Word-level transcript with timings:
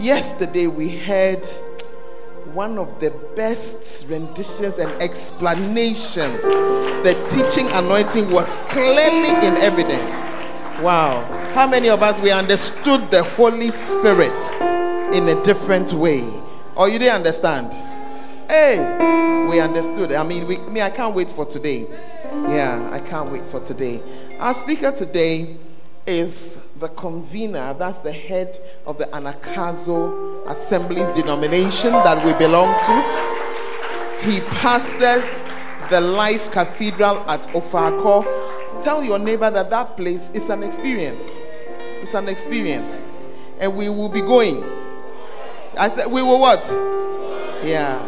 Yesterday 0.00 0.66
we 0.66 0.88
heard 0.96 1.44
one 2.54 2.78
of 2.78 2.98
the 3.00 3.10
best 3.36 4.08
renditions 4.08 4.78
and 4.78 4.90
explanations. 5.02 6.42
The 6.42 7.12
teaching 7.28 7.70
anointing 7.72 8.30
was 8.30 8.46
clearly 8.70 9.28
in 9.46 9.54
evidence. 9.60 10.10
Wow. 10.80 11.22
How 11.52 11.68
many 11.68 11.90
of 11.90 12.02
us 12.02 12.18
we 12.18 12.32
understood 12.32 13.10
the 13.10 13.22
Holy 13.22 13.68
Spirit 13.68 14.32
in 15.14 15.28
a 15.28 15.42
different 15.42 15.92
way? 15.92 16.26
Or 16.76 16.88
you 16.88 16.98
didn't 16.98 17.16
understand? 17.16 17.70
Hey, 18.48 18.78
we 19.50 19.60
understood. 19.60 20.12
I 20.12 20.22
mean, 20.22 20.46
we, 20.46 20.56
me, 20.60 20.80
I 20.80 20.88
can't 20.88 21.14
wait 21.14 21.30
for 21.30 21.44
today. 21.44 21.86
Yeah, 22.48 22.88
I 22.90 23.00
can't 23.00 23.30
wait 23.30 23.44
for 23.48 23.60
today. 23.60 24.00
Our 24.38 24.54
speaker 24.54 24.92
today 24.92 25.58
is 26.06 26.64
the 26.80 26.88
convener, 26.88 27.74
that's 27.74 28.00
the 28.00 28.12
head 28.12 28.58
of 28.86 28.98
the 28.98 29.04
Anagkazo 29.04 30.46
Assemblies 30.48 31.08
denomination 31.10 31.92
that 31.92 32.24
we 32.24 32.32
belong 32.34 32.72
to. 32.86 34.26
He 34.30 34.40
pastors 34.56 35.44
the 35.90 36.00
Life 36.00 36.50
Cathedral 36.50 37.18
at 37.28 37.42
Ofaako. 37.48 38.24
Tell 38.82 39.04
your 39.04 39.18
neighbor 39.18 39.50
that 39.50 39.68
that 39.70 39.96
place 39.96 40.30
is 40.30 40.48
an 40.48 40.62
experience. 40.62 41.30
It's 42.00 42.14
an 42.14 42.28
experience. 42.28 43.10
And 43.60 43.76
we 43.76 43.90
will 43.90 44.08
be 44.08 44.22
going. 44.22 44.64
I 45.78 45.90
said, 45.90 46.10
we 46.10 46.22
will 46.22 46.40
what? 46.40 46.64
Yeah. 47.62 48.06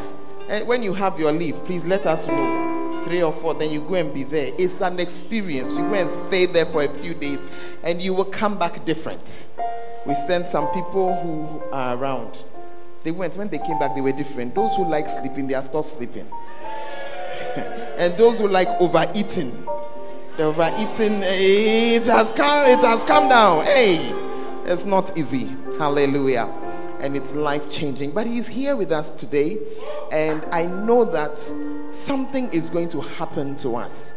And 0.49 0.67
when 0.67 0.83
you 0.83 0.95
have 0.95 1.21
your 1.21 1.33
leave, 1.33 1.57
please 1.67 1.85
let 1.85 2.07
us 2.07 2.27
know 2.27 2.72
three 3.05 3.23
or 3.23 3.33
four, 3.33 3.55
then 3.55 3.71
you 3.71 3.81
go 3.81 3.95
and 3.95 4.13
be 4.13 4.25
there. 4.25 4.53
It's 4.59 4.81
an 4.81 5.01
experience. 5.01 5.71
You 5.71 5.79
go 5.79 5.95
and 5.95 6.11
stay 6.11 6.47
there 6.47 6.67
for 6.67 6.83
a 6.83 6.89
few 6.89 7.15
days, 7.15 7.45
and 7.83 8.01
you 8.01 8.15
will 8.15 8.25
come 8.25 8.59
back 8.59 8.85
different. 8.85 9.49
We 10.07 10.15
sent 10.15 10.49
some 10.49 10.69
people 10.69 11.15
who 11.17 11.63
are 11.73 11.97
around. 11.97 12.39
They 13.05 13.11
went, 13.11 13.37
when 13.37 13.49
they 13.49 13.59
came 13.59 13.79
back, 13.79 13.95
they 13.95 14.01
were 14.01 14.13
different. 14.13 14.55
Those 14.55 14.75
who 14.77 14.89
like 14.89 15.09
sleeping, 15.09 15.47
they 15.47 15.55
are 15.55 15.65
stopped 15.65 15.89
sleeping. 15.89 16.27
and 17.99 18.17
those 18.17 18.39
who 18.39 18.49
like 18.49 18.69
overeating, 18.81 19.67
the 20.37 20.45
overeating, 20.45 21.21
it 21.23 22.05
has 22.05 22.33
come, 22.33 22.71
it 22.71 22.79
has 22.81 23.05
come 23.05 23.29
down. 23.29 23.65
Hey, 23.65 23.99
it's 24.65 24.85
not 24.85 25.17
easy. 25.17 25.51
Hallelujah 25.79 26.62
and 27.03 27.17
it's 27.17 27.35
life 27.35 27.71
changing. 27.71 28.13
But 28.13 28.27
He's 28.27 28.49
here 28.49 28.77
with 28.77 28.93
us 28.93 29.11
today, 29.11 29.59
and 30.11 30.45
I 30.53 30.67
know 30.67 31.05
that 31.05 31.39
something 31.91 32.51
is 32.53 32.71
going 32.71 32.89
to 32.91 33.01
happen 33.01 33.57
to 33.57 33.77
us. 33.77 34.17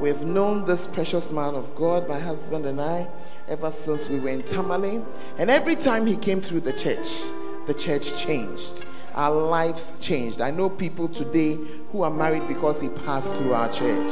We've 0.00 0.24
known 0.24 0.64
this 0.64 0.86
precious 0.86 1.30
man 1.32 1.54
of 1.54 1.74
God, 1.74 2.08
my 2.08 2.18
husband 2.18 2.64
and 2.64 2.80
I, 2.80 3.06
ever 3.48 3.70
since 3.70 4.08
we 4.08 4.18
were 4.18 4.30
in 4.30 4.42
Tamale. 4.42 5.02
And 5.38 5.50
every 5.50 5.74
time 5.76 6.06
he 6.06 6.16
came 6.16 6.40
through 6.40 6.60
the 6.60 6.72
church, 6.72 7.20
the 7.66 7.74
church 7.74 8.16
changed. 8.16 8.84
Our 9.14 9.34
lives 9.34 9.94
changed. 10.00 10.40
I 10.40 10.52
know 10.52 10.70
people 10.70 11.08
today 11.08 11.58
who 11.92 12.02
are 12.02 12.10
married 12.10 12.46
because 12.48 12.80
he 12.80 12.88
passed 12.88 13.34
through 13.34 13.52
our 13.52 13.70
church. 13.70 14.10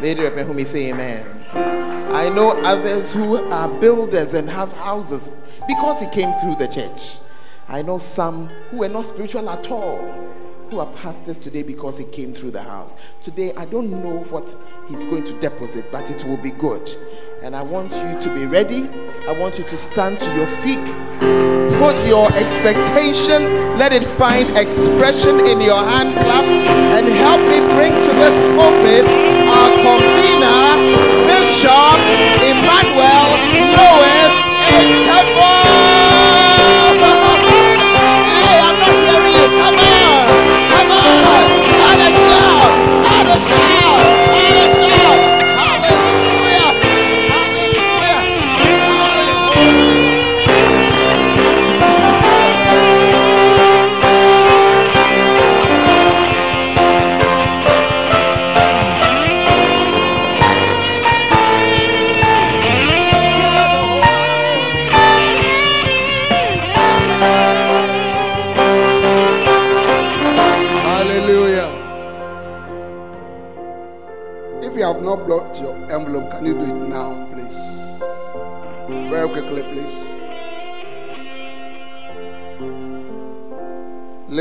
Lady 0.00 0.22
Reverend, 0.22 0.46
whom 0.46 0.64
say 0.64 0.90
amen. 0.90 1.26
I 2.14 2.28
know 2.28 2.50
others 2.62 3.10
who 3.12 3.36
are 3.36 3.68
builders 3.80 4.34
and 4.34 4.48
have 4.48 4.72
houses 4.74 5.30
because 5.66 6.00
he 6.00 6.08
came 6.10 6.32
through 6.40 6.56
the 6.56 6.68
church. 6.68 7.18
I 7.70 7.82
know 7.82 7.98
some 7.98 8.46
who 8.70 8.78
were 8.78 8.88
not 8.88 9.04
spiritual 9.04 9.50
at 9.50 9.70
all, 9.70 9.98
who 10.70 10.78
are 10.78 10.86
pastors 10.94 11.36
today 11.36 11.62
because 11.62 11.98
he 11.98 12.04
came 12.06 12.32
through 12.32 12.52
the 12.52 12.62
house. 12.62 12.96
Today, 13.20 13.52
I 13.56 13.66
don't 13.66 13.90
know 13.90 14.20
what 14.30 14.56
he's 14.88 15.04
going 15.04 15.24
to 15.24 15.38
deposit, 15.38 15.84
but 15.92 16.10
it 16.10 16.24
will 16.24 16.38
be 16.38 16.50
good. 16.50 16.88
And 17.42 17.54
I 17.54 17.60
want 17.60 17.92
you 17.92 18.20
to 18.20 18.34
be 18.34 18.46
ready. 18.46 18.88
I 19.28 19.38
want 19.38 19.58
you 19.58 19.64
to 19.64 19.76
stand 19.76 20.18
to 20.18 20.34
your 20.34 20.46
feet. 20.64 20.80
Put 21.76 22.00
your 22.08 22.32
expectation, 22.32 23.44
let 23.76 23.92
it 23.92 24.04
find 24.04 24.48
expression 24.56 25.44
in 25.44 25.60
your 25.60 25.76
hand 25.76 26.14
clap, 26.14 26.44
and 26.96 27.06
help 27.06 27.40
me 27.52 27.60
bring 27.76 27.92
to 27.92 28.12
this 28.16 28.36
pulpit 28.56 29.04
our 29.44 29.68
convener, 29.84 30.72
Bishop 31.28 32.00
Emmanuel 32.48 33.28
Louis 33.76 34.32
Interval. 34.72 35.57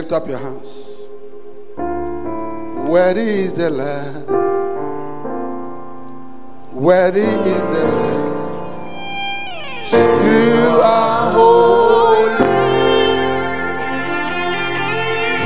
Lift 0.08 0.24
up 0.24 0.30
your 0.30 0.40
hands. 0.40 1.10
Where 2.90 3.18
is 3.18 3.52
the 3.52 3.70
Lamb? 3.70 4.24
Where 6.72 7.14
is 7.14 7.70
the 7.72 7.84
Lamb? 7.84 8.32
You 9.92 10.80
are 10.82 11.32
holy. 11.34 12.38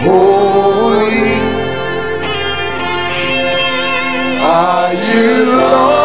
Holy. 0.06 1.40
Are 4.44 4.94
you 4.94 5.58
Lord? 5.58 6.01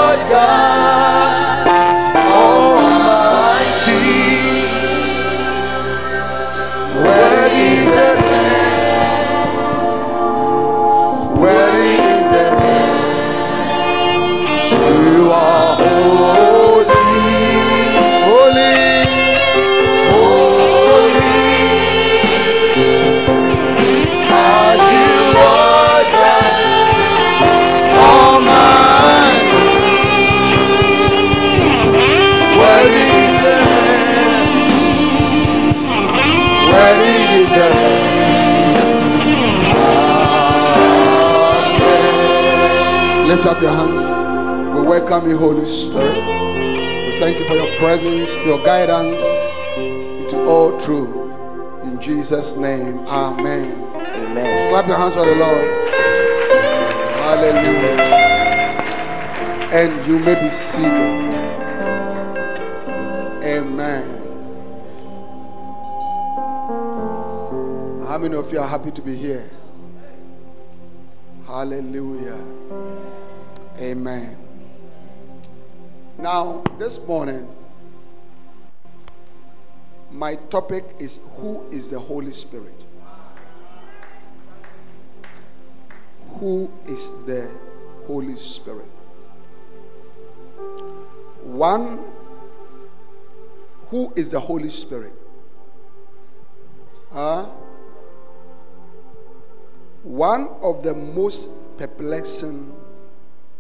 Lift 43.37 43.49
up 43.49 43.61
your 43.61 43.71
hands. 43.71 44.75
We 44.75 44.87
welcome 44.87 45.29
you, 45.29 45.37
Holy 45.37 45.67
Spirit. 45.67 46.17
We 46.17 47.21
thank 47.21 47.39
you 47.39 47.47
for 47.47 47.53
your 47.53 47.77
presence, 47.77 48.35
your 48.47 48.65
guidance 48.65 49.23
into 49.77 50.43
all 50.47 50.81
truth. 50.81 51.15
In 51.83 52.01
Jesus' 52.01 52.57
name, 52.57 52.99
Amen. 53.01 53.79
Amen. 53.95 54.71
Clap 54.71 54.87
your 54.89 54.97
hands 54.97 55.13
for 55.13 55.27
the 55.27 55.35
Lord. 55.35 55.69
Hallelujah. 57.21 58.01
And 59.71 60.07
you 60.07 60.19
may 60.21 60.41
be 60.41 60.49
seated. 60.49 60.91
Amen. 63.45 64.03
How 68.09 68.17
many 68.17 68.35
of 68.35 68.51
you 68.51 68.61
are 68.61 68.67
happy 68.67 68.93
to 68.93 69.03
be 69.03 69.15
here? 69.15 69.51
Hallelujah. 71.47 72.26
This 76.87 77.05
morning, 77.05 77.49
my 80.13 80.37
topic 80.37 80.85
is 81.01 81.19
Who 81.35 81.69
is 81.73 81.89
the 81.89 81.99
Holy 81.99 82.33
Spirit? 82.33 82.81
Who 86.39 86.71
is 86.87 87.11
the 87.27 87.51
Holy 88.07 88.37
Spirit? 88.37 88.87
One, 91.43 92.05
who 93.89 94.13
is 94.15 94.31
the 94.31 94.39
Holy 94.39 94.71
Spirit? 94.71 95.15
Huh? 97.13 97.47
One 100.05 100.51
of 100.63 100.85
the 100.85 100.95
most 100.95 101.51
perplexing, 101.79 102.73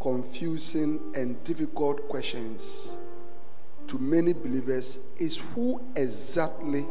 confusing, 0.00 1.00
and 1.16 1.42
difficult 1.42 2.08
questions 2.08 2.98
to 3.88 3.98
many 3.98 4.32
believers 4.32 4.98
is 5.18 5.36
who 5.54 5.80
exactly 5.94 6.86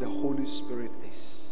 the 0.00 0.08
Holy 0.08 0.46
Spirit 0.46 0.90
is. 1.08 1.48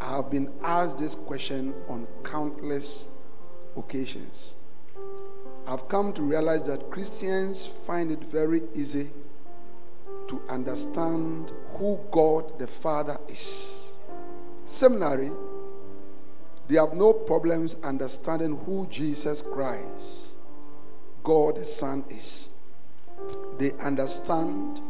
I 0.00 0.16
have 0.16 0.30
been 0.30 0.52
asked 0.62 0.98
this 0.98 1.14
question 1.14 1.74
on 1.88 2.06
countless 2.24 3.08
occasions. 3.76 4.56
I've 5.66 5.88
come 5.88 6.12
to 6.12 6.22
realize 6.22 6.62
that 6.64 6.90
Christians 6.90 7.66
find 7.66 8.12
it 8.12 8.22
very 8.22 8.62
easy 8.74 9.10
to 10.28 10.40
understand 10.48 11.52
who 11.74 11.98
God 12.10 12.58
the 12.58 12.66
Father 12.66 13.18
is. 13.28 13.94
Seminary, 14.64 15.30
they 16.68 16.76
have 16.76 16.94
no 16.94 17.12
problems 17.12 17.76
understanding 17.82 18.58
who 18.64 18.86
Jesus 18.90 19.40
Christ, 19.40 20.36
God 21.22 21.56
the 21.56 21.64
Son, 21.64 22.04
is. 22.08 22.53
They 23.58 23.72
understand, 23.80 24.80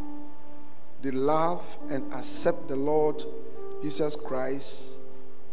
they 1.02 1.10
love, 1.10 1.76
and 1.90 2.12
accept 2.14 2.68
the 2.68 2.76
Lord 2.76 3.22
Jesus 3.82 4.16
Christ 4.16 4.98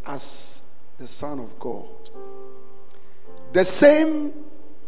as 0.05 0.63
the 0.97 1.07
Son 1.07 1.39
of 1.39 1.59
God. 1.59 1.87
The 3.53 3.65
same 3.65 4.31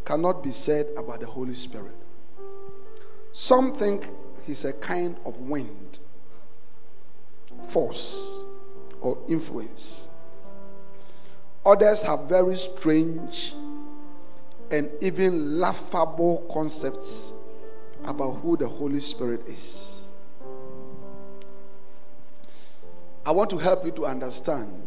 cannot 0.05 0.43
be 0.43 0.51
said 0.51 0.87
about 0.97 1.19
the 1.19 1.25
Holy 1.25 1.55
Spirit. 1.55 1.95
Some 3.31 3.73
think 3.73 4.09
he's 4.45 4.63
a 4.63 4.73
kind 4.73 5.17
of 5.25 5.37
wind, 5.37 5.99
force, 7.67 8.45
or 9.01 9.17
influence. 9.27 10.07
Others 11.65 12.03
have 12.03 12.29
very 12.29 12.55
strange 12.55 13.53
and 14.71 14.89
even 15.01 15.59
laughable 15.59 16.45
concepts 16.51 17.33
about 18.05 18.33
who 18.41 18.57
the 18.57 18.67
Holy 18.67 18.99
Spirit 18.99 19.47
is. 19.47 20.01
I 23.25 23.31
want 23.31 23.49
to 23.51 23.57
help 23.57 23.85
you 23.85 23.91
to 23.91 24.05
understand 24.05 24.85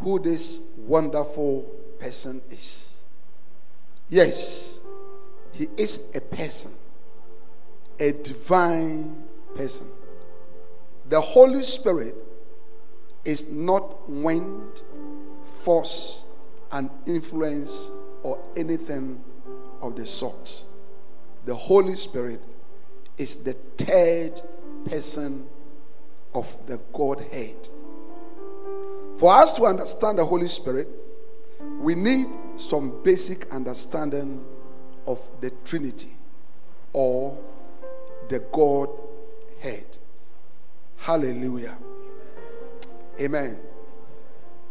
who 0.00 0.18
this 0.18 0.60
wonderful 0.76 1.62
person 1.98 2.42
is. 2.50 3.02
Yes, 4.08 4.80
he 5.52 5.68
is 5.76 6.10
a 6.14 6.20
person, 6.20 6.72
a 7.98 8.12
divine 8.12 9.24
person. 9.56 9.88
The 11.08 11.20
Holy 11.20 11.62
Spirit 11.62 12.14
is 13.24 13.50
not 13.50 14.08
wind, 14.08 14.82
force, 15.44 16.24
and 16.72 16.90
influence, 17.06 17.90
or 18.22 18.38
anything 18.56 19.22
of 19.80 19.96
the 19.96 20.06
sort. 20.06 20.64
The 21.48 21.56
Holy 21.56 21.94
Spirit 21.94 22.44
is 23.16 23.36
the 23.36 23.54
third 23.78 24.38
person 24.84 25.46
of 26.34 26.54
the 26.66 26.78
Godhead. 26.92 27.70
For 29.16 29.32
us 29.32 29.54
to 29.54 29.64
understand 29.64 30.18
the 30.18 30.26
Holy 30.26 30.46
Spirit, 30.46 30.90
we 31.80 31.94
need 31.94 32.26
some 32.56 33.02
basic 33.02 33.50
understanding 33.50 34.44
of 35.06 35.22
the 35.40 35.48
Trinity 35.64 36.12
or 36.92 37.38
the 38.28 38.40
Godhead. 38.52 39.96
Hallelujah. 40.98 41.78
Amen. 43.18 43.58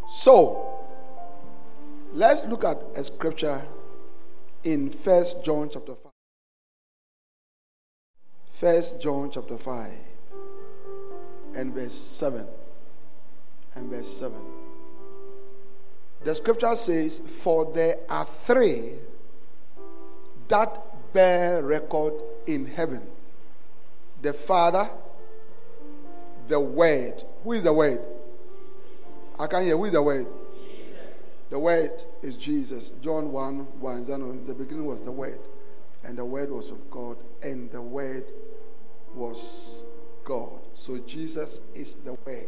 So, 0.08 0.86
let's 2.14 2.46
look 2.46 2.64
at 2.64 2.84
a 2.96 3.04
scripture 3.04 3.66
in 4.64 4.92
First 4.92 5.44
John 5.44 5.72
chapter 5.74 5.96
5. 5.96 6.07
First 8.58 9.00
John 9.00 9.30
chapter 9.30 9.56
5 9.56 9.92
and 11.54 11.76
verse 11.76 11.94
7 11.94 12.44
and 13.76 13.88
verse 13.88 14.08
7. 14.18 14.36
The 16.24 16.34
scripture 16.34 16.76
says, 16.76 17.20
For 17.20 17.72
there 17.72 17.98
are 18.10 18.26
three 18.26 18.94
that 20.48 21.14
bear 21.14 21.62
record 21.62 22.14
in 22.48 22.66
heaven 22.66 23.04
the 24.24 24.34
Father, 24.34 24.90
the 26.48 26.60
Word. 26.60 27.24
Who 27.44 27.52
is 27.52 27.64
the 27.64 27.74
Word? 27.74 28.02
I 29.38 29.46
can't 29.46 29.66
hear. 29.66 29.78
Who 29.78 29.86
is 29.86 29.92
the 29.92 30.02
Word? 30.02 30.26
The 31.52 31.60
Word 31.60 31.92
is 32.24 32.36
Jesus. 32.36 32.90
John 33.04 33.32
1 33.32 33.56
1. 33.80 33.98
In 33.98 34.46
the 34.48 34.56
beginning 34.56 34.88
was 34.88 35.04
the 35.04 35.12
Word, 35.12 35.42
and 36.04 36.18
the 36.18 36.26
Word 36.26 36.50
was 36.50 36.72
of 36.72 36.90
God, 36.90 37.18
and 37.44 37.70
the 37.70 37.84
Word 37.84 38.24
was 39.18 39.84
God. 40.24 40.60
So 40.74 40.98
Jesus 41.00 41.62
is 41.74 41.96
the 41.96 42.14
Word. 42.26 42.48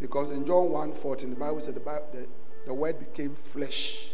Because 0.00 0.30
in 0.30 0.46
John 0.46 0.70
1 0.70 0.92
14, 0.92 1.30
the 1.30 1.36
Bible 1.36 1.60
said 1.60 1.74
the, 1.74 1.80
Bible, 1.80 2.06
the, 2.12 2.26
the 2.66 2.74
Word 2.74 2.98
became 2.98 3.34
flesh 3.34 4.12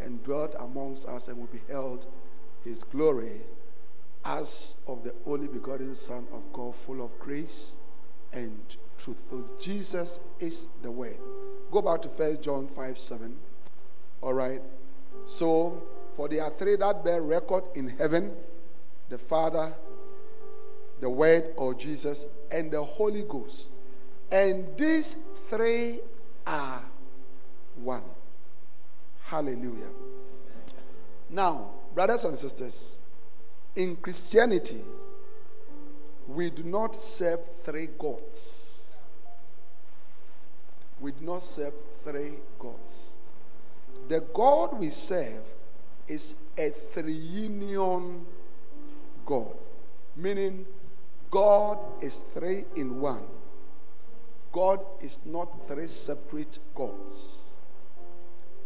and 0.00 0.22
dwelt 0.24 0.54
amongst 0.58 1.06
us, 1.08 1.28
and 1.28 1.38
we 1.38 1.58
beheld 1.58 2.06
his 2.64 2.84
glory 2.84 3.40
as 4.24 4.76
of 4.86 5.04
the 5.04 5.14
only 5.26 5.48
begotten 5.48 5.94
Son 5.94 6.26
of 6.32 6.52
God, 6.52 6.74
full 6.74 7.02
of 7.02 7.18
grace 7.18 7.76
and 8.32 8.58
truth. 8.98 9.16
So 9.30 9.44
Jesus 9.60 10.20
is 10.40 10.68
the 10.82 10.90
way. 10.90 11.14
Go 11.70 11.82
back 11.82 12.02
to 12.02 12.08
1 12.08 12.42
John 12.42 12.66
5 12.66 12.98
7. 12.98 13.36
All 14.20 14.34
right. 14.34 14.60
So, 15.26 15.82
for 16.16 16.28
there 16.28 16.42
are 16.42 16.50
three 16.50 16.76
that 16.76 17.04
bear 17.04 17.22
record 17.22 17.64
in 17.74 17.88
heaven 17.88 18.34
the 19.08 19.18
Father, 19.18 19.74
the 21.00 21.08
Word 21.08 21.54
of 21.56 21.78
Jesus, 21.78 22.26
and 22.50 22.70
the 22.70 22.82
Holy 22.82 23.22
Ghost. 23.22 23.70
And 24.30 24.66
these 24.76 25.16
three 25.48 26.00
are 26.46 26.82
one. 27.76 28.02
Hallelujah. 29.24 29.90
Now, 31.30 31.70
brothers 31.94 32.24
and 32.24 32.36
sisters, 32.36 33.00
in 33.76 33.96
Christianity, 33.96 34.82
we 36.26 36.50
do 36.50 36.62
not 36.62 36.94
serve 36.96 37.40
three 37.64 37.88
gods. 37.98 38.98
We 41.00 41.12
do 41.12 41.24
not 41.24 41.42
serve 41.42 41.74
three 42.02 42.34
gods. 42.58 43.14
The 44.08 44.20
God 44.34 44.78
we 44.78 44.88
serve 44.88 45.52
is 46.06 46.34
a 46.56 46.70
triunion 46.94 48.24
God, 49.24 49.54
meaning 50.16 50.66
God 51.30 51.78
is 52.00 52.18
three 52.34 52.64
in 52.76 53.00
one. 53.00 53.22
God 54.52 54.80
is 55.00 55.18
not 55.26 55.68
three 55.68 55.86
separate 55.86 56.58
gods. 56.74 57.50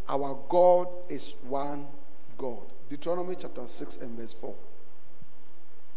Our 0.09 0.39
God 0.49 0.89
is 1.09 1.35
one 1.49 1.87
God. 2.39 2.63
Deuteronomy 2.89 3.37
chapter 3.39 3.67
6 3.67 3.97
and 3.97 4.19
verse 4.19 4.33
4. 4.35 4.55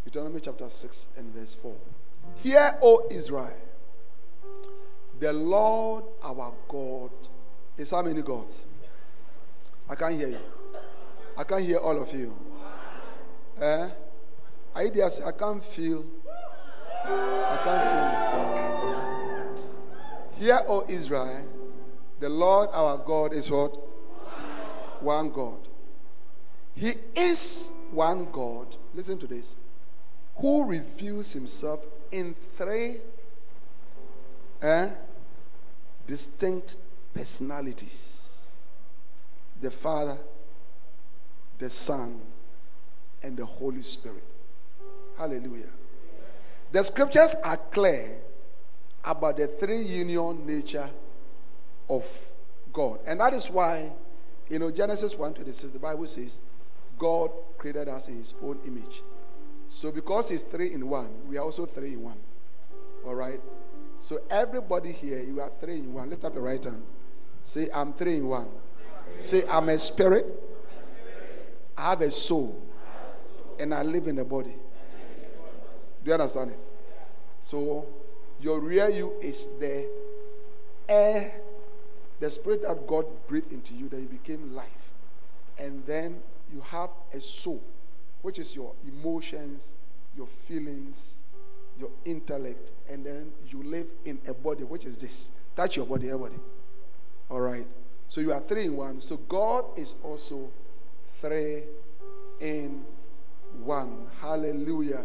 Deuteronomy 0.04 0.40
chapter 0.40 0.68
6 0.68 1.08
and 1.18 1.34
verse 1.34 1.54
4. 1.54 1.74
Hear, 2.36 2.78
O 2.82 3.06
Israel, 3.10 3.52
the 5.18 5.32
Lord 5.32 6.04
our 6.22 6.52
God 6.68 7.10
is 7.76 7.90
how 7.90 8.02
many 8.02 8.22
gods? 8.22 8.66
I 9.88 9.94
can't 9.94 10.14
hear 10.14 10.28
you. 10.28 10.40
I 11.36 11.44
can't 11.44 11.62
hear 11.62 11.78
all 11.78 12.00
of 12.00 12.12
you. 12.12 12.34
Eh? 13.60 13.88
I, 14.74 14.82
I 14.82 15.32
can't 15.32 15.62
feel 15.62 16.04
I 17.08 17.58
can't 17.64 17.90
feel. 17.90 18.06
Hear, 20.38 20.60
O 20.68 20.84
Israel, 20.88 21.44
the 22.20 22.28
Lord 22.28 22.68
our 22.72 22.98
God 22.98 23.32
is 23.32 23.50
what? 23.50 23.74
One 25.00 25.30
God. 25.30 25.58
He 26.74 26.94
is 27.14 27.70
one 27.90 28.28
God. 28.30 28.76
Listen 28.94 29.18
to 29.18 29.26
this. 29.26 29.56
Who 30.36 30.64
reveals 30.64 31.32
himself 31.32 31.86
in 32.12 32.34
three 32.56 32.96
eh, 34.60 34.90
distinct 36.06 36.76
personalities 37.14 38.16
the 39.60 39.70
Father, 39.70 40.18
the 41.58 41.70
Son, 41.70 42.20
and 43.22 43.36
the 43.36 43.44
Holy 43.46 43.80
Spirit. 43.80 44.24
Hallelujah. 45.16 45.70
The 46.72 46.82
scriptures 46.82 47.34
are 47.44 47.56
clear 47.56 48.18
about 49.04 49.36
the 49.36 49.46
three 49.46 49.82
union 49.82 50.46
nature 50.46 50.90
of 51.88 52.04
God. 52.72 52.98
And 53.06 53.20
that 53.20 53.32
is 53.32 53.48
why, 53.48 53.92
you 54.48 54.58
know, 54.58 54.70
Genesis 54.70 55.14
1 55.14 55.34
26, 55.34 55.72
the 55.72 55.78
Bible 55.78 56.06
says, 56.06 56.38
God 56.98 57.30
created 57.58 57.88
us 57.88 58.08
in 58.08 58.18
his 58.18 58.34
own 58.42 58.58
image. 58.66 59.02
So 59.68 59.90
because 59.90 60.28
he's 60.28 60.42
three 60.42 60.72
in 60.72 60.88
one, 60.88 61.08
we 61.28 61.36
are 61.38 61.44
also 61.44 61.66
three 61.66 61.94
in 61.94 62.02
one. 62.02 62.18
All 63.04 63.14
right? 63.14 63.40
So 64.00 64.20
everybody 64.30 64.92
here, 64.92 65.20
you 65.20 65.40
are 65.40 65.50
three 65.60 65.78
in 65.78 65.92
one. 65.92 66.10
Lift 66.10 66.24
up 66.24 66.34
your 66.34 66.44
right 66.44 66.62
hand. 66.62 66.82
Say, 67.42 67.68
I'm 67.74 67.92
three 67.92 68.16
in 68.16 68.28
one. 68.28 68.48
Say, 69.18 69.42
I'm 69.50 69.68
a 69.68 69.78
spirit. 69.78 70.26
I 71.76 71.90
have 71.90 72.00
a 72.00 72.10
soul. 72.10 72.60
And 73.58 73.72
I 73.72 73.82
live 73.82 74.06
in 74.06 74.18
a 74.18 74.24
body. 74.24 74.54
Do 76.06 76.10
you 76.10 76.14
understand 76.14 76.52
it? 76.52 76.58
So 77.42 77.84
your 78.40 78.60
real 78.60 78.88
you 78.88 79.14
is 79.20 79.48
the 79.58 79.88
air, 80.88 81.40
the 82.20 82.30
spirit 82.30 82.62
that 82.62 82.86
God 82.86 83.06
breathed 83.26 83.52
into 83.52 83.74
you, 83.74 83.88
that 83.88 84.00
you 84.00 84.06
became 84.06 84.54
life. 84.54 84.92
And 85.58 85.84
then 85.84 86.20
you 86.52 86.60
have 86.60 86.90
a 87.12 87.20
soul, 87.20 87.60
which 88.22 88.38
is 88.38 88.54
your 88.54 88.72
emotions, 88.86 89.74
your 90.16 90.28
feelings, 90.28 91.18
your 91.76 91.90
intellect, 92.04 92.70
and 92.88 93.04
then 93.04 93.32
you 93.48 93.64
live 93.64 93.88
in 94.04 94.20
a 94.28 94.32
body, 94.32 94.62
which 94.62 94.84
is 94.84 94.96
this. 94.96 95.30
Touch 95.56 95.76
your 95.76 95.86
body, 95.86 96.06
everybody. 96.10 96.36
All 97.28 97.40
right. 97.40 97.66
So 98.06 98.20
you 98.20 98.32
are 98.32 98.38
three 98.38 98.66
in 98.66 98.76
one. 98.76 99.00
So 99.00 99.16
God 99.16 99.64
is 99.76 99.96
also 100.04 100.50
three 101.20 101.64
in 102.38 102.84
one. 103.64 104.06
Hallelujah. 104.20 105.02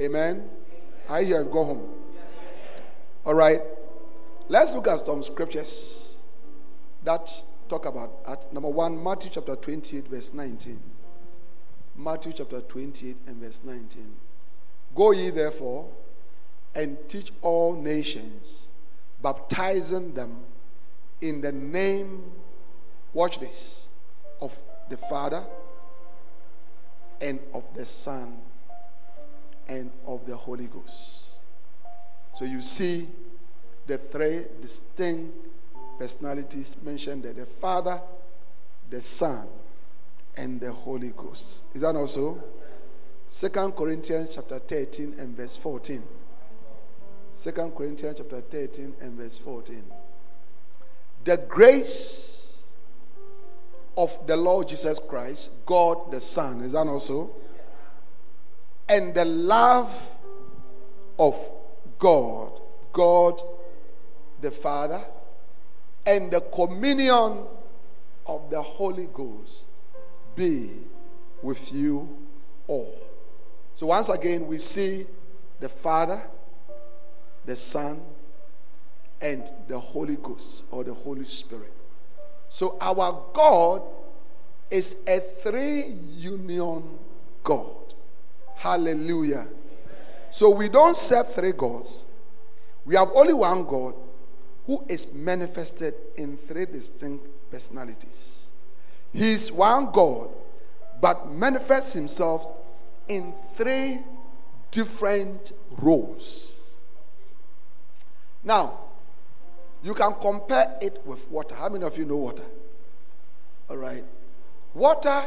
Amen. 0.00 0.48
I 1.08 1.22
hear 1.22 1.42
you 1.42 1.48
go 1.48 1.64
home. 1.64 1.88
All 3.24 3.34
right. 3.34 3.60
Let's 4.48 4.74
look 4.74 4.88
at 4.88 4.98
some 4.98 5.22
scriptures 5.22 6.18
that 7.04 7.30
talk 7.68 7.86
about 7.86 8.24
that. 8.26 8.52
Number 8.52 8.68
one, 8.68 9.02
Matthew 9.02 9.30
chapter 9.32 9.54
28, 9.54 10.08
verse 10.08 10.34
19. 10.34 10.80
Matthew 11.96 12.32
chapter 12.32 12.60
28 12.60 13.16
and 13.26 13.36
verse 13.36 13.60
19. 13.64 14.14
Go 14.94 15.12
ye 15.12 15.30
therefore 15.30 15.88
and 16.74 16.98
teach 17.08 17.30
all 17.40 17.72
nations, 17.74 18.70
baptizing 19.22 20.12
them 20.12 20.38
in 21.20 21.40
the 21.40 21.52
name, 21.52 22.24
watch 23.12 23.38
this, 23.38 23.88
of 24.40 24.58
the 24.90 24.96
Father 24.96 25.44
and 27.20 27.38
of 27.54 27.62
the 27.76 27.86
Son 27.86 28.40
and 29.68 29.90
of 30.06 30.26
the 30.26 30.36
Holy 30.36 30.66
Ghost. 30.66 31.20
So 32.34 32.44
you 32.44 32.60
see 32.60 33.08
the 33.86 33.98
three 33.98 34.44
distinct 34.60 35.32
personalities 35.98 36.76
mentioned 36.82 37.22
there 37.22 37.32
the 37.32 37.46
Father, 37.46 38.00
the 38.90 39.00
Son, 39.00 39.46
and 40.36 40.60
the 40.60 40.72
Holy 40.72 41.10
Ghost. 41.10 41.64
Is 41.74 41.82
that 41.82 41.94
also? 41.94 42.42
Second 43.28 43.72
Corinthians 43.72 44.32
chapter 44.34 44.58
13 44.58 45.14
and 45.18 45.36
verse 45.36 45.56
14. 45.56 46.02
Second 47.32 47.74
Corinthians 47.74 48.18
chapter 48.18 48.40
13 48.40 48.94
and 49.00 49.12
verse 49.12 49.38
14. 49.38 49.82
The 51.24 51.36
grace 51.48 52.62
of 53.96 54.26
the 54.26 54.36
Lord 54.36 54.68
Jesus 54.68 54.98
Christ, 54.98 55.50
God 55.66 56.12
the 56.12 56.20
Son, 56.20 56.60
is 56.62 56.72
that 56.72 56.86
also? 56.86 57.30
And 58.88 59.14
the 59.14 59.24
love 59.24 60.10
of 61.18 61.36
God, 61.98 62.60
God 62.92 63.40
the 64.40 64.50
Father, 64.50 65.02
and 66.06 66.30
the 66.30 66.40
communion 66.40 67.38
of 68.26 68.50
the 68.50 68.60
Holy 68.60 69.08
Ghost 69.12 69.66
be 70.36 70.70
with 71.42 71.72
you 71.72 72.08
all. 72.66 72.94
So, 73.74 73.86
once 73.86 74.08
again, 74.08 74.46
we 74.46 74.58
see 74.58 75.06
the 75.60 75.68
Father, 75.68 76.22
the 77.44 77.56
Son, 77.56 78.00
and 79.20 79.50
the 79.66 79.78
Holy 79.78 80.16
Ghost 80.16 80.64
or 80.70 80.84
the 80.84 80.94
Holy 80.94 81.24
Spirit. 81.24 81.72
So, 82.48 82.76
our 82.80 83.24
God 83.32 83.82
is 84.70 85.00
a 85.06 85.20
three 85.20 85.84
union 86.16 86.98
God. 87.42 87.83
Hallelujah. 88.54 89.46
So, 90.30 90.50
we 90.50 90.68
don't 90.68 90.96
serve 90.96 91.32
three 91.32 91.52
gods, 91.52 92.06
we 92.84 92.96
have 92.96 93.08
only 93.14 93.32
one 93.34 93.64
God 93.64 93.94
who 94.66 94.84
is 94.88 95.12
manifested 95.12 95.94
in 96.16 96.36
three 96.36 96.66
distinct 96.66 97.26
personalities. 97.50 98.48
He 99.12 99.32
is 99.32 99.52
one 99.52 99.92
God, 99.92 100.28
but 101.00 101.30
manifests 101.30 101.92
himself 101.92 102.46
in 103.08 103.34
three 103.56 104.00
different 104.70 105.52
roles. 105.78 106.74
Now, 108.42 108.80
you 109.82 109.94
can 109.94 110.14
compare 110.14 110.76
it 110.80 111.00
with 111.04 111.30
water. 111.30 111.54
How 111.54 111.68
many 111.68 111.84
of 111.84 111.96
you 111.96 112.06
know 112.06 112.16
water? 112.16 112.44
All 113.68 113.76
right. 113.76 114.04
Water 114.72 115.22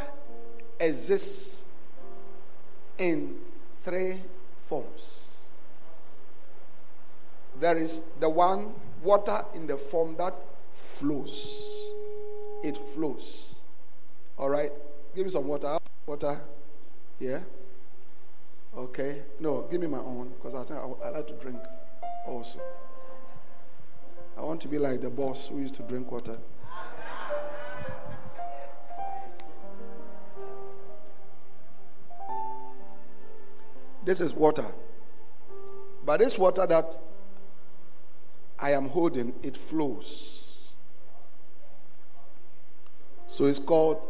exists 0.79 1.63
in 2.97 3.35
three 3.83 4.21
forms. 4.63 5.35
There 7.59 7.77
is 7.77 8.03
the 8.19 8.29
one 8.29 8.73
water 9.03 9.43
in 9.53 9.67
the 9.67 9.77
form 9.77 10.15
that 10.17 10.33
flows. 10.73 11.91
It 12.63 12.77
flows. 12.77 13.61
All 14.37 14.49
right. 14.49 14.71
Give 15.15 15.25
me 15.25 15.31
some 15.31 15.47
water. 15.47 15.77
Water. 16.05 16.41
Yeah. 17.19 17.39
Okay. 18.75 19.23
No, 19.39 19.67
give 19.71 19.81
me 19.81 19.87
my 19.87 19.97
own 19.97 20.33
because 20.35 20.53
I 20.53 20.75
I, 20.75 21.07
I 21.07 21.09
like 21.09 21.27
to 21.27 21.33
drink 21.33 21.59
also. 22.27 22.59
I 24.37 24.41
want 24.41 24.61
to 24.61 24.67
be 24.67 24.77
like 24.77 25.01
the 25.01 25.09
boss 25.09 25.47
who 25.47 25.59
used 25.59 25.75
to 25.75 25.83
drink 25.83 26.11
water. 26.11 26.37
This 34.07 34.21
is 34.21 34.33
water. 34.33 34.63
But 36.05 36.21
this 36.21 36.37
water 36.37 36.65
that 36.65 36.95
I 38.57 38.71
am 38.71 38.87
holding, 38.87 39.33
it 39.43 39.57
flows. 39.57 40.71
So 43.27 43.43
it's 43.47 43.59
called 43.59 44.01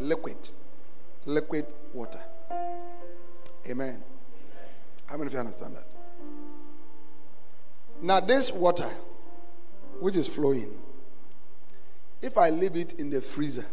liquid. 0.00 0.36
Liquid 1.24 1.66
water. 1.92 2.18
Amen. 3.68 4.02
How 5.06 5.18
many 5.18 5.28
of 5.28 5.32
you 5.34 5.38
understand 5.38 5.76
that? 5.76 5.86
Now, 8.02 8.18
this 8.18 8.50
water, 8.50 8.90
which 10.00 10.16
is 10.16 10.26
flowing, 10.26 10.76
if 12.20 12.36
I 12.36 12.50
leave 12.50 12.74
it 12.74 12.94
in 12.94 13.08
the 13.08 13.20
freezer 13.20 13.66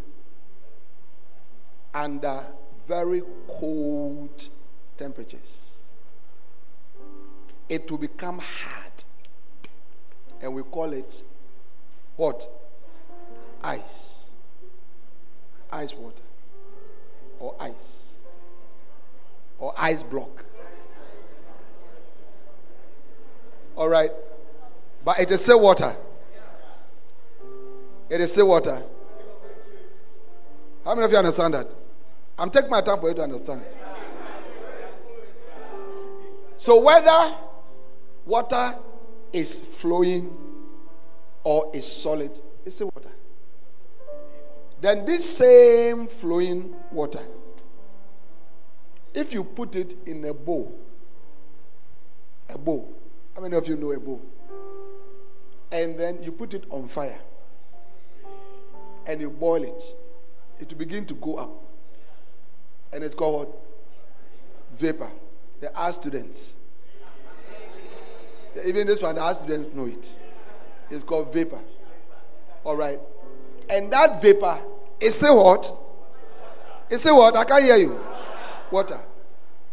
under 1.91 2.45
very 2.88 3.23
cold 3.47 4.47
temperatures, 5.01 5.72
it 7.67 7.89
will 7.89 7.98
become 7.98 8.38
hard. 8.38 9.03
And 10.41 10.53
we 10.53 10.62
call 10.62 10.93
it 10.93 11.24
what? 12.17 12.48
Ice. 13.63 14.25
Ice 15.72 15.93
water. 15.96 16.22
Or 17.39 17.55
ice. 17.60 18.03
Or 19.58 19.74
ice 19.77 20.03
block. 20.03 20.46
All 23.75 23.89
right. 23.89 24.12
But 25.03 25.20
it 25.20 25.31
is 25.31 25.41
still 25.41 25.62
water. 25.62 25.96
It 28.10 28.22
is 28.22 28.31
still 28.31 28.50
water. 28.50 28.84
How 30.86 30.93
many 30.93 31.05
of 31.05 31.12
you 31.12 31.17
understand 31.17 31.53
that? 31.55 31.67
I'm 32.38 32.50
taking 32.50 32.70
my 32.70 32.81
time 32.81 33.00
for 33.00 33.10
you 33.10 33.15
to 33.15 33.22
understand 33.22 33.62
it. 33.62 33.77
So 36.62 36.80
whether 36.80 37.36
water 38.24 38.77
is 39.34 39.58
flowing 39.58 40.32
or 41.44 41.72
is 41.74 41.91
solid, 41.91 42.39
it's 42.63 42.75
still 42.75 42.91
water. 42.94 43.10
Then 44.80 45.03
this 45.03 45.27
same 45.38 46.06
flowing 46.06 46.75
water, 46.91 47.24
if 49.15 49.34
you 49.34 49.44
put 49.44 49.75
it 49.75 49.96
in 50.06 50.24
a 50.25 50.36
bowl, 50.36 50.80
a 52.48 52.60
bowl, 52.60 52.94
how 53.34 53.41
many 53.41 53.58
of 53.58 53.68
you 53.68 53.75
know 53.75 53.94
a 53.94 54.00
bowl? 54.00 54.22
And 55.72 56.00
then 56.00 56.22
you 56.22 56.32
put 56.32 56.53
it 56.53 56.65
on 56.70 56.88
fire 56.88 57.20
and 59.08 59.20
you 59.20 59.32
boil 59.32 59.63
it. 59.63 59.96
It 60.60 60.70
will 60.70 60.77
begin 60.77 61.08
to 61.08 61.15
go 61.15 61.38
up. 61.38 61.50
And 62.94 63.03
it's 63.03 63.15
called? 63.15 63.51
Vapor. 64.74 65.12
The 65.62 65.74
art 65.75 65.94
students. 65.94 66.56
Even 68.65 68.86
this 68.88 69.01
one, 69.01 69.15
the 69.15 69.34
students 69.34 69.74
know 69.74 69.86
it. 69.86 70.18
It's 70.89 71.03
called 71.06 71.32
vapor. 71.34 71.60
All 72.65 72.75
right. 72.75 73.00
And 73.70 73.91
that 73.94 74.22
vapor 74.22 74.60
is 75.00 75.15
still 75.15 75.38
what? 75.41 75.74
It's 76.89 77.01
still 77.03 77.18
what? 77.18 77.38
I 77.38 77.46
can't 77.46 77.63
hear 77.63 77.77
you. 77.77 78.00
Water. 78.70 79.00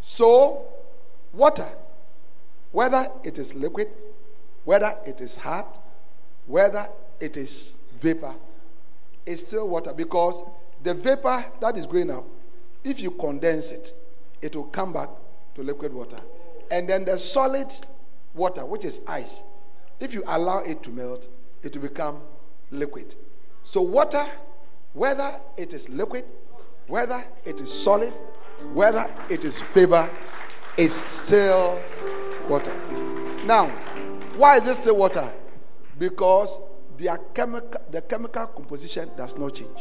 So, 0.01 0.65
water 1.33 1.67
whether 2.71 3.09
it 3.25 3.39
is 3.39 3.55
liquid 3.55 3.89
whether 4.69 4.95
it 5.07 5.23
is 5.23 5.35
hard, 5.35 5.65
whether 6.47 6.87
it 7.21 7.39
is 7.39 7.79
vapor, 8.01 8.35
it's 9.25 9.47
still 9.47 9.67
water 9.67 9.95
because 9.95 10.43
the 10.83 10.93
vapor 10.93 11.43
that 11.63 11.79
is 11.79 11.87
going 11.87 12.11
up, 12.11 12.27
if 12.85 13.01
you 13.01 13.11
condense 13.13 13.73
it, 13.73 13.95
it 14.43 14.55
will 14.55 14.65
come 14.65 14.93
back 14.93 15.09
to 15.59 15.65
liquid 15.65 15.93
water. 15.93 16.17
And 16.71 16.89
then 16.89 17.05
the 17.05 17.19
solid 17.19 17.67
water, 18.35 18.65
which 18.65 18.85
is 18.85 19.03
ice, 19.09 19.43
if 20.01 20.15
you 20.15 20.23
allow 20.29 20.61
it 20.61 20.83
to 20.85 20.91
melt, 20.91 21.29
it 21.63 21.75
will 21.75 21.83
become 21.83 22.21
liquid. 22.71 23.17
So, 23.65 23.83
water, 23.83 24.25
whether 24.93 25.41
it 25.57 25.73
is 25.73 25.89
liquid, 25.89 26.25
whether 26.87 27.21
it 27.45 27.61
is 27.61 27.73
solid, 27.73 28.13
whether 28.73 29.11
it 29.29 29.45
is 29.45 29.61
vapor, 29.61 30.09
is 30.77 30.95
still 30.95 31.81
water. 32.49 32.73
Now, 33.45 33.67
why 34.37 34.59
is 34.59 34.67
it 34.69 34.77
still 34.77 34.97
water? 34.97 35.29
Because 35.99 36.61
their 36.97 37.19
chemical, 37.35 37.81
the 37.91 38.01
chemical 38.03 38.47
composition 38.47 39.11
does 39.17 39.37
not 39.37 39.55
change. 39.55 39.79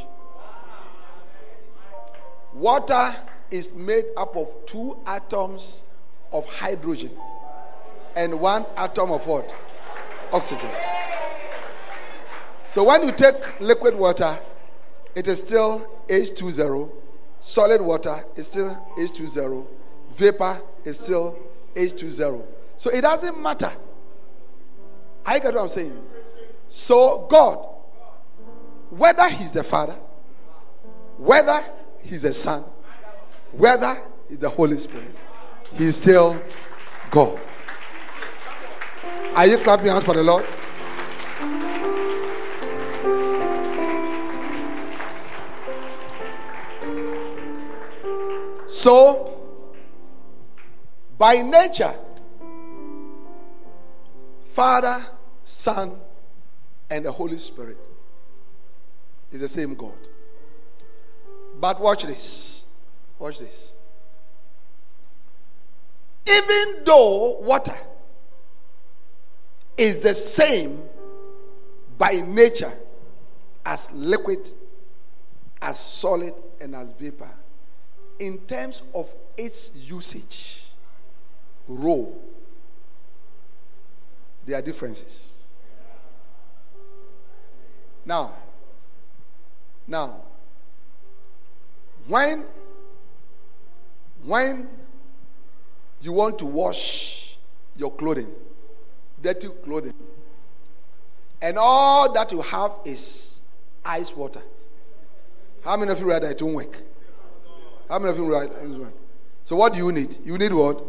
Water 2.55 3.15
is 3.51 3.74
made 3.75 4.06
up 4.18 4.36
of 4.36 4.54
two 4.66 4.98
atoms 5.06 5.84
of 6.32 6.48
hydrogen 6.48 7.12
and 8.16 8.39
one 8.39 8.66
atom 8.75 9.12
of 9.12 9.25
what? 9.27 9.54
Oxygen. 10.34 10.72
So 12.68 12.84
when 12.84 13.04
you 13.04 13.12
take 13.12 13.60
liquid 13.62 13.96
water, 13.96 14.38
it 15.16 15.27
is 15.27 15.39
still 15.39 16.00
H20. 16.08 16.92
Solid 17.39 17.82
water 17.82 18.25
is 18.36 18.48
still 18.48 18.70
H20. 18.98 19.66
Vapor 20.12 20.62
is 20.84 21.00
still 21.00 21.38
H20. 21.75 22.44
So 22.75 22.89
it 22.89 23.01
doesn't 23.01 23.39
matter. 23.39 23.72
I 25.25 25.39
get 25.39 25.54
what 25.54 25.63
I'm 25.63 25.70
saying. 25.70 25.98
So 26.68 27.27
God, 27.30 27.68
whether 28.89 29.30
He's 29.30 29.51
the 29.51 29.63
Father, 29.63 29.96
whether 31.18 31.60
He's 32.01 32.24
a 32.24 32.34
Son, 32.34 32.63
whether 33.51 33.98
He's 34.30 34.39
the 34.39 34.50
Holy 34.50 34.77
Spirit, 34.77 35.16
He's 35.74 35.96
still 35.96 36.42
God. 37.10 37.39
Are 39.36 39.46
you 39.46 39.58
clapping 39.60 39.88
hands 39.88 40.04
for 40.04 40.13
the 40.13 40.24
Lord? 40.24 40.46
So, 48.68 49.39
by 51.18 51.42
nature, 51.42 51.94
Father, 54.44 55.06
Son, 55.44 56.00
and 56.89 57.06
the 57.06 57.12
Holy 57.12 57.38
Spirit 57.38 57.77
is 59.32 59.42
the 59.42 59.48
same 59.48 59.75
God. 59.75 59.98
But 61.60 61.80
watch 61.80 62.04
this. 62.04 62.66
Watch 63.20 63.40
this. 63.40 63.74
Even 66.28 66.84
though 66.86 67.40
water 67.40 67.78
is 69.78 70.04
the 70.04 70.14
same 70.14 70.82
by 71.98 72.22
nature 72.22 72.74
as 73.66 73.92
liquid, 73.94 74.50
as 75.62 75.80
solid, 75.80 76.34
and 76.60 76.76
as 76.76 76.92
vapor, 76.92 77.30
in 78.20 78.38
terms 78.40 78.82
of 78.94 79.14
its 79.38 79.76
usage, 79.76 80.64
role, 81.68 82.22
there 84.46 84.58
are 84.58 84.62
differences. 84.62 85.44
Now, 88.06 88.34
now, 89.86 90.22
when 92.08 92.46
when 94.27 94.68
you 96.01 96.11
want 96.11 96.37
to 96.37 96.46
wash 96.46 97.37
your 97.77 97.92
clothing, 97.94 98.27
dirty 99.22 99.48
clothing, 99.63 99.94
and 101.42 101.57
all 101.57 102.11
that 102.11 102.29
you 102.33 102.42
have 102.42 102.74
is 102.83 103.40
ice 103.85 104.13
water. 104.13 104.42
How 105.63 105.77
many 105.77 105.92
of 105.92 106.00
you 106.01 106.07
realize 106.07 106.24
that 106.24 106.31
it 106.31 106.42
won't 106.42 106.55
work? 106.57 106.83
How 107.87 108.00
many 108.00 108.09
of 108.11 108.18
you 108.18 108.25
realize 108.25 108.50
it 108.50 108.68
won't 108.68 108.79
work? 108.81 108.94
So 109.46 109.55
what 109.55 109.74
do 109.74 109.79
you 109.79 109.94
need? 109.94 110.18
You 110.25 110.37
need 110.37 110.51
what? 110.51 110.83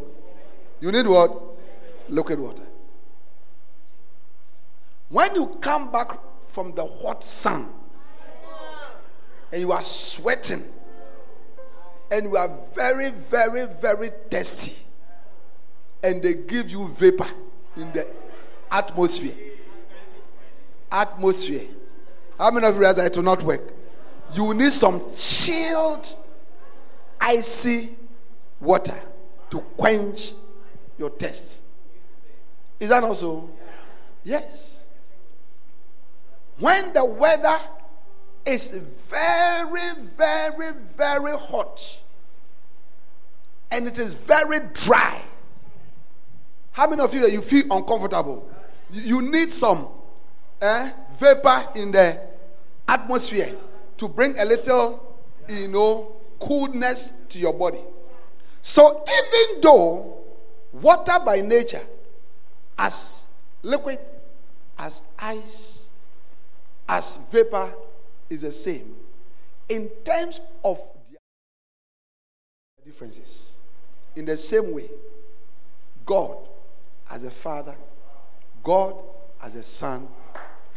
You 0.80 0.90
need 0.90 1.06
what? 1.06 1.40
Liquid 2.08 2.40
water. 2.40 2.64
When 5.10 5.32
you 5.36 5.46
come 5.60 5.92
back 5.92 6.18
from 6.48 6.74
the 6.74 6.84
hot 6.84 7.22
sun 7.22 7.68
and 9.52 9.60
you 9.60 9.70
are 9.70 9.82
sweating 9.82 10.64
and 12.10 12.24
you 12.24 12.36
are 12.36 12.50
very, 12.74 13.10
very, 13.10 13.66
very 13.66 14.10
thirsty, 14.30 14.74
and 16.02 16.22
they 16.22 16.34
give 16.34 16.70
you 16.70 16.88
vapor 16.88 17.28
in 17.76 17.92
the 17.92 18.06
atmosphere. 18.70 19.34
Atmosphere. 20.90 21.66
How 22.38 22.50
many 22.50 22.66
of 22.66 22.74
you 22.74 22.80
realize 22.80 22.98
it 22.98 23.16
will 23.16 23.24
not 23.24 23.42
work? 23.42 23.60
You 24.32 24.54
need 24.54 24.72
some 24.72 25.02
chilled, 25.16 26.14
icy 27.20 27.96
water 28.60 28.98
to 29.50 29.60
quench 29.76 30.32
your 30.98 31.10
thirst. 31.10 31.62
Is 32.80 32.90
that 32.90 33.02
also? 33.02 33.50
Yes. 34.24 34.84
When 36.58 36.92
the 36.92 37.04
weather 37.04 37.56
is 38.48 38.72
very, 38.72 39.94
very, 40.00 40.72
very 40.96 41.36
hot 41.36 41.98
and 43.70 43.86
it 43.86 43.98
is 43.98 44.14
very 44.14 44.60
dry, 44.72 45.20
how 46.72 46.88
many 46.88 47.02
of 47.02 47.12
you 47.12 47.20
that 47.20 47.32
you 47.32 47.40
feel 47.40 47.64
uncomfortable? 47.70 48.48
You, 48.90 49.20
need 49.20 49.52
some 49.52 49.88
eh, 50.62 50.90
vapor 51.12 51.64
in 51.74 51.92
the 51.92 52.18
atmosphere 52.88 53.54
to 53.98 54.08
bring 54.08 54.38
a 54.38 54.44
little, 54.44 55.18
you 55.48 55.68
know, 55.68 56.16
coolness 56.40 57.12
to 57.28 57.38
your 57.38 57.52
body. 57.52 57.80
So 58.62 59.04
even 59.04 59.60
though 59.60 60.18
water 60.72 61.18
by 61.24 61.40
nature, 61.40 61.82
as 62.78 63.26
liquid, 63.62 63.98
as 64.78 65.02
ice, 65.18 65.88
as 66.88 67.18
vapor, 67.30 67.74
is 68.30 68.42
the 68.42 68.52
same, 68.52 68.96
in 69.68 69.88
terms 70.04 70.40
of 70.64 70.80
the 71.10 71.18
differences, 72.84 73.56
in 74.16 74.24
the 74.24 74.36
same 74.36 74.72
way, 74.72 74.88
God 76.04 76.36
as 77.10 77.24
a 77.24 77.30
Father, 77.30 77.74
God 78.62 79.02
as 79.42 79.54
a 79.54 79.62
Son, 79.62 80.08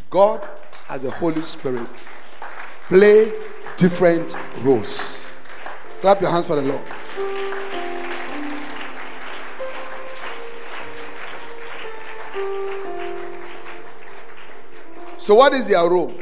God 0.09 0.47
as 0.89 1.01
the 1.01 1.11
Holy 1.11 1.41
Spirit 1.41 1.87
play 2.87 3.31
different 3.77 4.35
roles. 4.61 5.25
Clap 6.01 6.21
your 6.21 6.31
hands 6.31 6.47
for 6.47 6.55
the 6.55 6.61
Lord. 6.61 6.81
So, 15.17 15.35
what 15.35 15.53
is 15.53 15.69
your 15.69 15.89
role? 15.89 16.20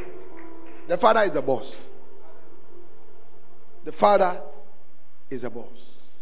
The 0.89 0.97
father 0.97 1.19
is 1.19 1.31
the 1.31 1.43
boss. 1.43 1.87
The 3.85 3.91
father 3.91 4.41
is 5.29 5.43
the 5.43 5.49
boss. 5.51 6.15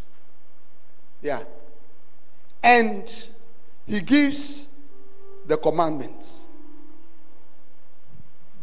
Yeah. 1.22 1.42
And 2.62 3.28
he 3.86 4.02
gives 4.02 4.68
the 5.46 5.56
commandments. 5.56 6.50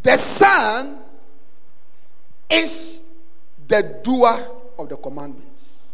The 0.02 0.18
son 0.18 0.98
is 2.50 3.00
the 3.66 3.98
doer 4.04 4.46
of 4.78 4.90
the 4.90 4.98
commandments. 4.98 5.86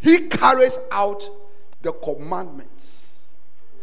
He 0.00 0.26
carries 0.28 0.78
out 0.90 1.22
the 1.82 1.92
commandments. 1.92 3.26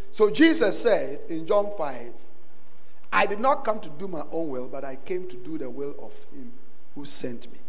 So 0.10 0.32
Jesus 0.32 0.82
said 0.82 1.20
in 1.30 1.46
John 1.46 1.70
5, 1.78 2.14
I 3.12 3.26
did 3.26 3.40
not 3.40 3.64
come 3.64 3.80
to 3.80 3.90
do 3.90 4.08
my 4.08 4.24
own 4.32 4.50
will, 4.50 4.68
but 4.68 4.84
I 4.84 4.96
came 4.96 5.28
to 5.28 5.36
do 5.38 5.58
the 5.58 5.70
will 5.70 5.96
of 6.02 6.14
him 6.34 6.52
who 6.96 7.06
sent 7.06 7.52
me. 7.52 7.60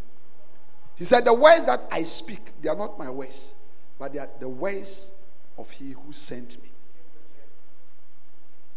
He 0.96 1.04
said, 1.04 1.24
The 1.24 1.34
words 1.34 1.64
that 1.66 1.82
I 1.90 2.02
speak, 2.02 2.52
they 2.60 2.68
are 2.68 2.76
not 2.76 2.98
my 2.98 3.08
words, 3.10 3.54
but 3.98 4.12
they 4.12 4.18
are 4.18 4.28
the 4.38 4.48
words 4.48 5.10
of 5.56 5.70
he 5.70 5.92
who 5.92 6.12
sent 6.12 6.62
me. 6.62 6.68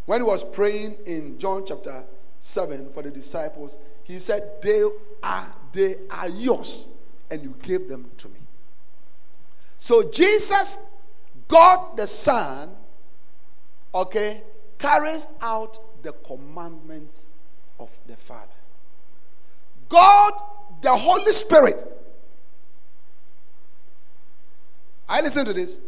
When 0.05 0.21
he 0.21 0.25
was 0.25 0.43
praying 0.43 0.97
in 1.05 1.37
John 1.39 1.65
chapter 1.65 2.03
7 2.39 2.91
for 2.91 3.03
the 3.03 3.11
disciples, 3.11 3.77
he 4.03 4.19
said, 4.19 4.61
They 4.61 4.83
are, 5.21 5.53
they 5.71 5.95
are 6.09 6.29
yours, 6.29 6.89
and 7.29 7.43
you 7.43 7.55
gave 7.61 7.87
them 7.89 8.09
to 8.17 8.29
me. 8.29 8.39
So 9.77 10.09
Jesus 10.09 10.77
God 11.47 11.97
the 11.97 12.07
Son, 12.07 12.71
okay, 13.93 14.41
carries 14.77 15.27
out 15.41 15.77
the 16.03 16.11
commandments 16.11 17.25
of 17.79 17.89
the 18.05 18.15
Father. 18.15 18.47
God, 19.89 20.33
the 20.81 20.91
Holy 20.91 21.31
Spirit. 21.31 21.89
I 25.07 25.21
listen 25.21 25.45
to 25.45 25.53
this. 25.53 25.79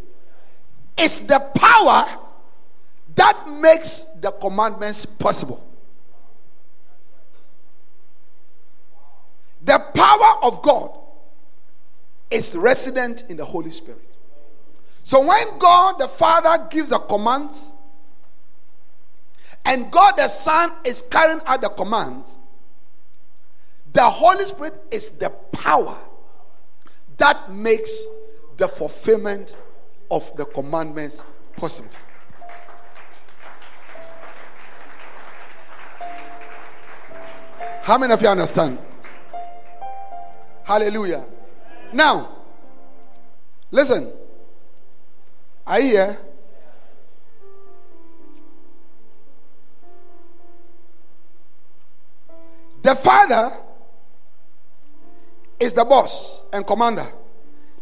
It's 0.97 1.19
the 1.19 1.39
power 1.55 2.05
that 3.15 3.47
makes 3.49 4.03
the 4.21 4.31
commandments 4.31 5.05
possible. 5.05 5.65
The 9.63 9.79
power 9.79 10.43
of 10.43 10.61
God 10.61 10.91
is 12.29 12.55
resident 12.55 13.25
in 13.29 13.37
the 13.37 13.45
Holy 13.45 13.71
Spirit. 13.71 14.01
So 15.03 15.25
when 15.25 15.57
God 15.57 15.99
the 15.99 16.07
Father 16.07 16.67
gives 16.69 16.91
a 16.91 16.99
commands, 16.99 17.73
and 19.65 19.91
God 19.91 20.17
the 20.17 20.27
Son 20.27 20.71
is 20.83 21.01
carrying 21.01 21.41
out 21.45 21.61
the 21.61 21.69
commands, 21.69 22.39
the 23.91 24.03
Holy 24.03 24.43
Spirit 24.45 24.75
is 24.91 25.11
the 25.11 25.29
power 25.51 25.97
that 27.17 27.51
makes 27.51 28.05
the 28.57 28.67
fulfillment 28.67 29.55
of 30.11 30.35
the 30.37 30.45
commandments 30.45 31.23
possible. 31.57 31.89
How 37.81 37.97
many 37.97 38.13
of 38.13 38.21
you 38.21 38.27
understand? 38.27 38.79
Hallelujah. 40.63 41.25
Now, 41.93 42.35
listen. 43.69 44.11
Are 45.67 45.79
you 45.79 46.17
The 52.85 52.93
Father 52.93 53.49
is 55.59 55.73
the 55.73 55.83
boss 55.83 56.43
and 56.53 56.67
commander. 56.67 57.07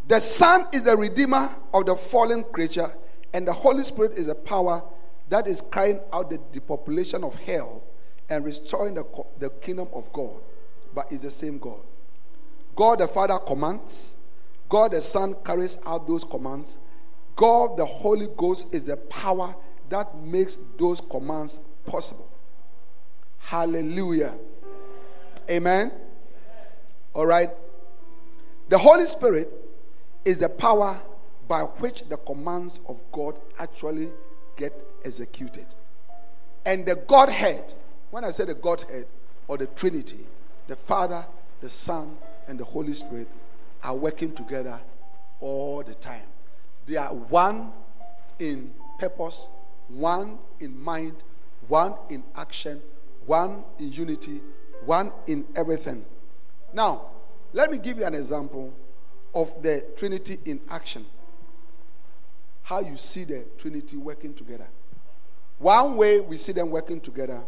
The 0.08 0.22
Son 0.22 0.66
is 0.72 0.84
the 0.84 0.96
redeemer 0.96 1.50
of 1.74 1.88
the 1.88 1.96
fallen 1.98 2.46
creature, 2.46 2.90
and 3.34 3.46
the 3.46 3.52
Holy 3.52 3.84
Spirit 3.84 4.14
is 4.14 4.28
the 4.28 4.36
power 4.36 4.82
that 5.28 5.46
is 5.46 5.60
crying 5.60 6.00
out 6.14 6.30
the 6.30 6.40
depopulation 6.54 7.26
of 7.26 7.38
hell 7.42 7.84
and 8.30 8.46
restoring 8.46 8.94
the, 8.94 9.04
the 9.40 9.50
kingdom 9.50 9.90
of 9.92 10.10
God. 10.14 10.40
But 10.96 11.08
it's 11.12 11.24
the 11.24 11.32
same 11.32 11.58
God. 11.58 11.82
God 12.74 13.00
the 13.00 13.08
Father 13.10 13.40
commands, 13.40 14.16
God 14.70 14.94
the 14.94 15.02
Son 15.02 15.36
carries 15.44 15.80
out 15.86 16.08
those 16.08 16.24
commands. 16.24 16.78
God 17.36 17.76
the 17.76 17.84
Holy 17.84 18.30
Ghost 18.38 18.74
is 18.74 18.86
the 18.86 18.96
power 18.96 19.54
that 19.90 20.18
makes 20.20 20.58
those 20.80 21.02
commands 21.02 21.60
possible. 21.86 22.30
Hallelujah. 23.40 24.34
Amen. 25.50 25.92
All 27.14 27.26
right. 27.26 27.50
The 28.70 28.78
Holy 28.78 29.06
Spirit 29.06 29.52
is 30.26 30.40
the 30.40 30.50
power 30.50 31.00
by 31.48 31.62
which 31.62 32.04
the 32.10 32.18
commands 32.18 32.80
of 32.88 33.02
God 33.12 33.40
actually 33.60 34.10
get 34.56 34.74
executed. 35.04 35.66
And 36.66 36.86
the 36.86 36.96
Godhead, 36.96 37.74
when 38.12 38.24
I 38.24 38.32
say 38.32 38.46
the 38.46 38.54
Godhead 38.54 39.06
or 39.48 39.58
the 39.58 39.68
Trinity, 39.68 40.26
the 40.68 40.76
Father, 40.76 41.26
the 41.62 41.70
Son, 41.70 42.18
and 42.48 42.58
the 42.58 42.64
Holy 42.64 42.94
Spirit 42.94 43.28
are 43.84 43.96
working 43.96 44.34
together 44.34 44.80
all 45.40 45.84
the 45.84 45.96
time. 45.96 46.24
They 46.86 46.96
are 46.96 47.14
one 47.14 47.72
in 48.40 48.74
purpose, 49.00 49.48
one 49.90 50.40
in 50.60 50.82
mind, 50.82 51.16
one 51.68 51.96
in 52.10 52.24
action, 52.36 52.82
one 53.26 53.64
in 53.80 53.92
unity, 53.92 54.42
one 54.86 55.12
in 55.28 55.46
everything. 55.56 56.06
Now, 56.74 57.08
let 57.54 57.70
me 57.72 57.78
give 57.78 57.98
you 57.98 58.06
an 58.06 58.16
example 58.16 58.74
of 59.34 59.62
the 59.62 59.86
Trinity 59.96 60.40
in 60.46 60.60
action. 60.70 61.06
How 62.64 62.80
you 62.80 62.96
see 62.98 63.24
the 63.24 63.46
Trinity 63.58 63.98
working 63.98 64.34
together. 64.34 64.68
One 65.60 65.98
way 65.98 66.20
we 66.20 66.38
see 66.38 66.52
them 66.52 66.70
working 66.72 67.00
together, 67.00 67.42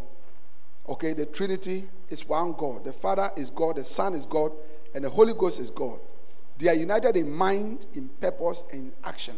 okay, 0.88 1.14
the 1.14 1.26
Trinity 1.26 1.88
is 2.10 2.28
one 2.28 2.54
God. 2.54 2.84
The 2.84 2.94
Father 2.94 3.32
is 3.36 3.50
God, 3.50 3.78
the 3.78 3.84
Son 3.84 4.14
is 4.14 4.26
God, 4.26 4.52
and 4.94 5.04
the 5.04 5.10
Holy 5.10 5.34
Ghost 5.34 5.60
is 5.60 5.70
God. 5.70 6.00
They 6.58 6.70
are 6.70 6.76
united 6.76 7.18
in 7.18 7.32
mind, 7.32 7.86
in 7.94 8.10
purpose, 8.22 8.64
and 8.72 8.88
in 8.88 8.94
action. 9.04 9.36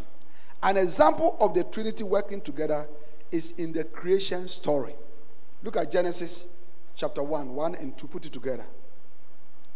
An 0.62 0.78
example 0.78 1.38
of 1.40 1.54
the 1.54 1.64
Trinity 1.64 2.04
working 2.04 2.42
together 2.42 2.88
is 3.32 3.52
in 3.54 3.72
the 3.72 3.84
creation 3.84 4.48
story. 4.48 4.96
Look 5.64 5.78
at 5.78 5.92
Genesis 5.92 6.48
chapter 6.98 7.24
1, 7.24 7.56
1 7.56 7.76
and 7.76 7.98
2. 7.98 8.08
Put 8.08 8.26
it 8.26 8.34
together. 8.34 8.66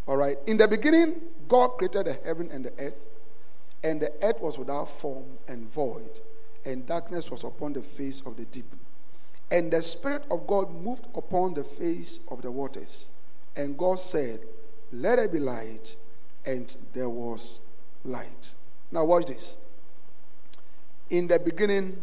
All 0.07 0.17
right. 0.17 0.37
In 0.47 0.57
the 0.57 0.67
beginning, 0.67 1.21
God 1.47 1.77
created 1.77 2.07
the 2.07 2.17
heaven 2.25 2.49
and 2.51 2.65
the 2.65 2.73
earth, 2.79 2.97
and 3.83 4.01
the 4.01 4.11
earth 4.21 4.41
was 4.41 4.57
without 4.57 4.89
form 4.89 5.37
and 5.47 5.69
void, 5.69 6.19
and 6.65 6.85
darkness 6.85 7.31
was 7.31 7.43
upon 7.43 7.73
the 7.73 7.81
face 7.81 8.21
of 8.25 8.35
the 8.35 8.45
deep. 8.45 8.65
And 9.51 9.71
the 9.71 9.81
Spirit 9.81 10.25
of 10.31 10.47
God 10.47 10.71
moved 10.71 11.05
upon 11.13 11.53
the 11.53 11.63
face 11.63 12.19
of 12.29 12.41
the 12.41 12.49
waters. 12.49 13.09
And 13.55 13.77
God 13.77 13.99
said, 13.99 14.39
let 14.91 15.17
there 15.17 15.27
be 15.27 15.39
light, 15.39 15.95
and 16.45 16.75
there 16.93 17.09
was 17.09 17.61
light. 18.03 18.53
Now, 18.91 19.05
watch 19.05 19.27
this. 19.27 19.57
In 21.09 21.27
the 21.27 21.39
beginning, 21.39 22.01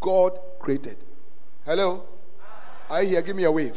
God 0.00 0.38
created. 0.58 0.96
Hello? 1.64 2.04
Are 2.88 3.02
you 3.02 3.10
here? 3.10 3.22
Give 3.22 3.36
me 3.36 3.44
a 3.44 3.52
wave. 3.52 3.76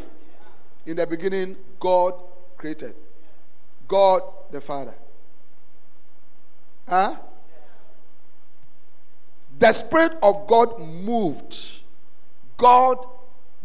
In 0.87 0.95
the 0.95 1.05
beginning, 1.05 1.57
God 1.81 2.13
created. 2.55 2.95
God 3.87 4.21
the 4.51 4.61
Father. 4.61 4.95
Huh? 6.87 7.17
The 9.59 9.73
Spirit 9.73 10.17
of 10.23 10.47
God 10.47 10.79
moved. 10.79 11.81
God, 12.55 13.05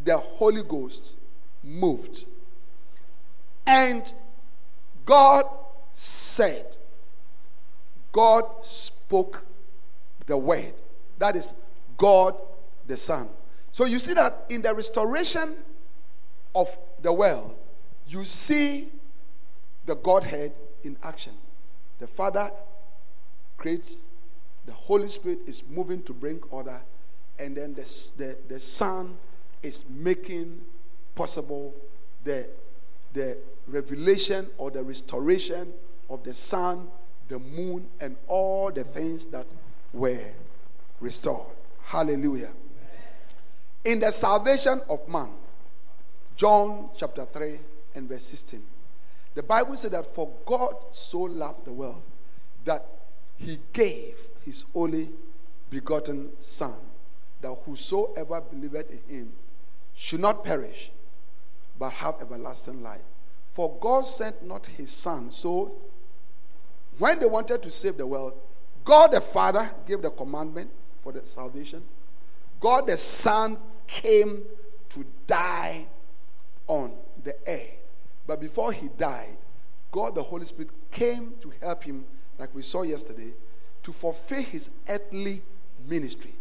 the 0.03 0.19
Holy 0.19 0.65
Ghost, 0.65 1.15
moved. 1.63 2.25
And 3.65 4.13
God 5.05 5.45
said, 5.93 6.77
God 8.11 8.45
spoke 8.63 9.45
the 10.27 10.37
word. 10.37 10.75
That 11.19 11.37
is 11.37 11.55
God 11.97 12.35
the 12.89 12.97
Son. 12.97 13.29
So 13.71 13.85
you 13.85 14.01
see 14.01 14.15
that 14.15 14.47
in 14.49 14.61
the 14.63 14.75
restoration 14.75 15.55
of 16.53 16.77
the 17.03 17.13
world, 17.13 17.55
you 18.07 18.25
see 18.25 18.91
the 19.87 19.97
Godhead 19.97 20.53
in 20.85 20.97
action. 21.03 21.33
The 21.99 22.07
Father 22.07 22.51
creates, 23.57 23.97
the 24.67 24.73
Holy 24.73 25.09
Spirit 25.09 25.41
is 25.47 25.63
moving 25.69 26.03
to 26.05 26.13
bring 26.13 26.41
order, 26.51 26.81
and 27.39 27.57
then 27.57 27.75
the, 27.75 27.83
the, 28.17 28.37
the 28.49 28.61
Son 28.61 29.17
is 29.63 29.85
making 29.89 30.61
possible 31.15 31.75
the, 32.25 32.47
the 33.13 33.37
revelation 33.67 34.47
or 34.59 34.71
the 34.71 34.83
restoration 34.83 35.73
of 36.09 36.23
the 36.25 36.35
sun, 36.35 36.89
the 37.29 37.39
moon, 37.39 37.87
and 38.01 38.17
all 38.27 38.71
the 38.71 38.85
things 38.85 39.27
that 39.27 39.47
were 39.93 40.19
restored. 41.01 41.47
Hallelujah. 41.85 42.51
In 43.85 44.01
the 44.01 44.11
salvation 44.11 44.81
of 44.89 45.09
man, 45.09 45.29
John 46.37 46.91
chapter 46.97 47.25
3 47.25 47.59
and 47.95 48.09
verse 48.09 48.25
16, 48.25 48.63
the 49.35 49.43
Bible 49.43 49.77
said 49.77 49.93
that 49.93 50.07
for 50.07 50.31
God 50.45 50.75
so 50.91 51.21
loved 51.21 51.65
the 51.65 51.73
world 51.73 52.03
that 52.65 52.87
he 53.37 53.59
gave 53.73 54.19
his 54.45 54.65
only 54.75 55.11
begotten 55.71 56.31
Son, 56.39 56.75
that 57.41 57.57
whosoever 57.65 58.41
believeth 58.41 58.91
in 58.91 59.17
him 59.17 59.33
should 59.95 60.21
not 60.21 60.45
perish, 60.45 60.91
but 61.79 61.91
have 61.91 62.17
everlasting 62.21 62.83
life. 62.83 63.01
For 63.53 63.77
God 63.81 64.07
sent 64.07 64.43
not 64.43 64.67
his 64.67 64.91
son. 64.91 65.31
So 65.31 65.73
when 66.99 67.19
they 67.19 67.27
wanted 67.27 67.63
to 67.63 67.71
save 67.71 67.99
the 67.99 68.07
world, 68.07 68.35
God 68.85 69.13
the 69.13 69.21
Father 69.21 69.71
gave 69.87 70.03
the 70.03 70.11
commandment 70.11 70.71
for 71.01 71.13
the 71.13 71.25
salvation. 71.27 71.83
God 72.61 72.87
the 72.87 72.97
Son 72.97 73.59
came 73.87 74.45
to 74.91 75.05
die 75.27 75.87
on 76.67 76.95
the 77.25 77.35
earth. 77.47 77.71
But 78.27 78.41
before 78.41 78.73
he 78.73 78.89
died, 78.99 79.37
God 79.91 80.15
the 80.15 80.23
Holy 80.23 80.45
Spirit 80.45 80.71
came 80.91 81.35
to 81.43 81.53
help 81.61 81.85
him, 81.85 82.05
like 82.39 82.55
we 82.55 82.63
saw 82.63 82.83
yesterday, 82.83 83.33
to 83.83 83.93
fulfill 83.93 84.43
his 84.43 84.71
earthly 84.89 85.43
ministry. 85.87 86.35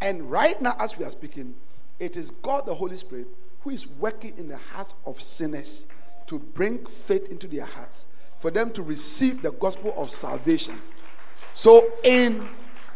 And 0.00 0.30
right 0.30 0.60
now, 0.60 0.74
as 0.78 0.98
we 0.98 1.04
are 1.04 1.10
speaking, 1.10 1.54
it 1.98 2.16
is 2.16 2.30
God 2.30 2.66
the 2.66 2.74
Holy 2.74 2.96
Spirit 2.96 3.26
who 3.60 3.70
is 3.70 3.86
working 3.86 4.36
in 4.38 4.48
the 4.48 4.56
hearts 4.56 4.94
of 5.04 5.20
sinners 5.20 5.86
to 6.26 6.38
bring 6.38 6.86
faith 6.86 7.28
into 7.30 7.46
their 7.46 7.66
hearts, 7.66 8.06
for 8.38 8.50
them 8.50 8.70
to 8.70 8.82
receive 8.82 9.42
the 9.42 9.52
gospel 9.52 9.92
of 9.96 10.10
salvation. 10.10 10.80
So, 11.52 11.92
in 12.02 12.48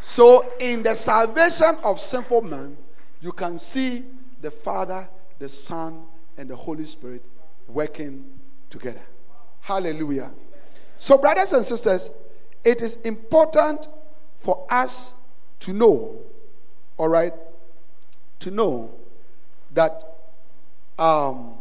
So, 0.05 0.53
in 0.61 0.83
the 0.83 0.94
salvation 0.94 1.77
of 1.83 1.98
sinful 1.98 2.42
man, 2.42 2.77
you 3.22 3.33
can 3.33 3.59
see 3.59 4.05
the 4.42 4.50
Father, 4.50 5.09
the 5.38 5.48
Son, 5.48 6.03
and 6.37 6.49
the 6.49 6.57
Holy 6.57 6.85
Spirit 6.85 7.23
working 7.68 8.25
together. 8.70 9.03
Hallelujah. 9.61 10.31
So, 10.97 11.18
brothers 11.18 11.53
and 11.53 11.64
sisters, 11.64 12.11
it 12.64 12.81
is 12.81 12.97
important 13.03 13.88
for 14.37 14.66
us 14.70 15.14
to 15.61 15.73
know, 15.73 16.18
all 16.97 17.09
right, 17.09 17.33
to 18.40 18.51
know 18.51 18.94
that 19.73 20.16
um, 20.99 21.55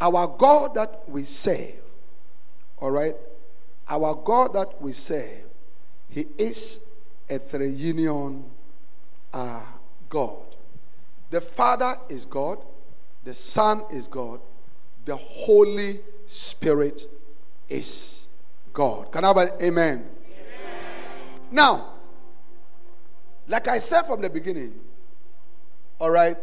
our 0.00 0.26
God 0.26 0.74
that 0.74 1.08
we 1.08 1.24
serve, 1.24 1.74
all 2.78 2.90
right, 2.90 3.14
our 3.88 4.14
God 4.14 4.54
that 4.54 4.80
we 4.80 4.92
serve, 4.92 5.44
He 6.08 6.26
is 6.38 6.84
a 7.28 7.38
triunion 7.38 8.42
uh, 9.32 9.62
God. 10.08 10.36
The 11.30 11.40
Father 11.40 11.96
is 12.08 12.24
God, 12.24 12.58
the 13.24 13.34
Son 13.34 13.84
is 13.90 14.08
God, 14.08 14.40
the 15.04 15.16
Holy 15.16 16.00
Spirit 16.26 17.02
is 17.68 18.28
God. 18.72 19.12
Can 19.12 19.24
I 19.24 19.28
have 19.28 19.36
an 19.36 19.48
amen? 19.62 19.62
amen? 19.62 20.08
Now, 21.50 21.92
like 23.48 23.68
I 23.68 23.78
said 23.78 24.02
from 24.02 24.20
the 24.20 24.30
beginning, 24.30 24.78
all 25.98 26.10
right, 26.10 26.36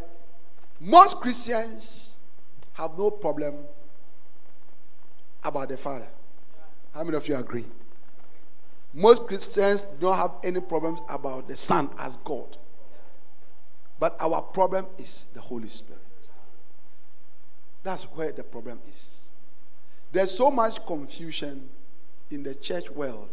most 0.79 1.17
Christians 1.17 2.17
have 2.73 2.97
no 2.97 3.11
problem 3.11 3.55
about 5.43 5.69
the 5.69 5.77
Father. 5.77 6.07
How 6.93 7.03
many 7.03 7.17
of 7.17 7.27
you 7.27 7.35
agree? 7.35 7.65
Most 8.93 9.27
Christians 9.27 9.83
don't 9.99 10.15
have 10.15 10.31
any 10.43 10.59
problems 10.59 10.99
about 11.09 11.47
the 11.47 11.55
Son 11.55 11.89
as 11.99 12.17
God. 12.17 12.57
But 13.99 14.15
our 14.19 14.41
problem 14.41 14.87
is 14.97 15.25
the 15.33 15.41
Holy 15.41 15.67
Spirit. 15.67 16.01
That's 17.83 18.03
where 18.03 18.31
the 18.31 18.43
problem 18.43 18.79
is. 18.89 19.23
There's 20.11 20.35
so 20.35 20.49
much 20.51 20.85
confusion 20.85 21.69
in 22.31 22.43
the 22.43 22.55
church 22.55 22.89
world 22.89 23.29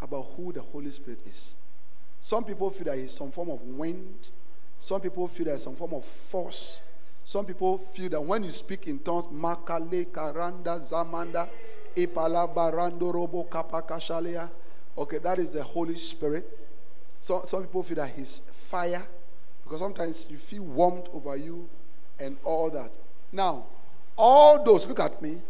about 0.00 0.26
who 0.36 0.52
the 0.52 0.62
Holy 0.62 0.90
Spirit 0.90 1.20
is. 1.26 1.54
Some 2.20 2.44
people 2.44 2.70
feel 2.70 2.84
that 2.84 2.98
he's 2.98 3.12
some 3.12 3.30
form 3.30 3.50
of 3.50 3.60
wind. 3.62 4.28
Some 4.78 5.00
people 5.00 5.26
feel 5.28 5.46
that 5.46 5.60
some 5.60 5.74
form 5.74 5.94
of 5.94 6.04
force. 6.04 6.82
Some 7.24 7.44
people 7.44 7.78
feel 7.78 8.08
that 8.10 8.20
when 8.20 8.44
you 8.44 8.50
speak 8.50 8.86
in 8.86 8.98
tongues, 8.98 9.26
makale 9.26 10.06
karanda 10.06 10.80
zamanda 10.80 11.48
ipala 11.96 12.52
barando 12.52 13.12
robo 13.12 13.44
kapakashalea. 13.44 14.50
Okay, 14.96 15.18
that 15.18 15.38
is 15.38 15.50
the 15.50 15.62
Holy 15.62 15.96
Spirit. 15.96 16.58
So, 17.18 17.42
some 17.44 17.62
people 17.62 17.82
feel 17.82 17.96
that 17.96 18.10
he's 18.10 18.40
fire 18.50 19.06
because 19.64 19.80
sometimes 19.80 20.26
you 20.30 20.36
feel 20.36 20.62
warmed 20.62 21.08
over 21.14 21.36
you 21.36 21.68
and 22.18 22.36
all 22.44 22.70
that. 22.70 22.92
Now, 23.30 23.66
all 24.16 24.64
those, 24.64 24.86
look 24.86 25.00
at 25.00 25.20
me, 25.22 25.40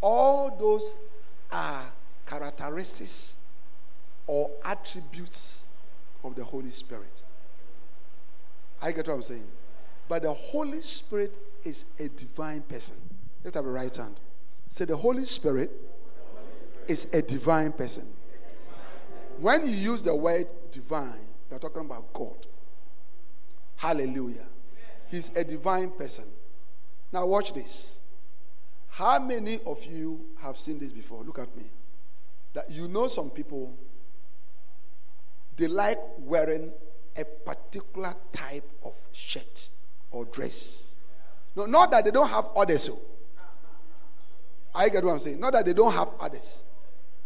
all 0.00 0.56
those 0.56 0.96
are 1.50 1.86
characteristics 2.26 3.36
or 4.26 4.50
attributes 4.64 5.64
of 6.24 6.34
the 6.34 6.44
Holy 6.44 6.70
Spirit. 6.70 7.22
I 8.82 8.92
get 8.92 9.06
what 9.08 9.14
I'm 9.14 9.22
saying. 9.22 9.46
But 10.08 10.22
the 10.22 10.32
Holy 10.32 10.82
Spirit 10.82 11.34
is 11.64 11.86
a 11.98 12.08
divine 12.08 12.62
person. 12.62 12.96
Lift 13.44 13.56
up 13.56 13.64
your 13.64 13.72
right 13.72 13.94
hand. 13.94 14.20
Say, 14.68 14.84
the 14.84 14.96
Holy 14.96 15.24
Spirit 15.24 15.70
is 16.88 17.12
a 17.12 17.22
divine 17.22 17.72
person. 17.72 18.06
When 19.38 19.66
you 19.66 19.74
use 19.74 20.02
the 20.02 20.14
word 20.14 20.46
divine, 20.70 21.18
you're 21.50 21.58
talking 21.58 21.84
about 21.84 22.12
God. 22.12 22.46
Hallelujah. 23.76 24.46
He's 25.10 25.34
a 25.36 25.44
divine 25.44 25.90
person. 25.90 26.24
Now, 27.16 27.24
watch 27.24 27.54
this. 27.54 28.02
How 28.90 29.18
many 29.18 29.60
of 29.64 29.82
you 29.86 30.26
have 30.42 30.58
seen 30.58 30.78
this 30.78 30.92
before? 30.92 31.24
Look 31.24 31.38
at 31.38 31.56
me. 31.56 31.64
That 32.52 32.68
you 32.68 32.88
know 32.88 33.08
some 33.08 33.30
people, 33.30 33.74
they 35.56 35.66
like 35.66 35.98
wearing 36.18 36.74
a 37.16 37.24
particular 37.24 38.14
type 38.34 38.70
of 38.84 38.92
shirt 39.12 39.70
or 40.10 40.26
dress. 40.26 40.96
No, 41.56 41.64
not 41.64 41.90
that 41.92 42.04
they 42.04 42.10
don't 42.10 42.28
have 42.28 42.48
others. 42.54 42.90
Oh. 42.90 43.00
I 44.74 44.90
get 44.90 45.02
what 45.02 45.12
I'm 45.12 45.18
saying. 45.18 45.40
Not 45.40 45.54
that 45.54 45.64
they 45.64 45.72
don't 45.72 45.94
have 45.94 46.10
others, 46.20 46.64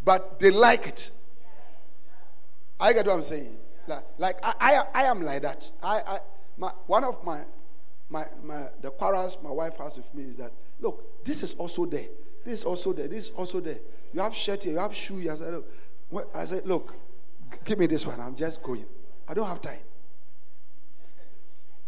but 0.05 0.39
they 0.39 0.53
like 0.53 0.87
it. 0.87 1.11
I 2.79 2.93
get 2.93 3.07
what 3.07 3.15
I'm 3.15 3.23
saying. 3.25 3.57
Like, 3.89 4.05
like 4.19 4.37
I, 4.45 4.55
I, 4.61 5.03
I 5.03 5.03
am 5.07 5.21
like 5.21 5.43
that. 5.43 5.69
I, 5.83 6.01
I, 6.07 6.19
my, 6.57 6.71
one 6.87 7.03
of 7.03 7.25
my, 7.25 7.41
my, 8.11 8.25
my, 8.43 8.69
the 8.83 8.91
quarrels 8.91 9.39
my 9.43 9.51
wife 9.51 9.77
has 9.77 9.97
with 9.97 10.13
me 10.15 10.25
is 10.25 10.37
that, 10.37 10.53
look, 10.81 11.25
this 11.25 11.43
is 11.43 11.55
also 11.55 11.87
there. 11.87 12.09
This 12.45 12.61
is 12.61 12.65
also 12.65 12.93
there. 12.93 13.09
This 13.09 13.27
is 13.27 13.31
also 13.31 13.61
there. 13.61 13.79
You 14.13 14.21
have 14.21 14.35
shirt 14.35 14.65
here. 14.65 14.73
You 14.73 14.79
have 14.81 14.95
shoe 14.95 15.19
here. 15.19 15.33
I 15.33 15.37
said, 15.37 15.55
look, 16.11 16.35
I 16.35 16.45
said, 16.45 16.67
look, 16.67 16.95
give 17.65 17.79
me 17.79 17.87
this 17.87 18.05
one. 18.05 18.21
I'm 18.21 18.35
just 18.35 18.63
going. 18.63 18.85
I 19.29 19.35
don't 19.35 19.47
have 19.47 19.63
time. 19.63 19.79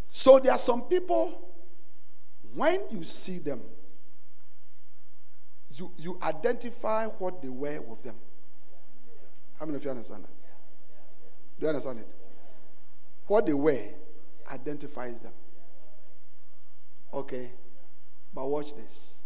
So 0.07 0.39
there 0.39 0.53
are 0.53 0.59
some 0.59 0.83
people, 0.83 1.51
when 2.55 2.81
you 2.91 3.03
see 3.03 3.39
them, 3.39 3.63
you, 5.75 5.91
you 5.97 6.19
identify 6.23 7.07
what 7.07 7.43
they 7.43 7.49
wear 7.49 7.81
with 7.81 8.03
them. 8.03 8.15
How 9.59 9.65
many 9.65 9.77
of 9.77 9.85
you 9.85 9.91
understand 9.91 10.25
that? 10.25 10.31
Do 11.59 11.67
you 11.67 11.69
understand 11.69 12.01
it? 12.01 12.15
What 13.27 13.47
they 13.47 13.55
wear 13.55 13.89
identifies 14.53 15.19
them. 15.19 15.33
Okay? 17.13 17.51
But 18.35 18.47
watch 18.47 18.75
this. 18.75 19.19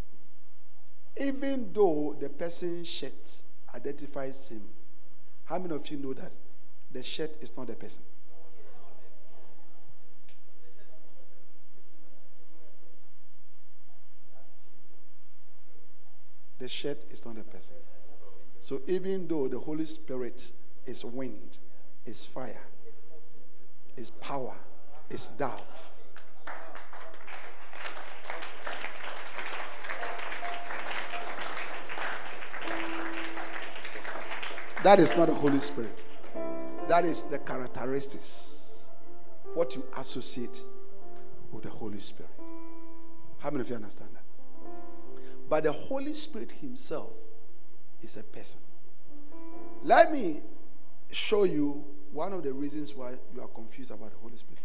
Even 1.18 1.72
though 1.72 2.16
the 2.18 2.28
person's 2.28 2.88
shirt 2.88 3.12
identifies 3.74 4.48
him, 4.48 4.62
how 5.44 5.58
many 5.58 5.74
of 5.74 5.88
you 5.88 5.96
know 5.96 6.12
that 6.12 6.32
the 6.92 7.02
shirt 7.02 7.30
is 7.40 7.56
not 7.56 7.68
the 7.68 7.74
person? 7.74 8.02
The 16.58 16.68
shirt 16.68 17.04
is 17.10 17.24
not 17.24 17.38
a 17.38 17.44
person. 17.44 17.76
So 18.60 18.80
even 18.86 19.28
though 19.28 19.46
the 19.46 19.58
Holy 19.58 19.84
Spirit 19.84 20.52
is 20.86 21.04
wind, 21.04 21.58
is 22.06 22.24
fire, 22.24 22.62
is 23.96 24.10
power, 24.10 24.54
is 25.10 25.28
dove. 25.38 25.92
That 34.86 35.00
is 35.00 35.16
not 35.16 35.26
the 35.26 35.34
Holy 35.34 35.58
Spirit. 35.58 35.98
That 36.86 37.04
is 37.04 37.24
the 37.24 37.40
characteristics, 37.40 38.84
what 39.52 39.74
you 39.74 39.84
associate 39.96 40.60
with 41.50 41.64
the 41.64 41.70
Holy 41.70 41.98
Spirit. 41.98 42.30
How 43.38 43.50
many 43.50 43.62
of 43.62 43.68
you 43.68 43.74
understand 43.74 44.10
that? 44.14 44.22
But 45.48 45.64
the 45.64 45.72
Holy 45.72 46.14
Spirit 46.14 46.52
Himself 46.52 47.10
is 48.00 48.16
a 48.16 48.22
person. 48.22 48.60
Let 49.82 50.12
me 50.12 50.42
show 51.10 51.42
you 51.42 51.84
one 52.12 52.32
of 52.32 52.44
the 52.44 52.52
reasons 52.52 52.94
why 52.94 53.14
you 53.34 53.42
are 53.42 53.48
confused 53.48 53.90
about 53.90 54.12
the 54.12 54.18
Holy 54.18 54.36
Spirit. 54.36 54.62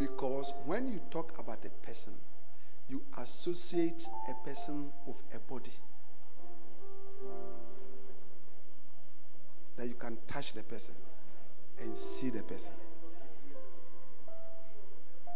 Because 0.00 0.52
when 0.66 0.88
you 0.88 1.00
talk 1.12 1.38
about 1.38 1.64
a 1.64 1.86
person, 1.86 2.14
you 2.88 3.00
associate 3.18 4.04
a 4.28 4.34
person 4.44 4.90
with 5.06 5.22
a 5.32 5.38
body. 5.38 5.70
That 9.80 9.88
you 9.88 9.94
can 9.94 10.18
touch 10.28 10.52
the 10.52 10.62
person 10.62 10.94
and 11.80 11.96
see 11.96 12.28
the 12.28 12.42
person. 12.42 12.72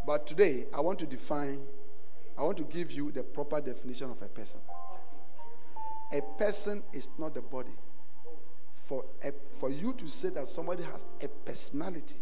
But 0.07 0.27
today, 0.27 0.67
I 0.75 0.83
want 0.83 0.99
to 0.99 1.07
define, 1.07 1.63
I 2.37 2.43
want 2.43 2.59
to 2.59 2.65
give 2.65 2.93
you 2.93 3.11
the 3.11 3.23
proper 3.23 3.63
definition 3.63 4.11
of 4.11 4.21
a 4.21 4.27
person. 4.27 4.61
A 6.13 6.21
person 6.37 6.83
is 6.93 7.09
not 7.17 7.33
the 7.35 7.41
body. 7.41 7.73
For, 8.75 9.07
a, 9.23 9.33
for 9.59 9.71
you 9.71 9.95
to 9.95 10.09
say 10.09 10.29
that 10.29 10.47
somebody 10.47 10.83
has 10.83 11.07
a 11.23 11.29
personality 11.29 12.17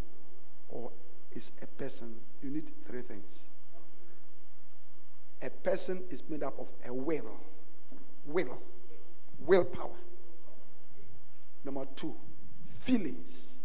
or 0.68 0.92
is 1.32 1.50
a 1.60 1.66
person, 1.66 2.14
you 2.40 2.50
need 2.50 2.70
three 2.86 3.02
things. 3.02 3.48
A 5.42 5.50
person 5.50 6.04
is 6.08 6.22
made 6.28 6.44
up 6.44 6.56
of 6.60 6.68
a 6.86 6.94
will, 6.94 7.40
will, 8.26 8.62
willpower. 9.40 9.96
Number 11.64 11.86
two, 11.94 12.14
feelings 12.66 13.56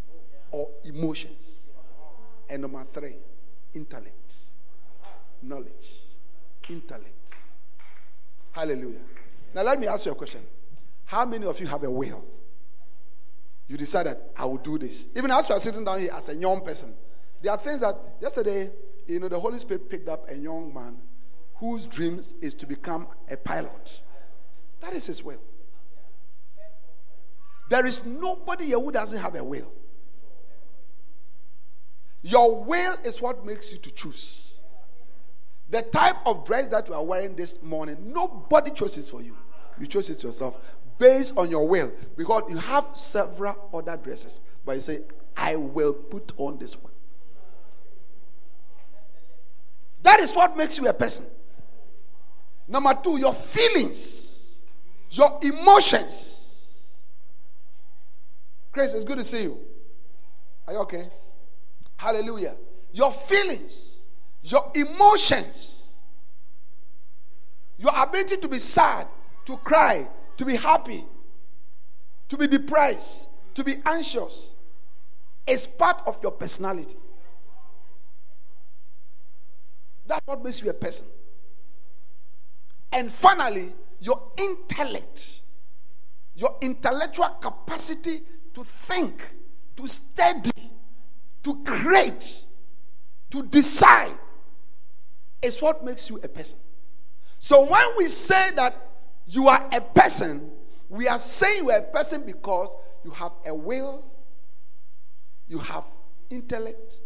or 0.52 0.70
emotions. 0.84 1.70
And 2.50 2.62
number 2.62 2.84
three, 2.84 3.16
intellect, 3.74 4.36
knowledge, 5.42 6.04
intellect. 6.70 7.34
Hallelujah. 8.52 9.02
Now, 9.54 9.64
let 9.64 9.80
me 9.80 9.88
ask 9.88 10.06
you 10.06 10.12
a 10.12 10.16
question. 10.16 10.42
How 11.06 11.26
many 11.26 11.46
of 11.46 11.60
you 11.60 11.68
have 11.68 11.84
a 11.84 11.92
will? 11.92 12.24
You 13.68 13.78
decided, 13.78 14.18
I 14.36 14.46
will 14.46 14.58
do 14.58 14.78
this. 14.78 15.08
Even 15.16 15.32
as 15.32 15.50
you 15.50 15.56
are 15.56 15.60
sitting 15.60 15.84
down 15.84 16.00
here 16.00 16.12
as 16.14 16.30
a 16.30 16.36
young 16.36 16.62
person, 16.62 16.94
there 17.42 17.52
are 17.52 17.58
things 17.58 17.82
that 17.82 17.96
yesterday, 18.22 18.72
you 19.06 19.20
know, 19.20 19.28
the 19.28 19.40
Holy 19.40 19.60
Spirit 19.60 19.90
picked 19.90 20.08
up 20.08 20.30
a 20.30 20.36
young 20.36 20.74
man 20.74 20.98
whose 21.56 21.88
dreams 21.88 22.34
is 22.42 22.54
to 22.56 22.66
become 22.66 23.08
a 23.30 23.38
pilot. 23.38 24.02
That 24.82 24.94
is 24.94 25.06
his 25.08 25.24
will. 25.24 25.42
There 27.70 27.86
is 27.86 28.06
nobody 28.06 28.66
here 28.66 28.80
who 28.80 28.92
doesn't 28.92 29.20
have 29.20 29.36
a 29.36 29.44
will. 29.44 29.72
Your 32.22 32.64
will 32.64 32.96
is 33.04 33.22
what 33.22 33.46
makes 33.46 33.72
you 33.72 33.78
to 33.80 33.92
choose. 33.92 34.62
The 35.70 35.82
type 35.82 36.16
of 36.26 36.46
dress 36.46 36.68
that 36.68 36.88
you 36.88 36.94
are 36.94 37.04
wearing 37.04 37.36
this 37.36 37.62
morning, 37.62 38.14
nobody 38.14 38.72
chooses 38.72 39.10
for 39.10 39.22
you. 39.22 39.36
You 39.80 39.88
chose 39.88 40.10
it 40.10 40.24
yourself 40.24 40.58
based 40.98 41.38
on 41.38 41.52
your 41.52 41.68
will 41.68 41.92
because 42.16 42.50
you 42.50 42.58
have 42.58 42.86
several 42.96 43.70
other 43.74 43.98
dresses. 43.98 44.40
But 44.66 44.76
you 44.76 44.82
say, 44.82 45.02
I 45.36 45.56
will 45.56 45.94
put 45.94 46.32
on 46.38 46.58
this 46.58 46.76
one. 46.76 46.92
That 50.04 50.20
is 50.20 50.34
what 50.34 50.56
makes 50.58 50.78
you 50.78 50.88
a 50.88 50.94
person. 50.94 51.26
Number 52.68 52.94
two, 53.04 53.18
your 53.20 53.34
feelings, 53.34 54.60
your 55.12 55.40
emotions. 55.42 56.47
Grace, 58.78 58.94
it's 58.94 59.04
good 59.06 59.18
to 59.18 59.24
see 59.24 59.42
you. 59.42 59.58
Are 60.68 60.74
you 60.74 60.80
okay? 60.82 61.10
Hallelujah. 61.96 62.56
Your 62.92 63.12
feelings, 63.12 64.04
your 64.44 64.72
emotions, 64.76 65.96
your 67.80 67.92
ability 67.96 68.38
to 68.38 68.48
be 68.48 68.60
sad, 68.60 69.08
to 69.46 69.58
cry, 69.58 70.08
to 70.38 70.46
be 70.46 70.56
happy, 70.56 71.04
to 72.30 72.38
be 72.38 72.46
depressed, 72.46 73.28
to 73.56 73.64
be 73.64 73.78
anxious 73.84 74.54
is 75.48 75.66
part 75.66 76.00
of 76.06 76.22
your 76.22 76.34
personality. 76.34 76.98
That's 80.06 80.22
what 80.28 80.44
makes 80.44 80.62
you 80.62 80.70
a 80.70 80.74
person. 80.76 81.08
And 82.92 83.12
finally, 83.12 83.74
your 84.02 84.22
intellect, 84.38 85.40
your 86.36 86.56
intellectual 86.62 87.30
capacity 87.42 88.22
to 88.58 88.64
think, 88.64 89.22
to 89.76 89.88
study, 89.88 90.50
to 91.44 91.64
create, 91.64 92.42
to 93.30 93.44
decide 93.44 94.18
is 95.44 95.62
what 95.62 95.86
makes 95.86 96.10
you 96.10 96.18
a 96.24 96.28
person. 96.28 96.58
So 97.38 97.70
when 97.70 97.86
we 98.00 98.08
say 98.08 98.50
that 98.56 98.76
you 99.28 99.48
are 99.48 99.64
a 99.72 99.80
person, 99.80 100.50
we 100.90 101.08
are 101.08 101.20
saying 101.20 101.66
you 101.66 101.70
are 101.70 101.78
a 101.78 101.92
person 101.92 102.24
because 102.26 102.76
you 103.06 103.12
have 103.12 103.34
a 103.46 103.54
will, 103.54 104.04
you 105.48 105.60
have 105.60 105.84
intellect, 106.32 107.00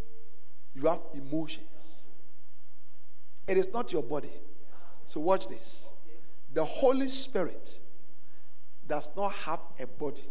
you 0.73 0.87
have 0.87 1.01
emotions. 1.13 2.05
It 3.45 3.57
is 3.57 3.67
not 3.73 3.91
your 3.91 4.03
body. 4.03 4.31
So 5.03 5.19
watch 5.19 5.49
this. 5.49 5.89
The 6.53 6.63
Holy 6.63 7.09
Spirit 7.09 7.81
does 8.87 9.09
not 9.17 9.33
have 9.33 9.59
a 9.81 9.85
body. 9.85 10.23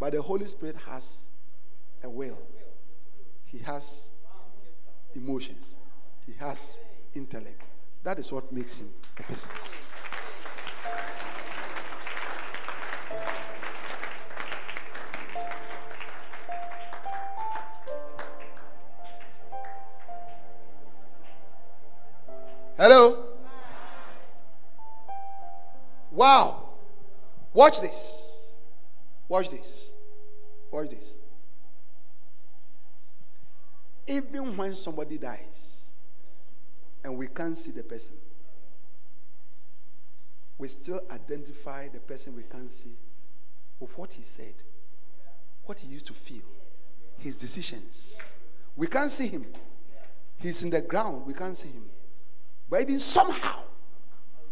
But 0.00 0.14
the 0.14 0.22
Holy 0.22 0.46
Spirit 0.46 0.76
has 0.86 1.24
a 2.02 2.08
will. 2.08 2.38
He 3.44 3.58
has 3.58 4.10
emotions. 5.14 5.76
He 6.24 6.32
has 6.40 6.80
intellect. 7.14 7.60
That 8.02 8.18
is 8.18 8.32
what 8.32 8.50
makes 8.50 8.80
him 8.80 8.88
a 9.18 9.22
person. 9.22 9.50
Hello? 22.78 23.26
Wow. 26.10 26.70
Watch 27.52 27.82
this. 27.82 28.42
Watch 29.28 29.50
this. 29.50 29.89
Watch 30.70 30.90
this. 30.90 31.16
Even 34.06 34.56
when 34.56 34.74
somebody 34.74 35.18
dies 35.18 35.90
and 37.04 37.16
we 37.16 37.26
can't 37.26 37.56
see 37.56 37.72
the 37.72 37.82
person, 37.82 38.14
we 40.58 40.68
still 40.68 41.00
identify 41.10 41.88
the 41.88 42.00
person 42.00 42.36
we 42.36 42.42
can't 42.42 42.70
see 42.70 42.94
with 43.78 43.96
what 43.96 44.12
he 44.12 44.22
said, 44.22 44.54
what 45.64 45.80
he 45.80 45.88
used 45.88 46.06
to 46.06 46.12
feel, 46.12 46.44
his 47.18 47.36
decisions. 47.36 48.20
We 48.76 48.86
can't 48.86 49.10
see 49.10 49.28
him. 49.28 49.46
He's 50.36 50.62
in 50.62 50.70
the 50.70 50.80
ground, 50.80 51.26
we 51.26 51.34
can't 51.34 51.56
see 51.56 51.68
him. 51.68 51.84
But 52.68 52.82
even 52.82 52.98
somehow, 52.98 53.60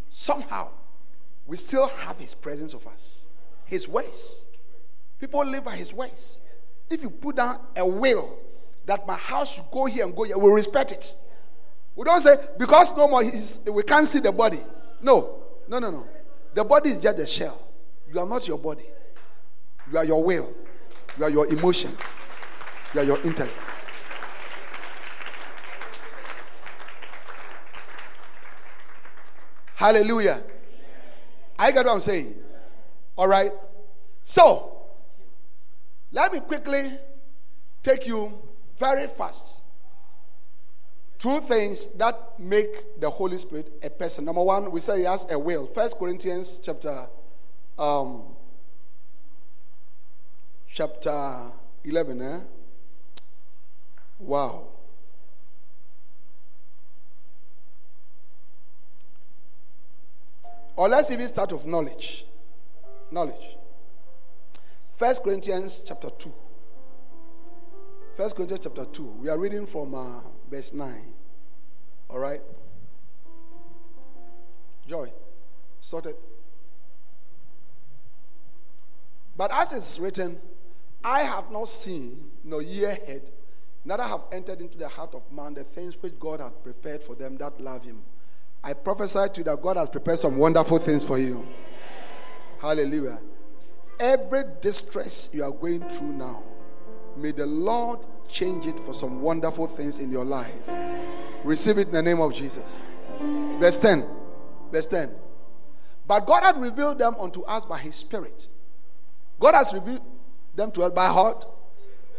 somehow, 0.08 0.70
we 1.46 1.56
still 1.56 1.86
have 1.86 2.18
his 2.18 2.34
presence 2.34 2.74
of 2.74 2.86
us, 2.86 3.28
his 3.64 3.88
ways. 3.88 4.44
People 5.18 5.44
live 5.44 5.64
by 5.64 5.76
his 5.76 5.92
ways. 5.92 6.40
If 6.88 7.02
you 7.02 7.10
put 7.10 7.36
down 7.36 7.58
a 7.76 7.86
will 7.86 8.38
that 8.86 9.06
my 9.06 9.16
house 9.16 9.54
should 9.54 9.70
go 9.70 9.86
here 9.86 10.04
and 10.04 10.14
go 10.14 10.22
here, 10.22 10.38
we'll 10.38 10.52
respect 10.52 10.92
it. 10.92 11.14
We 11.94 12.04
don't 12.04 12.20
say, 12.20 12.36
because 12.58 12.96
no 12.96 13.08
more, 13.08 13.22
we 13.72 13.82
can't 13.82 14.06
see 14.06 14.20
the 14.20 14.32
body. 14.32 14.60
No, 15.02 15.42
no, 15.68 15.78
no, 15.78 15.90
no. 15.90 16.06
The 16.54 16.64
body 16.64 16.90
is 16.90 16.98
just 16.98 17.18
a 17.18 17.26
shell. 17.26 17.60
You 18.12 18.20
are 18.20 18.26
not 18.26 18.46
your 18.46 18.58
body. 18.58 18.84
You 19.90 19.98
are 19.98 20.04
your 20.04 20.22
will. 20.22 20.54
You 21.18 21.24
are 21.24 21.30
your 21.30 21.46
emotions. 21.48 22.14
You 22.94 23.00
are 23.00 23.04
your 23.04 23.20
intellect. 23.22 23.52
Hallelujah. 29.74 30.42
I 31.58 31.70
get 31.72 31.84
what 31.84 31.94
I'm 31.94 32.00
saying. 32.00 32.34
All 33.16 33.28
right. 33.28 33.50
So, 34.22 34.77
let 36.12 36.32
me 36.32 36.40
quickly 36.40 36.84
take 37.82 38.06
you 38.06 38.38
very 38.78 39.06
fast 39.06 39.60
through 41.18 41.40
things 41.40 41.86
that 41.94 42.38
make 42.38 43.00
the 43.00 43.10
Holy 43.10 43.38
Spirit 43.38 43.72
a 43.82 43.90
person. 43.90 44.24
Number 44.24 44.42
one, 44.42 44.70
we 44.70 44.80
say 44.80 44.98
he 44.98 45.04
has 45.04 45.30
a 45.30 45.38
will. 45.38 45.66
First 45.66 45.98
Corinthians 45.98 46.60
chapter 46.62 47.06
um, 47.78 48.22
chapter 50.70 51.50
11. 51.84 52.20
Eh? 52.20 52.40
Wow. 54.20 54.68
Or 60.76 60.88
let's 60.88 61.10
even 61.10 61.26
start 61.26 61.52
with 61.52 61.66
knowledge. 61.66 62.24
Knowledge. 63.10 63.57
First 64.98 65.22
Corinthians 65.22 65.84
chapter 65.86 66.10
2. 66.10 66.34
First 68.16 68.34
Corinthians 68.34 68.64
chapter 68.64 68.84
2. 68.84 69.04
We 69.04 69.28
are 69.28 69.38
reading 69.38 69.64
from 69.64 69.94
uh, 69.94 70.22
verse 70.50 70.74
9. 70.74 70.92
All 72.10 72.18
right? 72.18 72.40
Joy. 74.88 75.12
Sorted. 75.80 76.16
But 79.36 79.52
as 79.52 79.72
it's 79.72 80.00
written, 80.00 80.40
I 81.04 81.20
have 81.20 81.52
not 81.52 81.68
seen, 81.68 82.32
nor 82.42 82.60
ear 82.60 82.98
heard, 83.06 83.30
neither 83.84 84.02
have 84.02 84.22
entered 84.32 84.60
into 84.60 84.76
the 84.76 84.88
heart 84.88 85.14
of 85.14 85.22
man 85.30 85.54
the 85.54 85.62
things 85.62 85.96
which 86.02 86.18
God 86.18 86.40
hath 86.40 86.60
prepared 86.64 87.04
for 87.04 87.14
them 87.14 87.36
that 87.36 87.60
love 87.60 87.84
him. 87.84 88.02
I 88.64 88.72
prophesy 88.72 89.28
to 89.28 89.38
you 89.38 89.44
that 89.44 89.62
God 89.62 89.76
has 89.76 89.88
prepared 89.88 90.18
some 90.18 90.38
wonderful 90.38 90.78
things 90.78 91.04
for 91.04 91.18
you. 91.18 91.46
Hallelujah. 92.60 93.20
Every 94.00 94.44
distress 94.60 95.30
you 95.32 95.44
are 95.44 95.50
going 95.50 95.82
through 95.88 96.12
now, 96.12 96.42
may 97.16 97.32
the 97.32 97.46
Lord 97.46 98.00
change 98.28 98.66
it 98.66 98.78
for 98.80 98.92
some 98.92 99.20
wonderful 99.20 99.66
things 99.66 99.98
in 99.98 100.10
your 100.10 100.24
life. 100.24 100.70
Receive 101.44 101.78
it 101.78 101.88
in 101.88 101.94
the 101.94 102.02
name 102.02 102.20
of 102.20 102.34
Jesus. 102.34 102.82
Verse 103.58 103.78
10. 103.78 104.06
Verse 104.70 104.86
10. 104.86 105.10
But 106.06 106.26
God 106.26 106.42
had 106.42 106.60
revealed 106.60 106.98
them 106.98 107.16
unto 107.18 107.42
us 107.42 107.64
by 107.64 107.78
His 107.78 107.94
Spirit. 107.94 108.46
God 109.40 109.54
has 109.54 109.72
revealed 109.72 110.02
them 110.54 110.70
to 110.72 110.82
us 110.82 110.92
by 110.92 111.06
heart, 111.06 111.44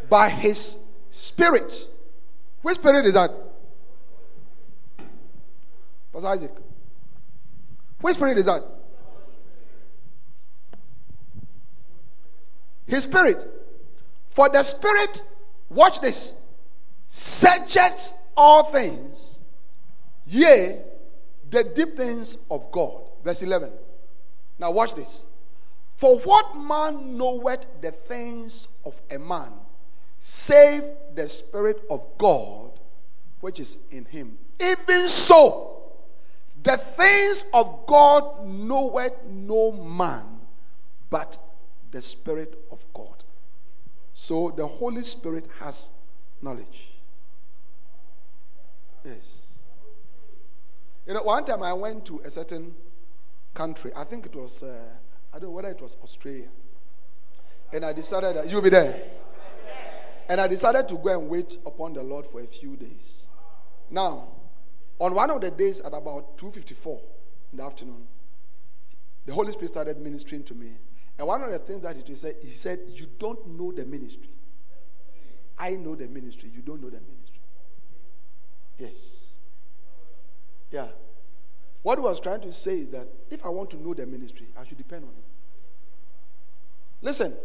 by 0.10 0.30
His 0.30 0.78
Spirit. 1.10 1.88
Which 2.62 2.76
Spirit 2.76 3.06
is 3.06 3.14
that? 3.14 3.32
Pastor 6.12 6.28
Isaac. 6.28 6.52
Which 8.02 8.16
spirit 8.16 8.38
is 8.38 8.46
that? 8.46 8.64
His 12.90 13.04
spirit. 13.04 13.46
For 14.28 14.50
the 14.50 14.64
spirit, 14.64 15.22
watch 15.70 16.00
this, 16.02 16.36
searcheth 17.08 18.14
all 18.36 18.64
things, 18.64 19.40
yea, 20.26 20.82
the 21.50 21.64
deep 21.64 21.98
things 21.98 22.38
of 22.50 22.72
God. 22.72 23.02
Verse 23.24 23.42
11. 23.42 23.72
Now, 24.60 24.72
watch 24.72 24.94
this. 24.96 25.26
For 25.98 26.20
what 26.20 26.58
man 26.58 27.18
knoweth 27.18 27.66
the 27.82 27.92
things 27.92 28.70
of 28.86 29.02
a 29.12 29.20
man, 29.20 29.52
save 30.20 30.84
the 31.16 31.28
Spirit 31.28 31.82
of 31.90 32.06
God 32.18 32.80
which 33.42 33.60
is 33.60 33.80
in 33.92 34.06
him? 34.06 34.38
Even 34.62 35.08
so, 35.08 35.92
the 36.62 36.78
things 36.78 37.46
of 37.54 37.86
God 37.88 38.46
knoweth 38.46 39.14
no 39.26 39.72
man, 39.72 40.40
but 41.10 41.38
the 41.92 42.02
Spirit 42.02 42.58
of. 42.69 42.69
So 44.22 44.52
the 44.52 44.68
Holy 44.68 45.02
Spirit 45.04 45.46
has 45.62 45.92
knowledge. 46.42 46.90
Yes. 49.06 49.44
You 51.08 51.14
know, 51.14 51.24
one 51.24 51.46
time 51.46 51.64
I 51.64 51.72
went 51.72 52.04
to 52.08 52.20
a 52.26 52.30
certain 52.30 52.76
country. 53.54 53.92
I 53.96 54.04
think 54.04 54.26
it 54.26 54.36
was, 54.36 54.62
uh, 54.62 54.76
I 55.34 55.40
don't 55.40 55.44
know 55.44 55.52
whether 55.52 55.70
it 55.70 55.82
was 55.82 55.96
Australia. 56.04 56.50
And 57.72 57.86
I 57.86 57.94
decided 57.94 58.36
that 58.36 58.50
you'll 58.50 58.62
be 58.62 58.70
there. 58.70 59.02
And 60.28 60.42
I 60.42 60.48
decided 60.48 60.90
to 60.90 60.96
go 60.96 61.18
and 61.18 61.30
wait 61.30 61.58
upon 61.66 61.94
the 61.94 62.04
Lord 62.04 62.28
for 62.28 62.42
a 62.42 62.46
few 62.46 62.76
days. 62.76 63.26
Now, 63.90 64.28
on 65.00 65.14
one 65.14 65.30
of 65.30 65.40
the 65.40 65.50
days 65.50 65.80
at 65.80 65.94
about 65.94 66.38
2.54 66.38 67.00
in 67.54 67.58
the 67.60 67.64
afternoon, 67.64 68.06
the 69.26 69.34
Holy 69.34 69.54
Spirit 69.54 69.70
started 69.70 69.98
ministering 69.98 70.44
to 70.44 70.54
me. 70.54 70.74
And 71.20 71.28
one 71.28 71.44
of 71.44 71.52
the 71.52 71.60
things 71.60 71.82
that 71.82 71.98
he 71.98 72.16
said, 72.16 72.38
he 72.42 72.52
said, 72.52 72.80
You 72.94 73.06
don't 73.20 73.46
know 73.46 73.74
the 73.74 73.86
ministry. 73.86 74.30
I 75.58 75.72
know 75.72 75.94
the 75.94 76.08
ministry. 76.08 76.50
You 76.56 76.62
don't 76.62 76.82
know 76.82 76.90
the 76.90 77.02
ministry. 77.02 77.42
Yes. 78.78 79.36
Yeah. 80.72 80.88
What 81.84 81.98
he 81.98 82.04
was 82.06 82.22
trying 82.22 82.40
to 82.42 82.54
say 82.54 82.80
is 82.80 82.90
that 82.92 83.06
if 83.30 83.46
I 83.46 83.50
want 83.50 83.70
to 83.72 83.78
know 83.78 83.94
the 83.94 84.06
ministry, 84.06 84.48
I 84.58 84.66
should 84.66 84.78
depend 84.78 85.04
on 85.04 85.10
him. 85.10 85.24
Listen, 87.02 87.36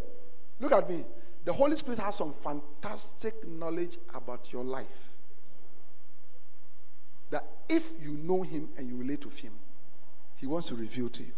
look 0.61 0.71
at 0.71 0.89
me. 0.89 1.05
The 1.45 1.53
Holy 1.53 1.75
Spirit 1.75 1.99
has 1.99 2.15
some 2.15 2.33
fantastic 2.33 3.45
knowledge 3.47 3.99
about 4.15 4.53
your 4.53 4.63
life. 4.63 5.09
That 7.31 7.45
if 7.69 7.91
you 8.01 8.13
know 8.13 8.43
him 8.43 8.69
and 8.77 8.89
you 8.89 8.97
relate 8.97 9.25
with 9.27 9.39
him, 9.39 9.53
he 10.37 10.47
wants 10.47 10.69
to 10.69 10.77
reveal 10.77 11.09
to 11.09 11.25
you. 11.25 11.33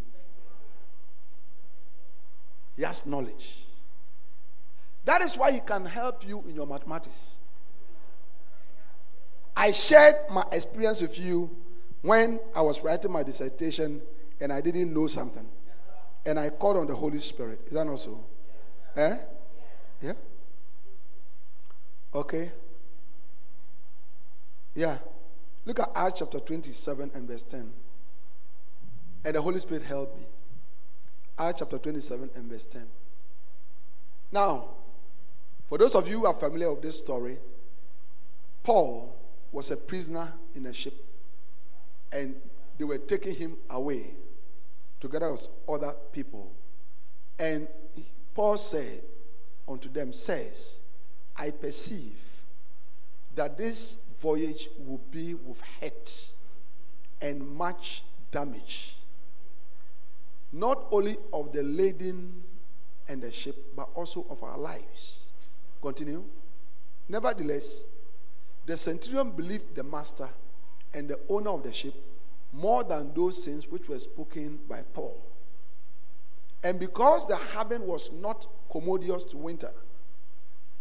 He 2.76 2.82
has 2.82 3.06
knowledge. 3.06 3.66
That 5.04 5.22
is 5.22 5.36
why 5.36 5.52
he 5.52 5.60
can 5.60 5.84
help 5.84 6.26
you 6.26 6.44
in 6.48 6.54
your 6.54 6.66
mathematics. 6.66 7.36
I 9.56 9.72
shared 9.72 10.16
my 10.30 10.44
experience 10.52 11.00
with 11.00 11.18
you 11.18 11.50
when 12.02 12.38
I 12.54 12.60
was 12.60 12.82
writing 12.82 13.10
my 13.10 13.22
dissertation 13.22 14.02
and 14.40 14.52
I 14.52 14.60
didn't 14.60 14.92
know 14.92 15.06
something. 15.06 15.46
And 16.26 16.38
I 16.38 16.50
called 16.50 16.76
on 16.76 16.86
the 16.86 16.94
Holy 16.94 17.18
Spirit. 17.18 17.60
Is 17.66 17.72
that 17.72 17.86
not 17.86 17.98
so? 18.00 18.22
Eh? 18.96 19.16
Yeah? 20.02 20.12
Okay. 22.14 22.50
Yeah. 24.74 24.98
Look 25.64 25.80
at 25.80 25.90
Acts 25.94 26.18
chapter 26.18 26.40
27 26.40 27.12
and 27.14 27.28
verse 27.28 27.42
10. 27.44 27.72
And 29.24 29.34
the 29.34 29.40
Holy 29.40 29.58
Spirit 29.60 29.84
helped 29.84 30.18
me. 30.18 30.26
Acts 31.38 31.58
chapter 31.58 31.78
27 31.78 32.30
and 32.34 32.44
verse 32.50 32.64
10. 32.66 32.86
Now, 34.32 34.68
for 35.68 35.78
those 35.78 35.94
of 35.94 36.08
you 36.08 36.20
who 36.20 36.26
are 36.26 36.34
familiar 36.34 36.72
with 36.72 36.82
this 36.82 36.98
story, 36.98 37.38
Paul 38.62 39.16
was 39.52 39.70
a 39.70 39.76
prisoner 39.76 40.32
in 40.54 40.66
a 40.66 40.72
ship, 40.72 40.94
and 42.12 42.34
they 42.78 42.84
were 42.84 42.98
taking 42.98 43.34
him 43.34 43.56
away 43.70 44.14
together 45.00 45.30
with 45.30 45.46
other 45.68 45.94
people. 46.12 46.52
And 47.38 47.68
Paul 48.34 48.58
said 48.58 49.02
unto 49.68 49.88
them, 49.88 50.12
Says, 50.12 50.80
I 51.36 51.50
perceive 51.50 52.24
that 53.34 53.58
this 53.58 53.98
voyage 54.20 54.68
will 54.78 55.00
be 55.10 55.34
with 55.34 55.60
hurt 55.80 56.28
and 57.20 57.46
much 57.46 58.02
damage, 58.30 58.95
not 60.52 60.86
only 60.90 61.16
of 61.32 61.52
the 61.52 61.62
laden 61.62 62.42
and 63.08 63.22
the 63.22 63.30
ship, 63.30 63.56
but 63.76 63.88
also 63.94 64.26
of 64.30 64.42
our 64.42 64.58
lives. 64.58 65.30
Continue. 65.82 66.24
Nevertheless, 67.08 67.84
the 68.64 68.76
centurion 68.76 69.30
believed 69.30 69.74
the 69.74 69.82
master 69.82 70.28
and 70.92 71.08
the 71.08 71.18
owner 71.28 71.50
of 71.50 71.62
the 71.62 71.72
ship 71.72 71.94
more 72.52 72.82
than 72.82 73.12
those 73.14 73.44
things 73.44 73.68
which 73.68 73.88
were 73.88 73.98
spoken 73.98 74.58
by 74.68 74.82
Paul. 74.94 75.22
And 76.64 76.80
because 76.80 77.26
the 77.26 77.36
haven 77.36 77.86
was 77.86 78.10
not 78.12 78.46
commodious 78.70 79.24
to 79.24 79.36
winter, 79.36 79.70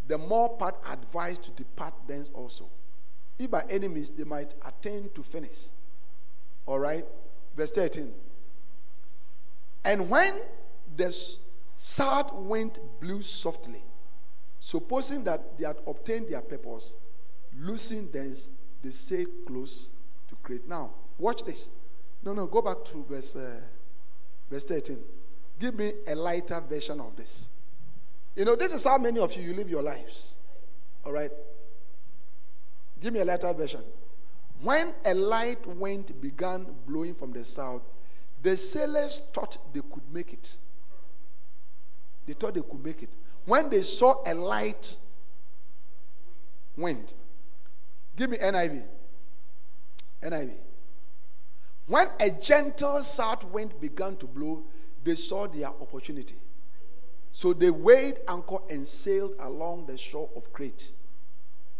the 0.07 0.18
more 0.18 0.57
part 0.57 0.76
advised 0.89 1.43
to 1.43 1.51
depart 1.51 1.93
thence 2.07 2.32
also. 2.34 2.66
If 3.38 3.51
by 3.51 3.66
enemies 3.70 4.09
they 4.09 4.24
might 4.24 4.53
attain 4.66 5.09
to 5.13 5.22
Phenice. 5.22 5.72
All 6.66 6.80
right? 6.80 7.05
Verse 7.55 7.72
13. 7.72 8.11
And 9.86 10.10
when 10.10 10.34
the 10.98 11.16
south 11.78 12.34
wind 12.34 12.80
blew 13.00 13.22
softly, 13.22 13.84
supposing 14.60 15.24
that 15.26 15.58
they 15.58 15.66
had 15.66 15.78
obtained 15.86 16.30
their 16.30 16.42
purpose, 16.42 16.96
losing 17.56 18.10
thence, 18.12 18.50
they 18.82 18.90
say 18.90 19.26
close 19.46 19.92
to 20.28 20.36
Crete. 20.42 20.68
Now, 20.68 20.92
watch 21.20 21.44
this. 21.44 21.70
No, 22.24 22.34
no, 22.34 22.48
go 22.48 22.64
back 22.64 22.84
to 22.86 23.06
verse, 23.08 23.36
uh, 23.36 23.62
verse 24.50 24.64
13. 24.64 25.00
Give 25.60 25.76
me 25.76 25.94
a 26.08 26.16
lighter 26.16 26.60
version 26.68 27.00
of 27.00 27.16
this. 27.16 27.50
You 28.36 28.44
know, 28.44 28.56
this 28.56 28.74
is 28.74 28.84
how 28.84 28.98
many 28.98 29.20
of 29.20 29.34
you 29.36 29.44
you 29.44 29.54
live 29.54 29.70
your 29.70 29.84
lives. 29.84 30.38
All 31.06 31.12
right? 31.12 31.32
Give 33.00 33.14
me 33.14 33.20
a 33.20 33.26
lighter 33.26 33.54
version. 33.54 33.82
When 34.62 34.94
a 35.06 35.14
light 35.14 35.66
wind 35.68 36.20
began 36.20 36.66
blowing 36.88 37.14
from 37.14 37.32
the 37.32 37.46
south, 37.46 37.84
the 38.46 38.56
sailors 38.56 39.22
thought 39.34 39.58
they 39.74 39.82
could 39.82 40.04
make 40.14 40.32
it. 40.32 40.58
They 42.28 42.34
thought 42.34 42.54
they 42.54 42.62
could 42.62 42.86
make 42.86 43.02
it. 43.02 43.10
When 43.43 43.72
they 43.72 43.82
saw 43.82 44.22
a 44.24 44.36
light 44.36 44.96
wind, 46.78 47.12
give 48.16 48.30
me 48.30 48.38
NIV. 48.38 48.84
NIV. 50.22 50.52
When 51.88 52.08
a 52.20 52.30
gentle 52.30 53.02
south 53.02 53.46
wind 53.46 53.74
began 53.82 54.16
to 54.18 54.28
blow, 54.28 54.62
they 55.04 55.16
saw 55.16 55.48
their 55.48 55.70
opportunity. 55.70 56.36
So 57.32 57.52
they 57.52 57.72
weighed 57.72 58.20
anchor 58.28 58.60
and 58.70 58.88
sailed 58.88 59.34
along 59.39 59.88
the 59.88 59.98
shore 59.98 60.30
of 60.36 60.54
Crete. 60.54 60.91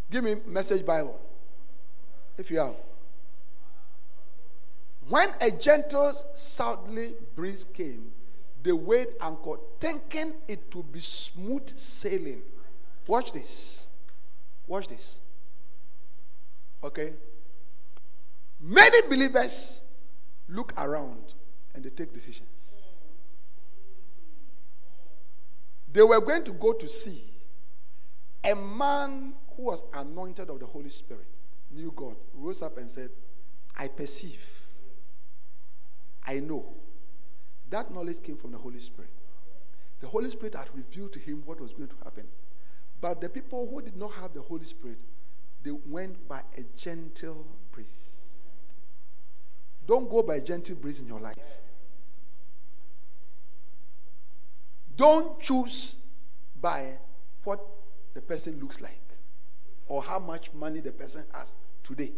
Give 0.10 0.24
me 0.24 0.38
message 0.48 0.84
Bible. 0.84 1.20
If 2.40 2.50
you 2.50 2.58
have. 2.58 2.76
When 5.08 5.30
a 5.42 5.52
gentle 5.52 6.14
southerly 6.34 7.14
breeze 7.36 7.64
came, 7.64 8.12
they 8.64 8.72
weighed 8.72 9.10
anchor, 9.22 9.58
thinking 9.80 10.34
it 10.48 10.72
to 10.72 10.82
be 10.82 11.00
smooth 11.00 11.70
sailing. 11.78 12.42
Watch 13.06 13.32
this. 13.32 13.88
Watch 14.66 14.88
this. 14.88 15.20
Okay? 16.84 17.14
Many 18.60 19.08
believers 19.08 19.82
look 20.50 20.74
around 20.78 21.36
and 21.76 21.84
they 21.84 21.90
take 21.90 22.14
decisions. 22.14 22.74
They 25.92 26.02
were 26.02 26.20
going 26.20 26.44
to 26.46 26.52
go 26.52 26.74
to 26.74 26.88
sea. 26.88 27.22
A 28.44 28.56
man 28.56 29.34
who 29.56 29.64
was 29.64 29.84
anointed 29.94 30.50
of 30.50 30.60
the 30.60 30.66
Holy 30.66 30.90
Spirit, 30.90 31.28
knew 31.72 31.94
God, 31.96 32.16
rose 32.34 32.62
up 32.62 32.78
and 32.78 32.90
said, 32.90 33.10
I 33.78 33.88
perceive, 33.88 34.65
I 36.28 36.40
know. 36.40 36.66
That 37.70 37.92
knowledge 37.94 38.22
came 38.24 38.38
from 38.38 38.52
the 38.52 38.58
Holy 38.58 38.80
Spirit. 38.80 39.12
The 40.02 40.08
Holy 40.08 40.30
Spirit 40.30 40.56
had 40.56 40.68
revealed 40.74 41.14
to 41.14 41.20
him 41.20 41.44
what 41.46 41.60
was 41.60 41.74
going 41.74 41.90
to 41.90 41.96
happen. 42.04 42.28
But 43.02 43.22
the 43.22 43.30
people 43.30 43.68
who 43.70 43.82
did 43.82 43.96
not 43.96 44.12
have 44.14 44.34
the 44.34 44.42
Holy 44.42 44.66
Spirit, 44.66 45.00
they 45.64 45.72
went 45.72 46.28
by 46.28 46.42
a 46.58 46.64
gentle 46.78 47.46
breeze. 47.72 48.18
Don't 49.88 50.10
go 50.10 50.24
by 50.24 50.36
a 50.36 50.42
gentle 50.42 50.76
breeze 50.76 51.02
in 51.02 51.08
your 51.08 51.20
life. 51.20 51.60
Don't 54.96 55.40
choose 55.40 55.98
by 56.62 56.98
what 57.44 57.60
the 58.14 58.22
person 58.22 58.60
looks 58.60 58.82
like 58.82 59.00
or 59.88 60.02
how 60.02 60.20
much 60.20 60.54
money 60.54 60.80
the 60.80 60.92
person 60.92 61.26
has 61.34 61.56
today 61.84 62.12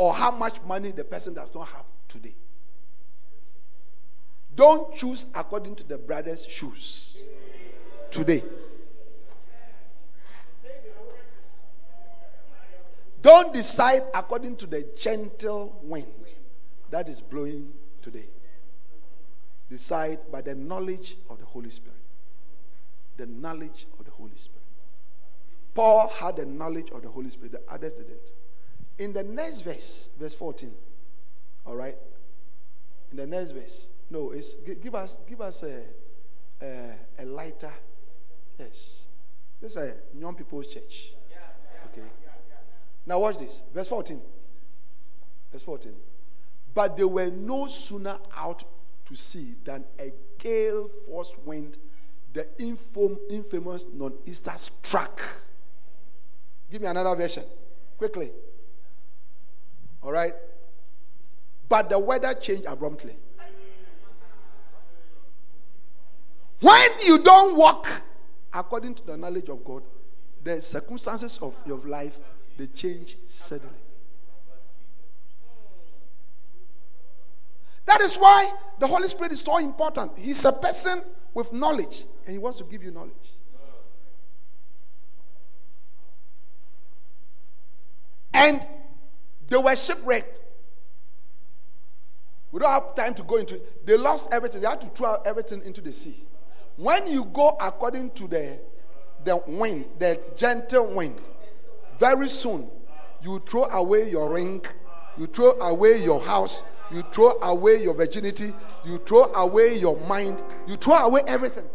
or 0.00 0.14
how 0.14 0.30
much 0.30 0.62
money 0.62 0.92
the 0.92 1.04
person 1.04 1.34
does 1.34 1.54
not 1.54 1.68
have 1.68 1.84
today. 2.08 2.34
Don't 4.56 4.94
choose 4.94 5.26
according 5.34 5.74
to 5.74 5.86
the 5.86 5.98
brother's 5.98 6.46
shoes 6.46 7.18
today. 8.10 8.42
Don't 13.20 13.52
decide 13.52 14.04
according 14.14 14.56
to 14.56 14.66
the 14.66 14.88
gentle 14.98 15.78
wind 15.82 16.32
that 16.90 17.06
is 17.10 17.20
blowing 17.20 17.70
today. 18.00 18.28
decide 19.68 20.18
by 20.32 20.40
the 20.40 20.54
knowledge 20.54 21.18
of 21.28 21.38
the 21.38 21.44
Holy 21.44 21.68
Spirit. 21.68 22.00
The 23.18 23.26
knowledge 23.26 23.86
of 23.98 24.06
the 24.06 24.12
Holy 24.12 24.36
Spirit. 24.36 24.64
Paul 25.74 26.08
had 26.08 26.36
the 26.36 26.46
knowledge 26.46 26.90
of 26.90 27.02
the 27.02 27.10
Holy 27.10 27.28
Spirit, 27.28 27.52
the 27.52 27.62
others 27.70 27.92
didn't. 27.92 28.32
In 29.00 29.14
the 29.14 29.22
next 29.22 29.62
verse, 29.62 30.10
verse 30.18 30.34
14, 30.34 30.70
all 31.64 31.74
right? 31.74 31.96
In 33.10 33.16
the 33.16 33.26
next 33.26 33.52
verse, 33.52 33.88
no, 34.10 34.30
it's 34.32 34.52
give 34.52 34.94
us 34.94 35.16
give 35.26 35.40
us 35.40 35.62
a, 35.62 35.80
a, 36.60 36.92
a 37.18 37.24
lighter, 37.24 37.72
yes. 38.58 39.06
This 39.58 39.72
is 39.72 39.76
a 39.78 39.94
young 40.14 40.34
people's 40.34 40.66
church. 40.66 41.12
Okay. 41.90 42.06
Now 43.06 43.20
watch 43.20 43.38
this, 43.38 43.62
verse 43.72 43.88
14. 43.88 44.20
Verse 45.50 45.62
14. 45.62 45.94
But 46.74 46.94
they 46.98 47.04
were 47.04 47.30
no 47.30 47.68
sooner 47.68 48.18
out 48.36 48.64
to 49.06 49.14
sea 49.16 49.54
than 49.64 49.82
a 49.98 50.12
gale 50.38 50.88
force 51.06 51.34
wind, 51.46 51.78
the 52.34 52.46
infamous 52.58 53.86
nor'easter 53.94 54.52
struck. 54.56 55.22
Give 56.70 56.82
me 56.82 56.88
another 56.88 57.16
version, 57.16 57.44
quickly. 57.96 58.30
All 60.02 60.12
right? 60.12 60.34
But 61.68 61.90
the 61.90 61.98
weather 61.98 62.34
changed 62.34 62.66
abruptly. 62.66 63.16
When 66.60 66.90
you 67.06 67.22
don't 67.22 67.56
walk 67.56 67.88
according 68.52 68.94
to 68.96 69.06
the 69.06 69.16
knowledge 69.16 69.48
of 69.48 69.64
God, 69.64 69.82
the 70.42 70.60
circumstances 70.60 71.38
of 71.38 71.54
your 71.66 71.78
life 71.78 72.18
they 72.58 72.66
change 72.66 73.16
suddenly. 73.26 73.74
That 77.86 78.00
is 78.02 78.14
why 78.14 78.52
the 78.78 78.86
Holy 78.86 79.08
Spirit 79.08 79.32
is 79.32 79.40
so 79.40 79.56
important. 79.58 80.18
He's 80.18 80.44
a 80.44 80.52
person 80.52 81.02
with 81.34 81.52
knowledge, 81.52 82.04
and 82.24 82.32
He 82.32 82.38
wants 82.38 82.58
to 82.58 82.64
give 82.64 82.82
you 82.82 82.90
knowledge. 82.90 83.12
And 88.32 88.64
they 89.50 89.56
were 89.58 89.76
shipwrecked. 89.76 90.40
We 92.52 92.60
don't 92.60 92.70
have 92.70 92.94
time 92.94 93.14
to 93.14 93.22
go 93.22 93.36
into 93.36 93.56
it. 93.56 93.86
They 93.86 93.96
lost 93.96 94.32
everything. 94.32 94.62
They 94.62 94.68
had 94.68 94.80
to 94.80 94.86
throw 94.88 95.16
everything 95.26 95.62
into 95.62 95.80
the 95.80 95.92
sea. 95.92 96.24
When 96.76 97.06
you 97.06 97.24
go 97.26 97.56
according 97.60 98.10
to 98.12 98.26
the, 98.26 98.58
the 99.24 99.36
wind, 99.46 99.84
the 99.98 100.18
gentle 100.36 100.86
wind, 100.94 101.20
very 101.98 102.28
soon 102.28 102.68
you 103.22 103.42
throw 103.46 103.64
away 103.64 104.10
your 104.10 104.32
ring, 104.32 104.64
you 105.18 105.26
throw 105.26 105.52
away 105.60 106.02
your 106.02 106.20
house, 106.20 106.62
you 106.90 107.02
throw 107.12 107.32
away 107.42 107.82
your 107.82 107.94
virginity, 107.94 108.54
you 108.84 108.98
throw 108.98 109.24
away 109.34 109.76
your 109.76 109.98
mind, 110.06 110.42
you 110.66 110.76
throw 110.76 110.94
away 110.94 111.22
everything. 111.26 111.66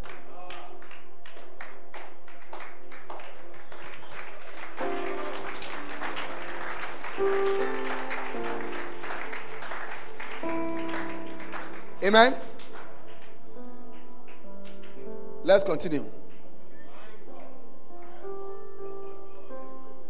Amen. 12.04 12.36
Let's 15.44 15.64
continue. 15.64 16.06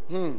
Hmm. 0.09 0.37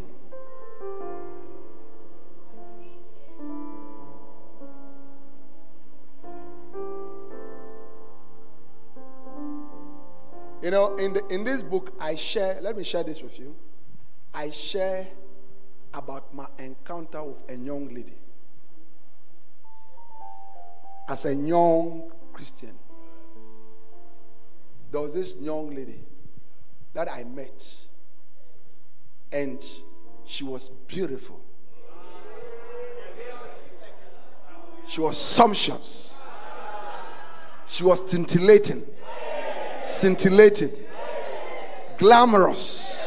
You 10.62 10.70
know, 10.70 10.96
in, 10.96 11.12
the, 11.14 11.26
in 11.28 11.44
this 11.44 11.62
book, 11.62 11.94
I 12.00 12.16
share, 12.16 12.58
let 12.60 12.76
me 12.76 12.84
share 12.84 13.02
this 13.02 13.22
with 13.22 13.38
you. 13.38 13.54
I 14.34 14.50
share 14.50 15.06
about 15.97 16.32
my 16.34 16.47
encounter 16.59 17.22
with 17.22 17.42
a 17.51 17.57
young 17.57 17.92
lady. 17.92 18.14
As 21.09 21.24
a 21.24 21.34
young 21.34 22.11
Christian, 22.32 22.74
there 24.90 25.01
was 25.01 25.14
this 25.14 25.36
young 25.36 25.74
lady 25.74 26.01
that 26.92 27.11
I 27.11 27.24
met, 27.24 27.64
and 29.32 29.62
she 30.24 30.44
was 30.44 30.68
beautiful. 30.68 31.40
She 34.88 35.01
was 35.01 35.16
sumptuous. 35.16 36.28
She 37.66 37.82
was 37.82 38.09
scintillating 38.09 38.84
scintillated, 39.86 40.78
glamorous. 41.97 43.05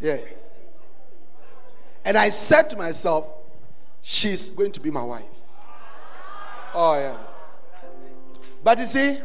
Yeah. 0.00 0.18
And 2.06 2.16
I 2.16 2.30
said 2.30 2.70
to 2.70 2.76
myself, 2.76 3.26
she's 4.00 4.48
going 4.48 4.72
to 4.72 4.80
be 4.80 4.90
my 4.90 5.02
wife. 5.02 5.24
Oh, 6.72 6.98
yeah. 6.98 7.16
But 8.64 8.78
you 8.78 8.86
see, 8.86 9.18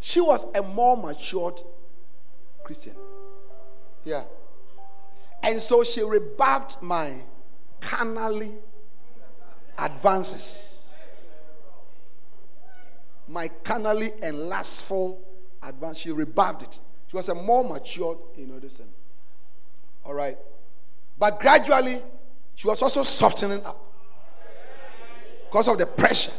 she 0.00 0.20
was 0.20 0.46
a 0.54 0.62
more 0.62 0.96
matured 0.96 1.60
Christian. 2.62 2.94
Yeah. 4.04 4.24
And 5.42 5.60
so 5.60 5.84
she 5.84 6.02
rebuffed 6.02 6.82
my 6.82 7.20
carnally 7.80 8.52
advances 9.76 10.74
my 13.28 13.48
carnally 13.62 14.10
and 14.22 14.38
lustful 14.38 15.20
advance. 15.62 15.98
She 15.98 16.12
rebuffed 16.12 16.62
it. 16.62 16.80
She 17.08 17.16
was 17.16 17.28
a 17.28 17.34
more 17.34 17.64
matured, 17.64 18.18
you 18.36 18.46
know, 18.46 18.58
this 18.58 18.78
thing. 18.78 18.92
All 20.04 20.14
right. 20.14 20.36
But 21.18 21.40
gradually, 21.40 22.00
she 22.54 22.66
was 22.66 22.82
also 22.82 23.02
softening 23.02 23.64
up 23.64 23.80
because 25.44 25.68
of 25.68 25.78
the 25.78 25.86
pressure. 25.86 26.32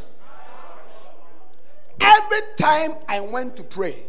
Every 2.00 2.40
time 2.56 2.94
I 3.08 3.20
went 3.20 3.56
to 3.56 3.62
pray, 3.62 4.04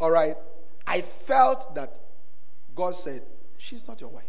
all 0.00 0.10
right, 0.10 0.36
I 0.86 1.02
felt 1.02 1.74
that 1.74 1.94
God 2.74 2.94
said, 2.94 3.22
She's 3.58 3.86
not 3.86 4.00
your 4.00 4.08
wife. 4.10 4.24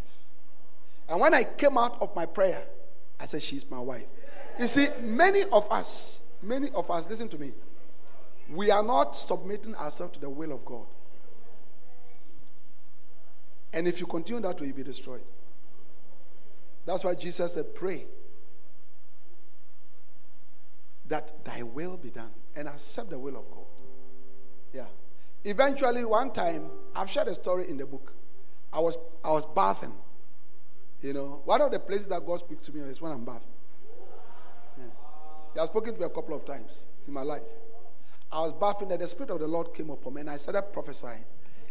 And 1.08 1.18
when 1.18 1.32
I 1.32 1.44
came 1.44 1.78
out 1.78 2.00
of 2.02 2.14
my 2.14 2.26
prayer, 2.26 2.64
I 3.18 3.24
said, 3.24 3.42
She's 3.42 3.70
my 3.70 3.80
wife. 3.80 4.04
You 4.58 4.66
see, 4.66 4.88
many 5.00 5.44
of 5.50 5.70
us, 5.72 6.22
Many 6.42 6.70
of 6.70 6.90
us, 6.90 7.08
listen 7.08 7.28
to 7.28 7.38
me, 7.38 7.52
we 8.50 8.70
are 8.70 8.82
not 8.82 9.14
submitting 9.14 9.76
ourselves 9.76 10.14
to 10.14 10.20
the 10.20 10.28
will 10.28 10.52
of 10.52 10.64
God. 10.64 10.86
And 13.72 13.88
if 13.88 14.00
you 14.00 14.06
continue 14.06 14.42
that 14.42 14.60
way, 14.60 14.66
you'll 14.66 14.76
be 14.76 14.82
destroyed. 14.82 15.22
That's 16.84 17.04
why 17.04 17.14
Jesus 17.14 17.54
said, 17.54 17.74
Pray 17.74 18.06
that 21.08 21.44
thy 21.44 21.62
will 21.62 21.96
be 21.96 22.10
done 22.10 22.30
and 22.56 22.68
accept 22.68 23.10
the 23.10 23.18
will 23.18 23.36
of 23.36 23.50
God. 23.50 23.66
Yeah. 24.72 24.86
Eventually, 25.44 26.04
one 26.04 26.32
time, 26.32 26.70
I've 26.94 27.10
shared 27.10 27.28
a 27.28 27.34
story 27.34 27.68
in 27.68 27.76
the 27.76 27.86
book. 27.86 28.12
I 28.72 28.78
was 28.80 28.96
I 29.24 29.30
was 29.30 29.44
bathing. 29.46 29.92
You 31.02 31.12
know, 31.12 31.42
one 31.44 31.60
of 31.60 31.70
the 31.72 31.80
places 31.80 32.06
that 32.08 32.24
God 32.24 32.38
speaks 32.38 32.64
to 32.64 32.72
me 32.72 32.80
is 32.80 33.00
when 33.00 33.12
I'm 33.12 33.24
bathing. 33.24 33.48
He 35.52 35.58
has 35.58 35.68
spoken 35.68 35.92
to 35.92 36.00
me 36.00 36.06
a 36.06 36.10
couple 36.10 36.34
of 36.34 36.44
times 36.44 36.86
in 37.06 37.12
my 37.12 37.22
life. 37.22 37.42
I 38.30 38.40
was 38.40 38.52
bathing 38.54 38.90
and 38.90 39.00
the 39.00 39.06
Spirit 39.06 39.30
of 39.30 39.40
the 39.40 39.46
Lord 39.46 39.74
came 39.74 39.90
upon 39.90 40.14
me 40.14 40.20
and 40.22 40.30
I 40.30 40.38
started 40.38 40.62
prophesying. 40.72 41.24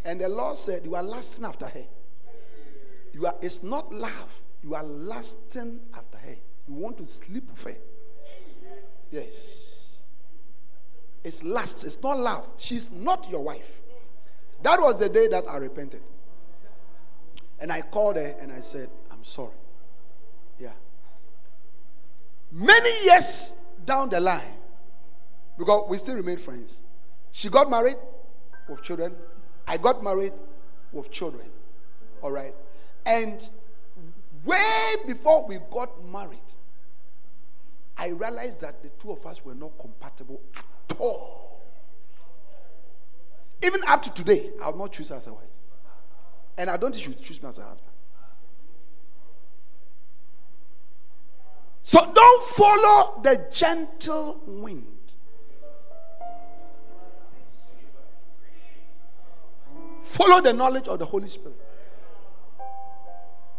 And 0.03 0.19
the 0.19 0.29
Lord 0.29 0.57
said, 0.57 0.85
You 0.85 0.95
are 0.95 1.03
lasting 1.03 1.45
after 1.45 1.67
her. 1.67 1.85
You 3.13 3.27
are, 3.27 3.35
it's 3.41 3.61
not 3.63 3.93
love. 3.93 4.41
You 4.63 4.75
are 4.75 4.83
lasting 4.83 5.79
after 5.93 6.17
her. 6.17 6.35
You 6.67 6.73
want 6.73 6.97
to 6.99 7.07
sleep 7.07 7.49
with 7.49 7.63
her. 7.63 7.77
Yes. 9.09 9.97
It's 11.23 11.43
lust. 11.43 11.85
It's 11.85 12.01
not 12.01 12.19
love. 12.19 12.47
She's 12.57 12.91
not 12.91 13.29
your 13.29 13.41
wife. 13.41 13.81
That 14.63 14.79
was 14.79 14.99
the 14.99 15.09
day 15.09 15.27
that 15.27 15.43
I 15.47 15.57
repented. 15.57 16.01
And 17.59 17.71
I 17.71 17.81
called 17.81 18.15
her 18.15 18.35
and 18.39 18.51
I 18.51 18.59
said, 18.59 18.89
I'm 19.11 19.23
sorry. 19.23 19.51
Yeah. 20.59 20.71
Many 22.51 23.05
years 23.05 23.53
down 23.85 24.09
the 24.09 24.19
line, 24.19 24.41
because 25.57 25.89
we 25.89 25.97
still 25.97 26.15
remain 26.15 26.37
friends, 26.37 26.81
she 27.31 27.49
got 27.49 27.69
married 27.69 27.97
with 28.67 28.81
children. 28.81 29.15
I 29.71 29.77
got 29.77 30.03
married 30.03 30.33
with 30.91 31.09
children. 31.11 31.47
All 32.21 32.29
right. 32.29 32.53
And 33.05 33.41
way 34.43 34.95
before 35.07 35.47
we 35.47 35.59
got 35.71 36.05
married, 36.05 36.39
I 37.95 38.09
realized 38.09 38.59
that 38.59 38.83
the 38.83 38.89
two 39.01 39.13
of 39.13 39.25
us 39.25 39.45
were 39.45 39.55
not 39.55 39.71
compatible 39.79 40.41
at 40.55 40.97
all. 40.99 41.61
Even 43.63 43.79
up 43.87 44.01
to 44.01 44.13
today, 44.13 44.51
I 44.61 44.71
will 44.71 44.79
not 44.79 44.91
choose 44.91 45.07
her 45.07 45.15
as 45.15 45.27
a 45.27 45.33
wife. 45.33 45.45
And 46.57 46.69
I 46.69 46.75
don't 46.75 46.91
think 46.91 47.05
she 47.05 47.09
would 47.09 47.23
choose 47.23 47.41
me 47.41 47.47
as 47.47 47.57
a 47.57 47.63
husband. 47.63 47.93
So 51.81 52.11
don't 52.13 52.43
follow 52.43 53.21
the 53.21 53.47
gentle 53.53 54.41
wind. 54.45 55.00
Follow 60.03 60.41
the 60.41 60.53
knowledge 60.53 60.87
of 60.87 60.99
the 60.99 61.05
Holy 61.05 61.27
Spirit. 61.27 61.57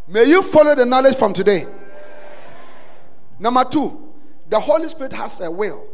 May 0.08 0.24
you 0.24 0.42
follow 0.42 0.74
the 0.74 0.84
knowledge 0.84 1.16
from 1.16 1.32
today. 1.32 1.66
Number 3.38 3.64
two, 3.64 4.12
the 4.48 4.60
Holy 4.60 4.88
Spirit 4.88 5.12
has 5.12 5.40
a 5.40 5.50
will. 5.50 5.86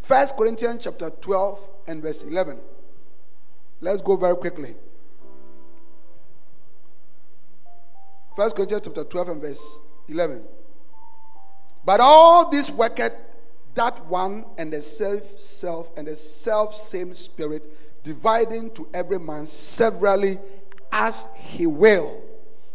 First 0.00 0.36
Corinthians 0.36 0.84
chapter 0.84 1.10
12 1.10 1.68
and 1.88 2.02
verse 2.02 2.22
11. 2.22 2.58
Let's 3.80 4.00
go 4.00 4.16
very 4.16 4.36
quickly. 4.36 4.74
First 8.36 8.56
Corinthians 8.56 8.82
chapter 8.84 9.04
12 9.04 9.28
and 9.28 9.40
verse 9.40 9.78
11. 10.08 10.44
But 11.84 12.00
all 12.00 12.50
this 12.50 12.70
worketh 12.70 13.12
that 13.74 14.04
one 14.06 14.44
and 14.58 14.72
the 14.72 14.82
self 14.82 15.40
self 15.40 15.96
and 15.96 16.08
the 16.08 16.16
self 16.16 16.74
same 16.74 17.14
spirit 17.14 17.70
dividing 18.06 18.70
to 18.70 18.88
every 18.94 19.18
man 19.18 19.44
severally 19.44 20.38
as 20.92 21.26
he 21.40 21.66
will. 21.66 22.22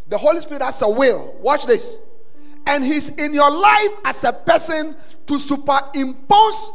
The 0.09 0.17
Holy 0.17 0.41
Spirit 0.41 0.61
has 0.61 0.81
a 0.81 0.89
will. 0.89 1.37
Watch 1.39 1.65
this. 1.65 1.97
And 2.67 2.83
he's 2.83 3.15
in 3.17 3.33
your 3.33 3.49
life 3.49 3.91
as 4.03 4.25
a 4.25 4.33
person 4.33 4.93
to 5.27 5.39
superimpose 5.39 6.71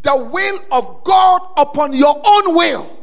the 0.00 0.16
will 0.16 0.58
of 0.72 1.04
God 1.04 1.42
upon 1.58 1.92
your 1.92 2.16
own 2.16 2.56
will. 2.56 2.98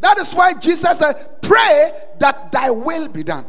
That 0.00 0.18
is 0.18 0.34
why 0.34 0.54
Jesus 0.54 0.98
said, 0.98 1.40
Pray 1.40 1.92
that 2.18 2.50
thy 2.50 2.70
will 2.70 3.06
be 3.06 3.22
done. 3.22 3.46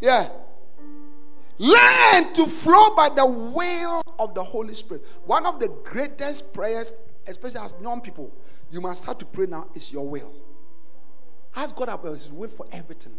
Yeah. 0.00 0.28
Learn 1.58 2.32
to 2.34 2.46
flow 2.46 2.94
by 2.94 3.10
the 3.10 3.24
will 3.24 4.02
of 4.18 4.34
the 4.34 4.42
Holy 4.42 4.74
Spirit. 4.74 5.04
One 5.24 5.46
of 5.46 5.60
the 5.60 5.68
greatest 5.84 6.52
prayers, 6.52 6.92
especially 7.26 7.60
as 7.60 7.74
young 7.80 8.00
people, 8.00 8.32
you 8.70 8.80
must 8.80 9.04
start 9.04 9.18
to 9.20 9.24
pray 9.24 9.46
now 9.46 9.68
is 9.74 9.92
your 9.92 10.08
will. 10.08 10.34
Ask 11.56 11.76
God 11.76 11.88
about 11.88 12.12
His 12.12 12.32
will 12.32 12.50
for 12.50 12.66
everything 12.72 13.14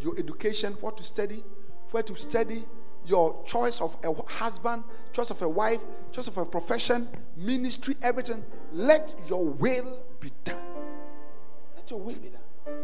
your 0.00 0.18
education, 0.18 0.74
what 0.80 0.96
to 0.98 1.02
study, 1.02 1.42
where 1.90 2.02
to 2.02 2.14
study, 2.14 2.64
your 3.06 3.42
choice 3.46 3.80
of 3.80 3.96
a 4.04 4.12
husband, 4.30 4.84
choice 5.12 5.30
of 5.30 5.40
a 5.42 5.48
wife, 5.48 5.84
choice 6.12 6.26
of 6.26 6.36
a 6.36 6.44
profession, 6.44 7.08
ministry, 7.36 7.96
everything. 8.02 8.44
Let 8.72 9.14
your 9.28 9.44
will 9.44 10.02
be 10.20 10.30
done. 10.44 10.62
Let 11.76 11.90
your 11.90 12.00
will 12.00 12.14
be 12.14 12.28
done. 12.28 12.74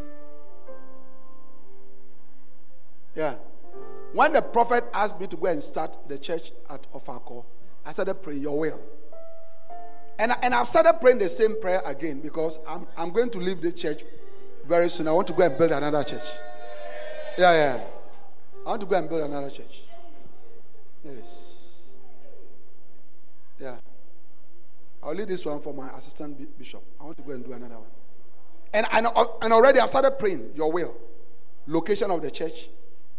Yeah. 3.15 3.37
When 4.13 4.33
the 4.33 4.43
prophet 4.43 4.85
asked 4.93 5.21
me 5.21 5.27
to 5.29 5.37
go 5.37 5.47
and 5.47 5.63
start 5.63 5.97
the 6.09 6.19
church 6.19 6.53
at 6.69 6.91
Ofako, 6.93 7.45
I 7.85 7.93
started 7.93 8.15
praying 8.23 8.43
your 8.43 8.59
will. 8.59 8.81
And, 10.19 10.33
and 10.43 10.55
I've 10.55 10.69
started 10.69 10.99
praying 11.01 11.19
the 11.19 11.29
same 11.29 11.61
prayer 11.61 11.81
again 11.87 12.21
because 12.21 12.59
I'm, 12.69 12.87
I'm 12.97 13.11
going 13.11 13.31
to 13.31 13.39
leave 13.39 13.61
this 13.63 13.75
church 13.75 14.03
very 14.67 14.89
soon. 14.89 15.09
I 15.09 15.13
want 15.13 15.27
to 15.29 15.33
go 15.33 15.45
and 15.45 15.57
build 15.59 15.73
another 15.73 16.05
church. 16.05 16.23
Yeah, 17.39 17.53
yeah. 17.53 17.85
I 18.65 18.69
want 18.69 18.81
to 18.83 18.87
go 18.87 18.97
and 18.97 19.09
build 19.09 19.23
another 19.23 19.51
church. 19.51 19.83
Yes. 21.03 21.81
Yeah. 23.59 23.77
I'll 25.03 25.15
leave 25.15 25.29
this 25.29 25.45
one 25.45 25.61
for 25.61 25.73
my 25.73 25.89
assistant 25.97 26.59
bishop. 26.59 26.83
I 27.01 27.05
want 27.05 27.17
to 27.17 27.23
go 27.23 27.33
and 27.33 27.45
do 27.45 27.53
another 27.53 27.79
one. 27.79 27.89
And, 28.75 28.87
and, 28.93 29.07
and 29.43 29.53
already 29.53 29.81
I've 29.81 29.89
started 29.89 30.13
praying 30.19 30.53
your 30.55 30.71
will. 30.71 30.97
Location 31.67 32.11
of 32.11 32.23
the 32.23 32.31
church, 32.31 32.69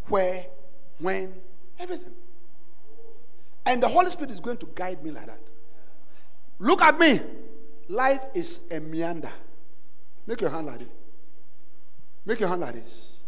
where, 0.07 0.45
when, 0.99 1.33
everything. 1.79 2.13
And 3.65 3.81
the 3.81 3.87
Holy 3.87 4.09
Spirit 4.09 4.31
is 4.31 4.39
going 4.39 4.57
to 4.57 4.69
guide 4.75 5.03
me 5.03 5.11
like 5.11 5.27
that. 5.27 5.39
Look 6.59 6.81
at 6.81 6.99
me. 6.99 7.19
Life 7.89 8.25
is 8.33 8.61
a 8.71 8.79
meander. 8.79 9.31
Make 10.27 10.41
your 10.41 10.49
hand 10.49 10.67
like 10.67 10.79
this. 10.79 10.87
Make 12.25 12.39
your 12.39 12.49
hand 12.49 12.61
like 12.61 12.73
this. 12.75 13.21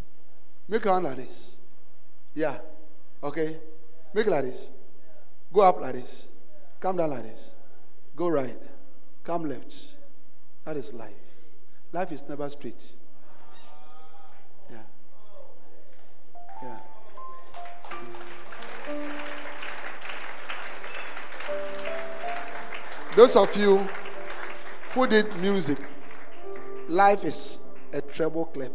Make 0.68 0.84
your 0.86 0.94
hand 0.94 1.06
like 1.06 1.18
this. 1.18 1.60
Yeah. 2.34 2.58
Okay. 3.24 3.60
Make 4.14 4.28
it 4.28 4.32
like 4.32 4.46
this. 4.46 4.72
Go 5.54 5.62
up 5.62 5.82
like 5.82 5.94
this. 5.94 6.28
Come 6.80 6.98
down 6.98 7.10
like 7.12 7.24
this. 7.24 7.52
Go 8.16 8.30
right. 8.30 8.58
Come 9.24 9.50
left. 9.50 9.76
That 10.64 10.78
is 10.78 10.94
life. 10.94 11.12
Life 11.92 12.12
is 12.12 12.24
never 12.28 12.48
straight. 12.50 12.84
Those 23.16 23.38
of 23.38 23.56
you 23.56 23.88
who 24.92 25.08
did 25.08 25.34
music, 25.38 25.78
life 26.90 27.24
is 27.24 27.60
a 27.94 28.02
treble 28.02 28.44
clef. 28.44 28.72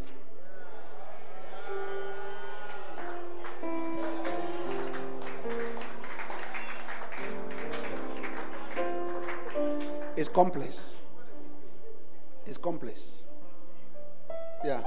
It's 10.17 10.31
complex. 10.31 11.03
It's 12.47 12.57
complex. 12.57 13.25
Yeah. 14.65 14.83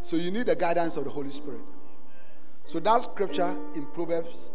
So 0.00 0.16
you 0.16 0.30
need 0.30 0.46
the 0.46 0.56
guidance 0.56 0.96
of 0.96 1.04
the 1.04 1.10
Holy 1.10 1.30
Spirit. 1.30 1.60
So 2.64 2.80
that 2.80 3.02
scripture 3.02 3.58
in 3.74 3.84
Proverbs 3.92 4.48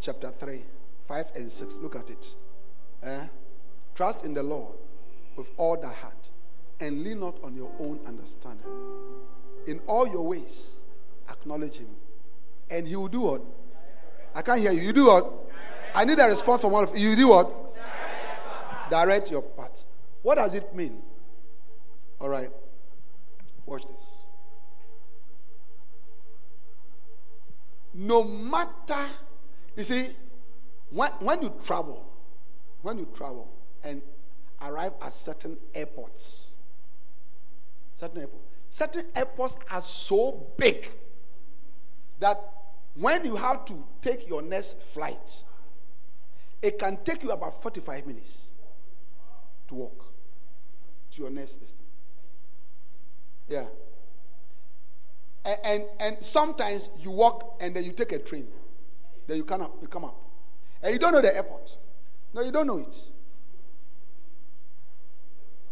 chapter 0.00 0.30
3, 0.30 0.62
5 1.08 1.32
and 1.34 1.50
6. 1.50 1.76
Look 1.76 1.96
at 1.96 2.10
it. 2.10 2.34
Eh? 3.02 3.26
Trust 3.94 4.24
in 4.24 4.34
the 4.34 4.42
Lord 4.42 4.74
with 5.36 5.50
all 5.56 5.76
thy 5.76 5.92
heart 5.92 6.30
and 6.80 7.02
lean 7.02 7.20
not 7.20 7.42
on 7.42 7.54
your 7.56 7.70
own 7.78 8.00
understanding. 8.06 8.66
In 9.66 9.80
all 9.86 10.06
your 10.06 10.26
ways, 10.26 10.78
acknowledge 11.28 11.78
him. 11.78 11.88
And 12.70 12.86
he 12.86 12.96
will 12.96 13.08
do 13.08 13.20
what? 13.20 13.42
I 14.34 14.42
can't 14.42 14.60
hear 14.60 14.72
you. 14.72 14.82
You 14.82 14.92
do 14.92 15.06
what? 15.06 15.32
I 15.94 16.04
need 16.04 16.18
a 16.18 16.26
response 16.26 16.60
from 16.60 16.72
one 16.72 16.84
of 16.84 16.96
you. 16.96 17.10
You 17.10 17.16
do 17.16 17.28
what? 17.28 17.52
Direct 18.90 19.30
your 19.30 19.42
path. 19.42 19.84
What 20.22 20.36
does 20.36 20.54
it 20.54 20.74
mean? 20.74 21.02
All 22.20 22.28
right. 22.28 22.50
Watch 23.66 23.82
this. 23.82 24.16
no 27.96 28.22
matter, 28.24 29.02
you 29.74 29.82
see, 29.82 30.08
when, 30.90 31.10
when 31.20 31.42
you 31.42 31.52
travel, 31.64 32.04
when 32.86 32.98
you 32.98 33.08
travel 33.12 33.50
and 33.82 34.00
arrive 34.62 34.92
at 35.02 35.12
certain 35.12 35.58
airports, 35.74 36.56
certain 37.92 38.20
airports, 38.20 38.44
certain 38.68 39.06
airports 39.16 39.56
are 39.72 39.82
so 39.82 40.46
big 40.56 40.88
that 42.20 42.40
when 42.94 43.24
you 43.24 43.34
have 43.34 43.64
to 43.64 43.74
take 44.00 44.28
your 44.28 44.40
next 44.40 44.80
flight, 44.80 45.42
it 46.62 46.78
can 46.78 46.96
take 47.02 47.24
you 47.24 47.32
about 47.32 47.60
45 47.60 48.06
minutes 48.06 48.50
to 49.66 49.74
walk 49.74 50.12
to 51.10 51.22
your 51.22 51.30
next 51.30 51.56
destiny. 51.56 51.88
Yeah. 53.48 53.66
And, 55.44 55.58
and, 55.64 55.84
and 55.98 56.22
sometimes 56.22 56.88
you 57.00 57.10
walk 57.10 57.56
and 57.60 57.74
then 57.74 57.82
you 57.82 57.90
take 57.90 58.12
a 58.12 58.20
train. 58.20 58.46
Then 59.26 59.38
you 59.38 59.44
come 59.44 59.62
up, 59.62 59.76
you 59.82 59.88
come 59.88 60.04
up. 60.04 60.16
And 60.84 60.92
you 60.92 61.00
don't 61.00 61.12
know 61.12 61.20
the 61.20 61.34
airport. 61.34 61.78
No, 62.36 62.42
you 62.42 62.52
don't 62.52 62.66
know 62.66 62.76
it. 62.76 62.96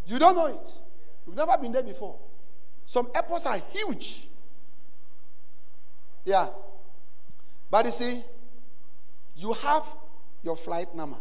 You 0.06 0.18
don't 0.18 0.34
know 0.34 0.46
it. 0.46 0.68
You've 1.26 1.36
never 1.36 1.58
been 1.58 1.72
there 1.72 1.82
before. 1.82 2.16
Some 2.86 3.10
airports 3.14 3.44
are 3.44 3.58
huge. 3.70 4.26
Yeah. 6.24 6.48
But 7.70 7.84
you 7.84 7.90
see, 7.90 8.22
you 9.36 9.52
have 9.52 9.86
your 10.42 10.56
flight 10.56 10.94
number. 10.96 11.18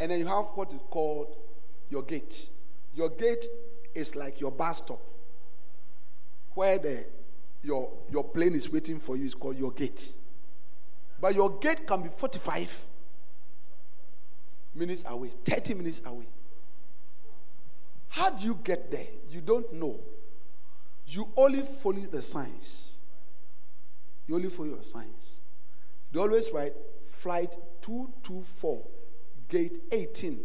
And 0.00 0.10
then 0.10 0.18
you 0.18 0.26
have 0.26 0.46
what 0.56 0.72
is 0.72 0.80
called 0.90 1.36
your 1.90 2.02
gate. 2.02 2.50
Your 2.92 3.10
gate 3.10 3.46
is 3.94 4.16
like 4.16 4.40
your 4.40 4.50
bus 4.50 4.78
stop 4.78 5.00
where 6.54 6.78
the, 6.78 7.04
your, 7.62 7.92
your 8.10 8.24
plane 8.24 8.56
is 8.56 8.72
waiting 8.72 8.98
for 8.98 9.16
you 9.16 9.26
is 9.26 9.34
called 9.36 9.56
your 9.56 9.70
gate. 9.70 10.12
But 11.20 11.36
your 11.36 11.56
gate 11.58 11.86
can 11.86 12.02
be 12.02 12.08
45 12.08 12.86
minutes 14.74 15.04
away, 15.06 15.30
30 15.44 15.74
minutes 15.74 16.02
away. 16.04 16.26
How 18.08 18.30
do 18.30 18.44
you 18.44 18.58
get 18.62 18.90
there? 18.90 19.06
You 19.30 19.40
don't 19.40 19.72
know. 19.72 20.00
You 21.06 21.28
only 21.36 21.62
follow 21.62 22.00
the 22.00 22.22
signs. 22.22 22.94
You 24.26 24.36
only 24.36 24.48
follow 24.48 24.70
your 24.70 24.82
signs. 24.82 25.40
They 26.12 26.20
always 26.20 26.50
write 26.52 26.74
flight 27.06 27.56
224, 27.82 28.82
gate 29.48 29.78
18, 29.90 30.40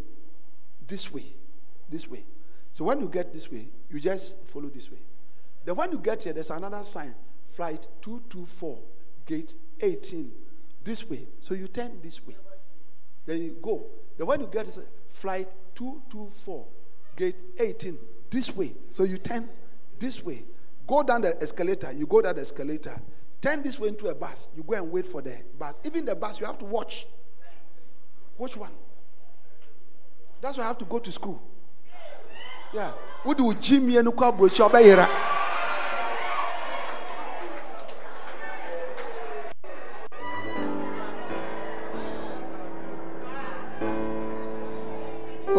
this 0.88 1.14
way, 1.14 1.26
this 1.90 2.10
way. 2.10 2.24
So 2.74 2.86
when 2.86 3.00
you 3.02 3.08
get 3.08 3.32
this 3.32 3.52
way, 3.52 3.70
you 3.90 4.00
just 4.00 4.48
follow 4.48 4.70
this 4.70 4.92
way. 4.92 5.00
Then 5.64 5.76
when 5.76 5.92
you 5.92 6.00
get 6.00 6.24
here, 6.24 6.34
there's 6.34 6.50
another 6.50 6.84
sign. 6.84 7.14
flight 7.48 7.88
224, 8.02 8.80
gate 9.26 9.56
18, 9.82 10.32
this 10.84 11.10
way. 11.10 11.28
So 11.40 11.54
you 11.54 11.68
turn 11.68 12.00
this 12.02 12.26
way. 12.26 12.36
Then 13.26 13.42
you 13.42 13.58
go. 13.62 13.86
Then 14.20 14.28
one 14.28 14.42
you 14.42 14.48
get 14.48 14.68
is 14.68 14.78
flight 15.08 15.48
224, 15.76 16.68
gate 17.16 17.36
18, 17.58 17.98
this 18.30 18.54
way. 18.54 18.74
So 18.90 19.06
you 19.06 19.18
turn 19.18 19.48
this 19.98 20.24
way. 20.24 20.44
Go 20.86 21.04
down 21.04 21.22
the 21.22 21.42
escalator. 21.42 21.94
You 21.94 22.06
go 22.06 22.22
down 22.22 22.36
the 22.36 22.42
escalator. 22.42 23.02
Turn 23.42 23.64
this 23.64 23.80
way 23.80 23.88
into 23.88 24.08
a 24.10 24.14
bus. 24.14 24.50
You 24.58 24.64
go 24.64 24.74
and 24.74 24.92
wait 24.92 25.06
for 25.06 25.22
the 25.22 25.38
bus. 25.58 25.80
Even 25.86 26.04
the 26.04 26.16
bus, 26.16 26.38
you 26.42 26.46
have 26.46 26.58
to 26.58 26.66
watch. 26.66 27.08
Which 28.36 28.58
one? 28.58 28.72
That's 30.42 30.58
why 30.58 30.66
I 30.66 30.68
have 30.68 30.78
to 30.80 30.86
go 30.86 31.00
to 31.00 31.12
school. 31.14 31.42
Yeah. 32.74 32.92
What 33.24 33.38
do 33.38 33.54
Jimmy 33.54 33.96
and 33.98 34.08
Ukabo 34.10 34.54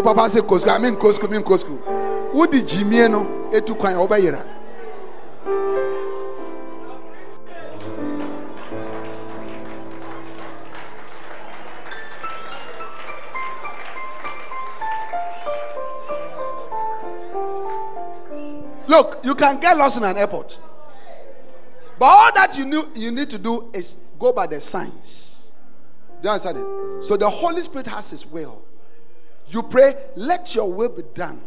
Chabera? 0.01 0.07
O 0.07 0.15
papa 0.15 0.29
Costco, 0.43 0.71
I 0.71 0.79
mean 0.79 0.97
Costco, 0.97 1.29
I 1.29 1.31
mean 1.31 1.43
Costco. 1.43 2.33
What 2.33 2.51
did 2.51 2.67
Jimmy 2.67 3.09
no 3.09 3.49
etu 3.53 3.77
kwan 3.79 3.97
obeyera? 3.97 4.47
Look, 18.89 19.21
you 19.23 19.35
can 19.37 19.61
get 19.61 19.77
lost 19.77 19.99
in 19.99 20.05
an 20.05 20.17
airport. 20.17 20.59
But 21.99 22.07
all 22.07 22.33
that 22.35 22.57
you, 22.59 22.65
knew, 22.65 22.89
you 22.95 23.13
need 23.13 23.31
to 23.31 23.39
do 23.39 23.71
is 23.73 23.97
go 24.19 24.33
by 24.33 24.47
the 24.47 24.61
signs. 24.61 25.53
Do 26.21 26.29
you 26.29 26.31
understand 26.31 26.59
it? 26.59 27.05
So 27.05 27.17
the 27.17 27.29
Holy 27.29 27.63
Spirit 27.63 27.87
has 27.87 28.11
His 28.11 28.27
will. 28.27 28.63
You 29.51 29.65
pray, 29.65 29.95
let 30.15 30.55
your 30.55 30.73
will 30.73 30.91
be 30.91 31.03
done. 31.13 31.41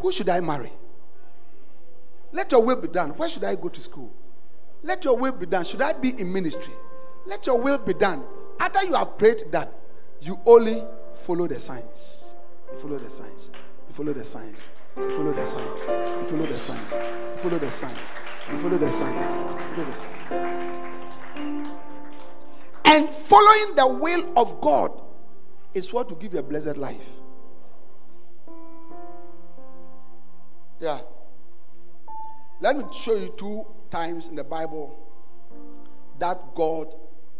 Who 0.00 0.10
should 0.10 0.30
I 0.30 0.40
marry? 0.40 0.72
Let 2.32 2.50
your 2.52 2.64
will 2.64 2.80
be 2.80 2.88
done. 2.88 3.10
Where 3.10 3.28
should 3.28 3.44
I 3.44 3.54
go 3.54 3.68
to 3.68 3.80
school? 3.82 4.10
Let 4.82 5.04
your 5.04 5.16
will 5.18 5.32
be 5.36 5.44
done. 5.44 5.64
Should 5.64 5.82
I 5.82 5.92
be 5.92 6.18
in 6.18 6.32
ministry? 6.32 6.72
Let 7.26 7.46
your 7.46 7.60
will 7.60 7.76
be 7.76 7.92
done. 7.92 8.24
After 8.58 8.82
you 8.84 8.94
have 8.94 9.18
prayed 9.18 9.42
that, 9.50 9.74
you 10.22 10.40
only 10.46 10.82
follow 11.12 11.46
the 11.46 11.60
signs. 11.60 12.34
You 12.72 12.78
follow 12.78 12.98
the 12.98 13.10
signs. 13.10 13.50
You 13.88 13.94
follow 13.94 14.14
the 14.14 14.24
signs. 14.24 14.68
You 14.96 15.10
follow 15.10 15.32
the 15.32 15.44
signs. 15.44 15.86
You 15.86 16.24
follow 16.28 16.46
the 16.46 16.58
signs. 16.58 16.92
You 16.94 17.36
follow 17.42 17.58
the 17.58 17.70
signs. 17.70 18.20
You 18.50 18.58
follow 18.58 18.78
the 18.78 18.90
signs. 18.90 19.26
Follow 19.74 19.84
the 19.84 19.96
signs. 19.96 20.86
And 22.86 23.08
following 23.10 23.74
the 23.76 23.86
will 23.86 24.32
of 24.38 24.60
God 24.62 25.09
is 25.74 25.92
what 25.92 26.08
to 26.08 26.14
give 26.16 26.32
you 26.32 26.38
a 26.38 26.42
blessed 26.42 26.76
life. 26.76 27.06
Yeah. 30.78 31.00
Let 32.60 32.76
me 32.76 32.84
show 32.92 33.14
you 33.14 33.32
two 33.36 33.66
times 33.90 34.28
in 34.28 34.36
the 34.36 34.44
Bible 34.44 34.98
that 36.18 36.54
God 36.54 36.94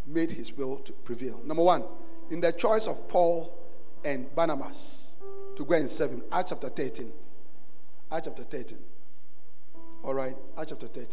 made 0.06 0.30
his 0.30 0.52
will 0.52 0.78
to 0.78 0.92
prevail. 0.92 1.40
Number 1.44 1.62
one, 1.62 1.84
in 2.30 2.40
the 2.40 2.52
choice 2.52 2.86
of 2.86 3.08
Paul 3.08 3.56
and 4.04 4.34
Barnabas 4.34 5.16
to 5.56 5.64
go 5.64 5.74
and 5.74 5.88
serve 5.88 6.12
him. 6.12 6.22
Acts 6.32 6.50
chapter 6.50 6.68
13. 6.68 7.12
Acts 8.10 8.26
chapter 8.26 8.42
13. 8.44 8.78
All 10.02 10.14
right, 10.14 10.36
Acts 10.56 10.70
chapter 10.70 10.86
13. 10.86 11.06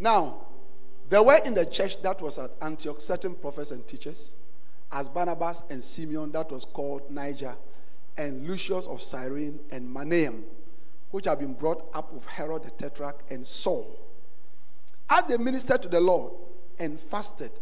Now, 0.00 0.46
there 1.08 1.22
were 1.22 1.38
in 1.44 1.54
the 1.54 1.66
church 1.66 2.02
that 2.02 2.20
was 2.20 2.38
at 2.38 2.50
Antioch 2.60 3.00
certain 3.00 3.34
prophets 3.34 3.70
and 3.70 3.86
teachers, 3.86 4.34
as 4.90 5.08
Barnabas 5.08 5.62
and 5.70 5.82
Simeon, 5.82 6.32
that 6.32 6.50
was 6.50 6.64
called 6.64 7.10
Niger, 7.10 7.54
and 8.16 8.46
Lucius 8.48 8.86
of 8.86 9.02
Cyrene 9.02 9.60
and 9.70 9.94
Manaen, 9.94 10.42
which 11.10 11.26
had 11.26 11.38
been 11.38 11.54
brought 11.54 11.88
up 11.94 12.14
of 12.14 12.24
Herod 12.24 12.64
the 12.64 12.70
Tetrarch 12.70 13.20
and 13.30 13.46
Saul. 13.46 13.98
As 15.08 15.24
they 15.24 15.36
ministered 15.36 15.82
to 15.82 15.88
the 15.88 16.00
Lord 16.00 16.32
and 16.78 16.98
fasted, 16.98 17.52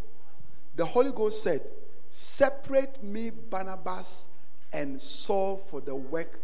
the 0.74 0.84
Holy 0.84 1.12
Ghost 1.12 1.42
said, 1.42 1.62
Separate 2.08 3.02
me, 3.02 3.30
Barnabas 3.30 4.28
and 4.72 5.00
Saul, 5.00 5.56
for 5.56 5.80
the 5.80 5.94
work 5.94 6.40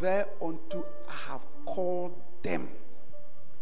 thereunto 0.00 0.84
I 1.08 1.30
have 1.30 1.42
called 1.64 2.14
them. 2.42 2.68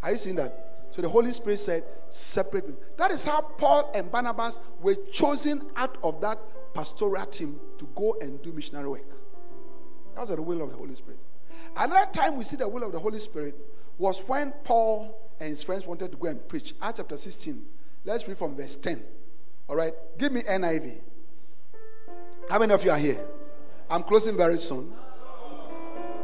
Are 0.03 0.11
you 0.11 0.17
seeing 0.17 0.37
that? 0.37 0.89
So 0.95 1.03
the 1.03 1.09
Holy 1.09 1.33
Spirit 1.33 1.59
said, 1.59 1.85
Separate 2.09 2.69
me. 2.69 2.75
That 2.97 3.11
is 3.11 3.25
how 3.25 3.41
Paul 3.41 3.91
and 3.95 4.11
Barnabas 4.11 4.61
were 4.81 4.95
chosen 5.13 5.67
out 5.77 5.99
of 6.03 6.21
that 6.21 6.39
pastoral 6.77 7.25
team 7.27 7.59
to 7.79 7.89
go 7.97 8.17
and 8.21 8.41
do 8.43 8.53
missionary 8.53 8.89
work. 8.89 9.11
That's 10.15 10.29
the 10.29 10.41
will 10.41 10.63
of 10.63 10.71
the 10.71 10.77
Holy 10.77 10.95
Spirit. 10.95 11.19
Another 11.77 12.11
time 12.13 12.37
we 12.37 12.45
see 12.45 12.57
the 12.57 12.69
will 12.69 12.85
of 12.85 12.93
the 12.93 12.99
Holy 12.99 13.19
Spirit 13.19 13.57
was 13.99 14.21
when 14.21 14.53
Paul 14.63 15.19
and 15.41 15.49
his 15.49 15.63
friends 15.63 15.87
wanted 15.87 16.11
to 16.13 16.19
go 16.19 16.29
and 16.29 16.47
preach. 16.49 16.75
Acts 16.83 16.99
chapter 16.99 17.17
16. 17.17 17.65
Let's 18.05 18.29
read 18.29 18.37
from 18.37 18.57
verse 18.57 18.77
10. 18.77 19.03
All 19.69 19.77
right. 19.77 19.93
Give 20.19 20.33
me 20.33 20.43
NIV. 20.43 20.99
How 22.51 22.59
many 22.59 22.73
of 22.73 22.85
you 22.85 22.91
are 22.91 22.99
here? 22.99 23.27
I'm 23.91 24.03
closing 24.03 24.37
very 24.37 24.59
soon. 24.59 24.93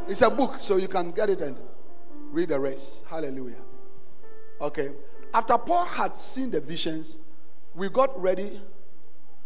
It's 0.07 0.21
a 0.21 0.29
book, 0.29 0.57
so 0.59 0.77
you 0.77 0.87
can 0.87 1.11
get 1.11 1.29
it 1.29 1.41
and 1.41 1.59
read 2.31 2.49
the 2.49 2.59
rest. 2.59 3.05
Hallelujah. 3.09 3.61
Okay. 4.61 4.91
After 5.33 5.57
Paul 5.57 5.85
had 5.85 6.17
seen 6.17 6.51
the 6.51 6.61
visions, 6.61 7.17
we 7.73 7.89
got 7.89 8.19
ready 8.21 8.61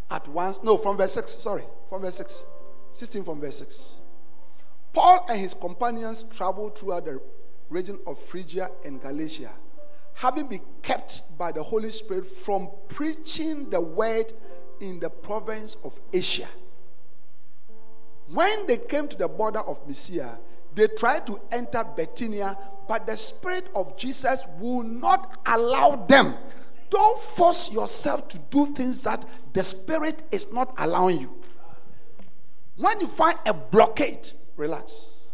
at 0.10 0.28
once. 0.28 0.64
No, 0.64 0.78
from 0.78 0.98
verse 0.98 1.14
6. 1.14 1.32
Sorry, 1.32 1.64
from 1.90 2.02
verse 2.02 2.18
6. 2.18 2.46
16 2.92 3.24
from 3.24 3.42
verse 3.42 3.60
6. 3.60 4.02
Paul 4.94 5.26
and 5.30 5.40
his 5.40 5.54
companions 5.54 6.24
traveled 6.24 6.78
throughout 6.78 7.06
the 7.06 7.22
region 7.70 8.00
of 8.08 8.18
Phrygia 8.18 8.72
and 8.86 9.02
Galatia, 9.02 9.52
having 10.16 10.48
been 10.48 10.62
kept 10.82 11.38
by 11.38 11.52
the 11.52 11.62
Holy 11.62 11.92
Spirit 11.92 12.26
from 12.26 12.70
preaching 12.88 13.70
the 13.70 13.80
word 13.80 14.34
in 14.80 15.00
the 15.00 15.10
province 15.10 15.78
of 15.84 16.00
Asia. 16.14 16.48
When 18.34 18.68
they 18.68 18.78
came 18.78 19.08
to 19.08 19.16
the 19.16 19.28
border 19.28 19.60
of 19.60 19.86
Mysia, 19.88 20.38
they 20.76 20.88
tried 20.88 21.26
to 21.28 21.40
enter 21.52 21.84
Bithynia, 21.84 22.58
but 22.88 23.08
the 23.08 23.16
Spirit 23.16 23.68
of 23.74 23.98
Jesus 23.98 24.42
will 24.60 24.84
not 24.84 25.40
allow 25.46 25.96
them. 26.08 26.36
Don't 26.90 27.20
force 27.20 27.72
yourself 27.72 28.28
to 28.30 28.38
do 28.50 28.66
things 28.68 29.04
that 29.04 29.26
the 29.54 29.64
Spirit 29.64 30.24
is 30.32 30.52
not 30.54 30.74
allowing 30.78 31.22
you. 31.22 31.34
When 32.78 33.02
you 33.02 33.08
find 33.08 33.38
a 33.46 33.54
blockade, 33.54 34.32
relax. 34.56 35.26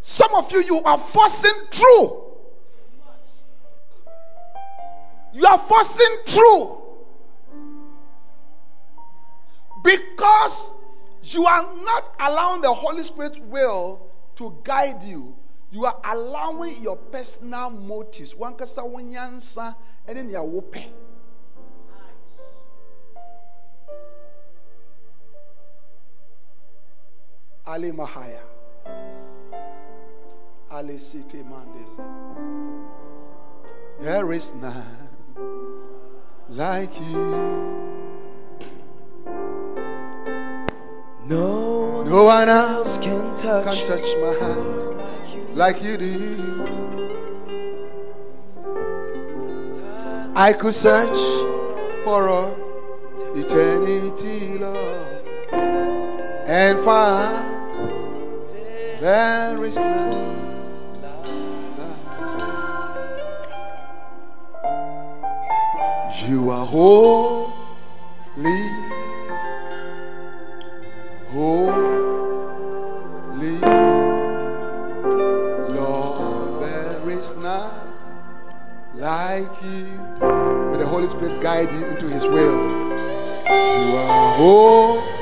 Some 0.00 0.34
of 0.36 0.50
you, 0.52 0.62
you 0.62 0.80
are 0.82 0.98
forcing 0.98 1.66
through. 1.72 2.22
You 5.32 5.44
are 5.46 5.58
forcing 5.58 6.16
through. 6.26 6.82
Because 9.82 10.72
you 11.24 11.44
are 11.44 11.62
not 11.84 12.14
allowing 12.20 12.62
the 12.62 12.72
Holy 12.72 13.02
Spirit's 13.02 13.38
will 13.38 14.06
to 14.36 14.56
guide 14.62 15.02
you. 15.02 15.36
You 15.76 15.84
are 15.84 16.00
allowing 16.04 16.82
your 16.82 16.96
personal 16.96 17.68
motives. 17.68 18.34
One 18.34 18.54
kasa 18.56 18.80
wanyansa 18.80 19.76
and 20.08 20.16
then 20.16 20.30
your 20.30 20.48
wope. 20.48 20.80
Ali 27.66 27.92
Mahaya. 27.92 28.40
Ali 30.70 30.96
City 30.96 31.42
Mondays. 31.42 31.98
There 34.00 34.32
is 34.32 34.54
none 34.54 35.10
like 36.48 36.98
you. 37.12 37.76
No 41.28 42.00
one, 42.00 42.08
No 42.08 42.24
one 42.24 42.48
else 42.48 42.96
can 42.96 43.36
touch, 43.36 43.84
can 43.84 43.86
touch 43.86 44.16
my 44.24 44.32
hand 44.40 44.85
like 45.56 45.82
you 45.82 45.96
do. 45.96 46.36
I 50.36 50.52
could 50.52 50.74
search 50.74 51.18
for 52.04 52.28
all 52.28 52.54
eternity, 53.34 54.58
Lord, 54.58 55.24
and 56.46 56.78
find 56.80 57.56
there 59.00 59.64
is 59.64 59.76
none. 59.76 60.12
You 66.28 66.50
are 66.50 66.66
holy, 66.66 67.52
holy. 71.28 71.75
you. 79.66 79.84
May 80.70 80.78
the 80.78 80.86
Holy 80.86 81.08
Spirit 81.08 81.40
guide 81.42 81.72
you 81.72 81.84
into 81.86 82.08
His 82.08 82.24
will. 82.24 82.58
You 83.46 83.96
are 83.96 84.36
whole. 84.36 85.15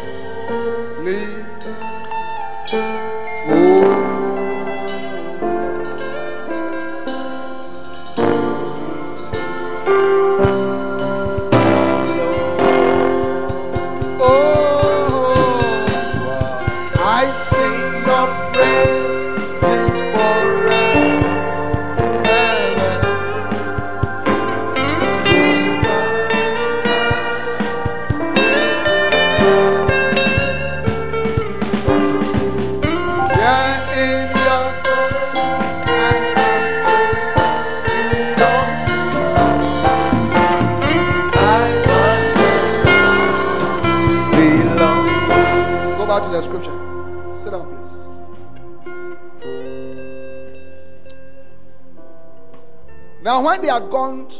Had 53.74 53.90
gone, 53.90 54.30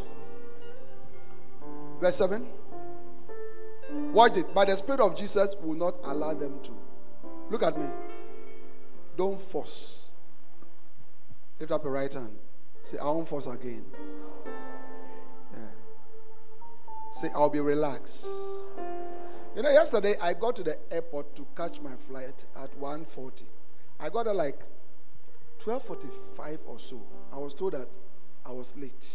verse 1.99 2.15
7, 2.15 2.47
watch 4.13 4.37
it. 4.37 4.45
But 4.53 4.69
the 4.69 4.77
Spirit 4.77 5.01
of 5.01 5.15
Jesus 5.15 5.55
will 5.61 5.75
not 5.75 5.95
allow 6.03 6.33
them 6.33 6.59
to. 6.63 6.71
Look 7.49 7.61
at 7.63 7.77
me. 7.77 7.87
Don't 9.17 9.39
force. 9.39 10.11
Lift 11.59 11.71
up 11.71 11.83
your 11.83 11.93
right 11.93 12.13
hand. 12.13 12.35
Say, 12.83 12.97
I 12.97 13.05
won't 13.05 13.27
force 13.27 13.47
again. 13.47 13.85
Yeah. 15.53 15.59
Say, 17.11 17.29
I'll 17.35 17.49
be 17.49 17.59
relaxed. 17.59 18.27
You 19.55 19.61
know, 19.61 19.69
yesterday 19.69 20.15
I 20.21 20.33
got 20.33 20.55
to 20.57 20.63
the 20.63 20.77
airport 20.91 21.35
to 21.35 21.47
catch 21.55 21.81
my 21.81 21.95
flight 21.95 22.45
at 22.61 22.77
1:40. 22.79 23.43
I 23.99 24.09
got 24.09 24.25
there 24.25 24.33
like 24.33 24.63
12:45 25.59 26.59
or 26.67 26.79
so. 26.79 27.01
I 27.31 27.37
was 27.37 27.53
told 27.53 27.73
that 27.73 27.87
I 28.45 28.51
was 28.51 28.75
late. 28.77 29.07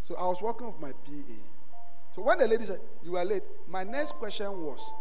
So 0.00 0.14
I 0.16 0.24
was 0.24 0.42
working 0.42 0.66
with 0.66 0.78
my 0.80 0.92
PA. 0.92 1.34
So 2.14 2.22
when 2.22 2.38
the 2.38 2.46
lady 2.46 2.64
said, 2.64 2.80
You 3.02 3.16
are 3.16 3.24
late, 3.24 3.42
my 3.66 3.84
next 3.84 4.12
question 4.12 4.46
was, 4.62 4.92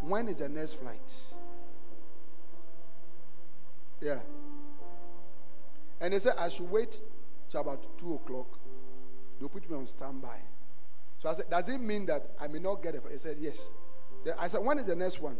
When 0.00 0.28
is 0.28 0.38
the 0.38 0.48
next 0.48 0.74
flight? 0.74 1.12
Yeah. 4.00 4.20
And 6.00 6.12
they 6.12 6.18
said, 6.18 6.34
I 6.38 6.48
should 6.48 6.70
wait 6.70 7.00
till 7.48 7.60
about 7.60 7.98
2 7.98 8.14
o'clock. 8.14 8.58
They'll 9.38 9.48
put 9.48 9.68
me 9.68 9.76
on 9.76 9.86
standby. 9.86 10.38
So 11.18 11.28
I 11.28 11.32
said, 11.34 11.50
Does 11.50 11.68
it 11.68 11.80
mean 11.80 12.06
that 12.06 12.30
I 12.40 12.46
may 12.46 12.58
not 12.58 12.82
get 12.82 12.94
it? 12.94 13.02
He 13.10 13.18
said, 13.18 13.36
Yes. 13.40 13.70
I 14.40 14.48
said, 14.48 14.60
When 14.60 14.78
is 14.78 14.86
the 14.86 14.96
next 14.96 15.20
one? 15.20 15.36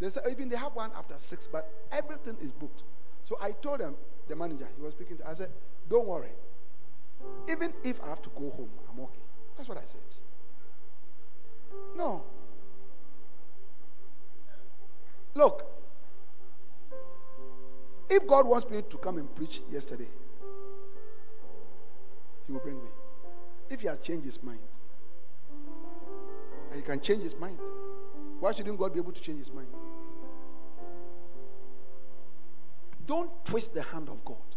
They 0.00 0.08
said, 0.08 0.24
Even 0.30 0.48
they 0.48 0.56
have 0.56 0.74
one 0.74 0.90
after 0.96 1.14
6, 1.16 1.46
but 1.48 1.70
everything 1.92 2.36
is 2.40 2.52
booked. 2.52 2.82
So 3.22 3.36
I 3.40 3.52
told 3.52 3.80
them, 3.80 3.96
the 4.28 4.36
manager, 4.36 4.66
he 4.76 4.82
was 4.82 4.92
speaking 4.92 5.18
to, 5.18 5.28
I 5.28 5.34
said, 5.34 5.50
Don't 5.88 6.06
worry. 6.06 6.30
Even 7.48 7.72
if 7.84 8.02
I 8.02 8.08
have 8.08 8.22
to 8.22 8.30
go 8.30 8.50
home, 8.50 8.70
I'm 8.90 9.00
okay. 9.00 9.20
That's 9.56 9.68
what 9.68 9.78
I 9.78 9.84
said. 9.84 10.00
No. 11.96 12.22
Look, 15.34 15.66
if 18.08 18.26
God 18.26 18.46
wants 18.46 18.68
me 18.70 18.82
to 18.88 18.96
come 18.98 19.18
and 19.18 19.34
preach 19.34 19.60
yesterday, 19.70 20.08
He 22.46 22.52
will 22.52 22.60
bring 22.60 22.76
me. 22.76 22.90
If 23.68 23.80
He 23.80 23.86
has 23.86 23.98
changed 23.98 24.24
His 24.24 24.42
mind, 24.42 24.58
and 26.70 26.76
He 26.76 26.82
can 26.82 27.00
change 27.00 27.22
His 27.22 27.36
mind, 27.36 27.58
why 28.40 28.52
shouldn't 28.52 28.78
God 28.78 28.92
be 28.92 29.00
able 29.00 29.12
to 29.12 29.20
change 29.20 29.38
His 29.38 29.52
mind? 29.52 29.68
Don't 33.06 33.30
twist 33.44 33.74
the 33.74 33.82
hand 33.82 34.08
of 34.08 34.24
God. 34.24 34.55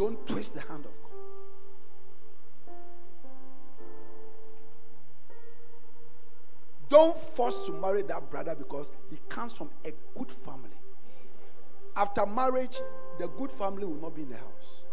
Don't 0.00 0.26
twist 0.26 0.54
the 0.54 0.62
hand 0.62 0.86
of 0.86 0.92
God. 1.02 1.10
Don't 6.88 7.18
force 7.18 7.60
to 7.66 7.72
marry 7.72 8.00
that 8.04 8.30
brother 8.30 8.54
because 8.54 8.90
he 9.10 9.18
comes 9.28 9.52
from 9.52 9.68
a 9.84 9.92
good 10.16 10.32
family. 10.32 10.70
After 11.96 12.24
marriage, 12.24 12.80
the 13.18 13.28
good 13.28 13.52
family 13.52 13.84
will 13.84 14.00
not 14.00 14.16
be 14.16 14.22
in 14.22 14.30
the 14.30 14.36
house. 14.36 14.84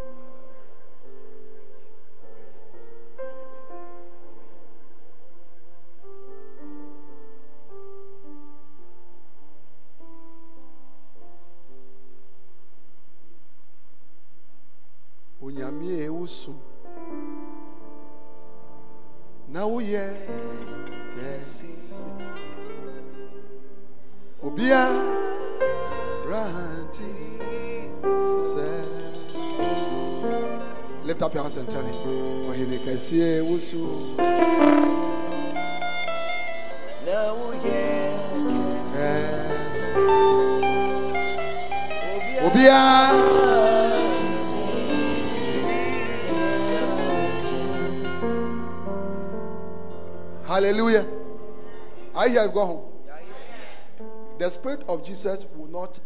Ewusu 16.28 16.54
na 19.48 19.62
woyɛ 19.66 20.06
kɛse 21.16 21.72
obia 24.44 24.84
ranti 26.30 27.12
sɛ 28.52 28.68
lift 31.06 31.22
up 31.22 31.34
your 31.34 31.44
hands 31.44 31.58
and 31.58 31.70
tell 31.70 31.86
him 31.86 31.96
ɔhene 32.50 32.78
kɛseɛ 32.84 33.40
ewusu 33.40 33.80
kɛse 38.94 39.92
obia 42.46 43.37
Hallelujah. 50.68 51.08
I 52.14 52.28
hear 52.28 52.44
you 52.44 52.52
go 52.52 52.66
home. 52.66 52.84
The 54.38 54.50
Spirit 54.50 54.84
of 54.90 55.06
Jesus 55.06 55.46
will 55.56 55.68
not 55.68 55.98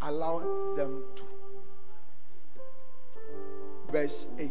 allow 0.00 0.40
them 0.74 1.04
to. 1.14 1.22
Verse 3.92 4.26
8. 4.40 4.50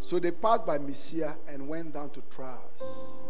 So 0.00 0.18
they 0.18 0.32
passed 0.32 0.66
by 0.66 0.76
Mysia 0.76 1.34
and 1.48 1.66
went 1.66 1.94
down 1.94 2.10
to 2.10 2.20
Troas. 2.30 3.24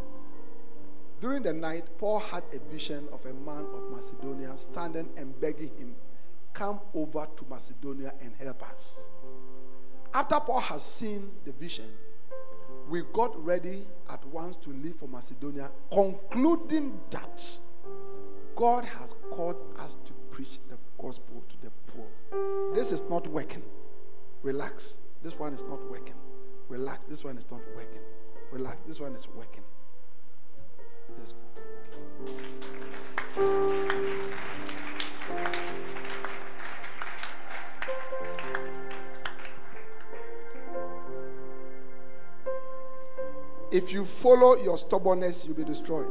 During 1.20 1.44
the 1.44 1.52
night, 1.52 1.84
Paul 1.96 2.18
had 2.18 2.42
a 2.52 2.58
vision 2.72 3.06
of 3.12 3.24
a 3.26 3.34
man 3.34 3.64
of 3.72 3.92
Macedonia 3.92 4.56
standing 4.56 5.08
and 5.16 5.40
begging 5.40 5.70
him, 5.78 5.94
Come 6.52 6.80
over 6.94 7.28
to 7.36 7.46
Macedonia 7.48 8.12
and 8.20 8.32
help 8.40 8.68
us. 8.68 8.98
After 10.12 10.40
Paul 10.40 10.62
has 10.62 10.82
seen 10.82 11.30
the 11.44 11.52
vision, 11.52 11.86
we 12.88 13.02
got 13.12 13.44
ready 13.44 13.82
at 14.10 14.24
once 14.26 14.56
to 14.56 14.70
leave 14.70 14.96
for 14.96 15.08
Macedonia, 15.08 15.70
concluding 15.92 16.98
that 17.10 17.58
God 18.56 18.84
has 18.84 19.14
called 19.30 19.56
us 19.78 19.96
to 20.04 20.12
preach 20.30 20.58
the 20.68 20.78
gospel 21.00 21.42
to 21.48 21.56
the 21.62 21.70
poor. 21.86 22.06
This 22.74 22.92
is 22.92 23.02
not 23.08 23.26
working. 23.26 23.62
Relax. 24.42 24.98
This 25.22 25.38
one 25.38 25.52
is 25.52 25.62
not 25.64 25.80
working. 25.90 26.14
Relax. 26.68 27.04
This 27.04 27.24
one 27.24 27.36
is 27.36 27.50
not 27.50 27.60
working. 27.76 28.02
Relax. 28.50 28.80
This 28.86 29.00
one 29.00 29.14
is 29.14 29.28
working. 29.28 29.62
If 43.70 43.92
you 43.92 44.04
follow 44.04 44.56
your 44.62 44.78
stubbornness, 44.78 45.44
you'll 45.44 45.56
be 45.56 45.64
destroyed. 45.64 46.08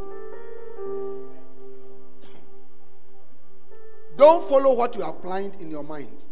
Don't 4.15 4.43
follow 4.47 4.73
what 4.73 4.95
you 4.95 5.03
are 5.03 5.11
applying 5.11 5.53
in 5.59 5.69
your 5.69 5.83
mind. 5.83 6.25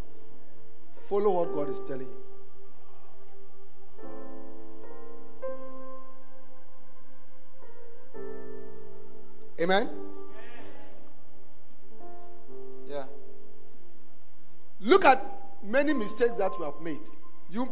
Follow 0.96 1.32
what 1.44 1.54
God 1.56 1.70
is 1.70 1.80
telling 1.82 2.08
you. 2.08 2.26
Amen? 9.62 9.90
Yeah. 12.88 13.06
Look 14.80 15.06
at 15.06 15.24
many 15.64 15.94
mistakes 15.94 16.34
that 16.34 16.52
you 16.60 16.66
have 16.66 16.80
made, 16.82 17.00
you 17.50 17.72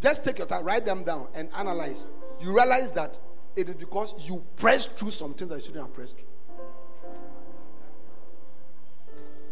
just 0.00 0.24
take 0.24 0.38
your 0.38 0.46
time, 0.46 0.64
write 0.64 0.86
them 0.86 1.02
down, 1.04 1.28
and 1.34 1.48
analyze. 1.56 2.06
You 2.40 2.52
realize 2.54 2.90
that 2.92 3.18
it 3.56 3.68
is 3.68 3.74
because 3.74 4.14
you 4.26 4.42
pressed 4.56 4.98
through 4.98 5.10
some 5.10 5.34
things 5.34 5.50
that 5.50 5.56
you 5.56 5.62
shouldn't 5.62 5.84
have 5.84 5.94
pressed 5.94 6.18
through. 6.18 6.28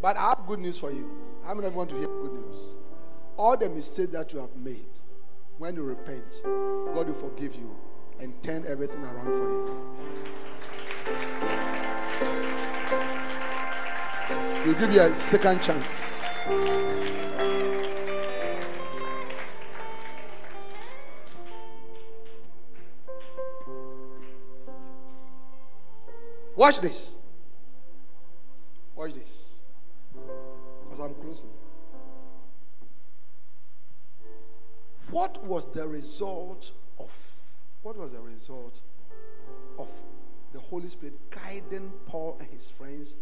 But 0.00 0.16
I 0.16 0.28
have 0.30 0.46
good 0.46 0.60
news 0.60 0.78
for 0.78 0.90
you. 0.90 1.10
How 1.44 1.54
many 1.54 1.66
of 1.66 1.72
you 1.72 1.78
want 1.78 1.90
to 1.90 1.96
hear 1.96 2.06
good 2.06 2.32
news? 2.32 2.76
All 3.36 3.56
the 3.56 3.68
mistakes 3.68 4.12
that 4.12 4.32
you 4.32 4.38
have 4.40 4.54
made, 4.56 4.86
when 5.58 5.74
you 5.74 5.82
repent, 5.82 6.40
God 6.44 7.08
will 7.08 7.14
forgive 7.14 7.54
you 7.54 7.76
and 8.20 8.32
turn 8.42 8.64
everything 8.66 9.02
around 9.02 9.26
for 9.26 9.48
you. 9.48 9.88
He'll 14.64 14.74
give 14.74 14.92
you 14.92 15.02
a 15.02 15.14
second 15.14 15.62
chance. 15.62 16.20
Watch 26.58 26.80
this. 26.80 27.18
Watch 28.96 29.14
this. 29.14 29.60
As 30.90 30.98
I'm 30.98 31.14
closing. 31.14 31.50
What 35.12 35.40
was 35.44 35.70
the 35.70 35.86
result 35.86 36.72
of 36.98 37.12
what 37.82 37.96
was 37.96 38.10
the 38.10 38.20
result 38.20 38.80
of 39.78 39.88
the 40.52 40.58
Holy 40.58 40.88
Spirit 40.88 41.14
guiding 41.30 41.92
Paul 42.06 42.36
and 42.40 42.48
his 42.48 42.68
friends 42.68 43.14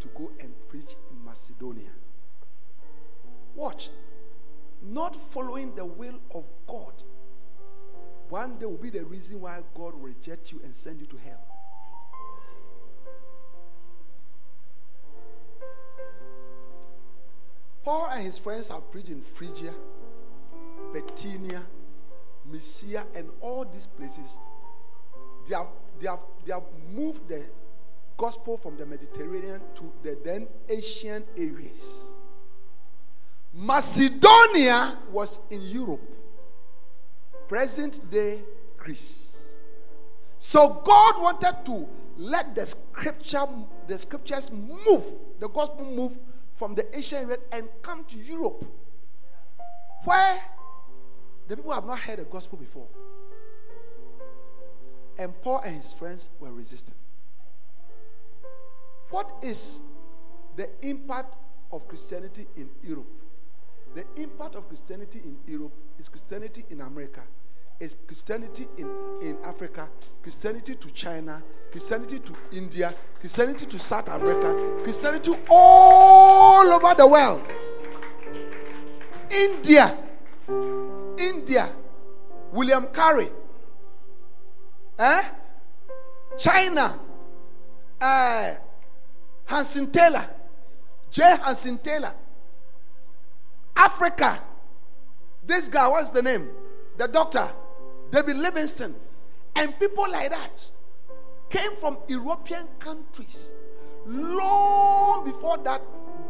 to 0.00 0.08
go 0.08 0.32
and 0.40 0.52
preach 0.68 0.96
in 1.12 1.24
Macedonia? 1.24 1.92
Watch. 3.54 3.90
Not 4.82 5.14
following 5.14 5.76
the 5.76 5.84
will 5.84 6.18
of 6.34 6.44
God. 6.66 7.04
One 8.30 8.58
day 8.58 8.66
will 8.66 8.76
be 8.78 8.90
the 8.90 9.04
reason 9.04 9.40
why 9.42 9.60
God 9.76 9.94
will 9.94 10.08
reject 10.08 10.50
you 10.50 10.60
and 10.64 10.74
send 10.74 10.98
you 10.98 11.06
to 11.06 11.16
hell. 11.18 11.59
Paul 17.84 18.08
and 18.12 18.22
his 18.22 18.38
friends 18.38 18.68
have 18.68 18.90
preached 18.90 19.08
in 19.08 19.22
Phrygia, 19.22 19.72
Bithynia, 20.92 21.62
Mysia, 22.50 23.06
and 23.14 23.30
all 23.40 23.64
these 23.64 23.86
places. 23.86 24.38
They 25.48 25.54
have, 25.54 25.68
they 25.98 26.08
have, 26.08 26.20
they 26.44 26.52
have 26.52 26.64
moved 26.92 27.28
the 27.28 27.46
gospel 28.16 28.58
from 28.58 28.76
the 28.76 28.84
Mediterranean 28.84 29.62
to 29.76 29.90
the 30.02 30.18
then 30.22 30.46
Asian 30.68 31.24
areas. 31.36 32.08
Macedonia 33.52 34.98
was 35.10 35.40
in 35.50 35.62
Europe, 35.62 36.14
present 37.48 38.08
day 38.10 38.42
Greece. 38.76 39.38
So 40.38 40.82
God 40.84 41.20
wanted 41.20 41.56
to 41.64 41.88
let 42.16 42.54
the 42.54 42.66
scripture, 42.66 43.46
the 43.86 43.98
scriptures 43.98 44.50
move, 44.52 45.04
the 45.38 45.48
gospel 45.48 45.84
move 45.86 46.18
from 46.60 46.74
the 46.74 46.94
Asian 46.94 47.24
area 47.24 47.38
and 47.52 47.66
come 47.80 48.04
to 48.04 48.16
Europe, 48.18 48.66
where 50.04 50.38
the 51.48 51.56
people 51.56 51.72
have 51.72 51.86
not 51.86 51.98
heard 51.98 52.18
the 52.18 52.24
gospel 52.24 52.58
before. 52.58 52.86
And 55.18 55.32
Paul 55.40 55.62
and 55.64 55.74
his 55.74 55.94
friends 55.94 56.28
were 56.38 56.52
resisting. 56.52 56.96
What 59.08 59.32
is 59.42 59.80
the 60.56 60.68
impact 60.82 61.34
of 61.72 61.88
Christianity 61.88 62.46
in 62.58 62.68
Europe? 62.82 63.08
The 63.94 64.04
impact 64.16 64.54
of 64.54 64.68
Christianity 64.68 65.22
in 65.24 65.38
Europe 65.46 65.72
is 65.98 66.10
Christianity 66.10 66.66
in 66.68 66.82
America, 66.82 67.22
is 67.80 67.96
Christianity 68.06 68.68
in, 68.76 68.88
in 69.22 69.38
Africa, 69.42 69.88
Christianity 70.22 70.74
to 70.74 70.90
China, 70.92 71.42
Christianity 71.70 72.18
to 72.18 72.32
India, 72.52 72.94
Christianity 73.18 73.64
to 73.64 73.78
South 73.78 74.08
America, 74.08 74.82
Christianity 74.82 75.34
all 75.48 76.70
over 76.72 76.94
the 76.94 77.06
world. 77.06 77.42
India, 79.30 79.96
India, 81.18 81.70
William 82.52 82.86
Carey, 82.88 83.30
eh? 84.98 85.22
China, 86.36 86.98
uh, 88.00 88.54
Hudson 89.46 89.90
Taylor, 89.90 90.26
J. 91.10 91.22
Hudson 91.36 91.78
Taylor, 91.78 92.12
Africa. 93.74 94.38
This 95.46 95.68
guy, 95.68 95.88
what's 95.88 96.10
the 96.10 96.22
name? 96.22 96.48
The 96.98 97.08
doctor, 97.08 97.50
David 98.10 98.36
Livingstone, 98.36 98.94
and 99.56 99.78
people 99.78 100.04
like 100.10 100.30
that 100.30 100.70
came 101.48 101.74
from 101.76 101.98
European 102.08 102.66
countries. 102.78 103.52
Long 104.06 105.24
before 105.24 105.58
that, 105.58 105.82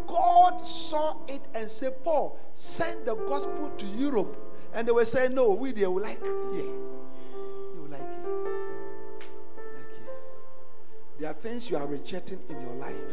God 0.07 0.65
saw 0.65 1.17
it 1.29 1.43
and 1.55 1.71
said, 1.71 2.03
Paul, 2.03 2.39
send 2.55 3.07
the 3.07 3.15
gospel 3.15 3.71
to 3.79 3.87
Europe. 3.87 4.37
And 4.75 4.87
they 4.87 4.93
were 4.93 5.05
saying, 5.05 5.35
No, 5.35 5.51
we 5.51 5.73
they 5.73 5.87
will 5.87 6.03
like 6.03 6.23
here. 6.23 6.33
They 6.53 7.81
will 7.81 7.89
like 7.89 8.01
here. 8.01 8.31
Like 9.75 9.97
here. 9.97 10.15
There 11.19 11.31
are 11.31 11.35
things 11.35 11.71
you 11.71 11.77
are 11.77 11.87
rejecting 11.87 12.41
in 12.49 12.61
your 12.61 12.75
life, 12.75 13.13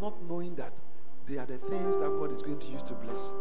not 0.00 0.14
knowing 0.28 0.54
that 0.56 0.72
they 1.26 1.38
are 1.38 1.46
the 1.46 1.58
things 1.58 1.96
that 1.96 2.08
God 2.20 2.32
is 2.32 2.42
going 2.42 2.58
to 2.58 2.66
use 2.68 2.82
to 2.84 2.94
bless 2.94 3.32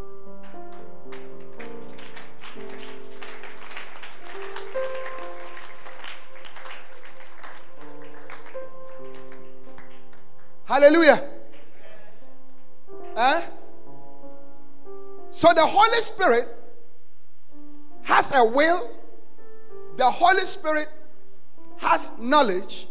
Hallelujah. 10.68 11.24
Eh? 13.16 13.42
So 15.32 15.54
the 15.54 15.66
Holy 15.66 16.02
Spirit 16.02 16.50
has 18.04 18.36
a 18.36 18.44
will, 18.44 18.90
the 19.96 20.12
Holy 20.12 20.42
Spirit 20.42 20.90
has 21.78 22.12
knowledge, 22.20 22.90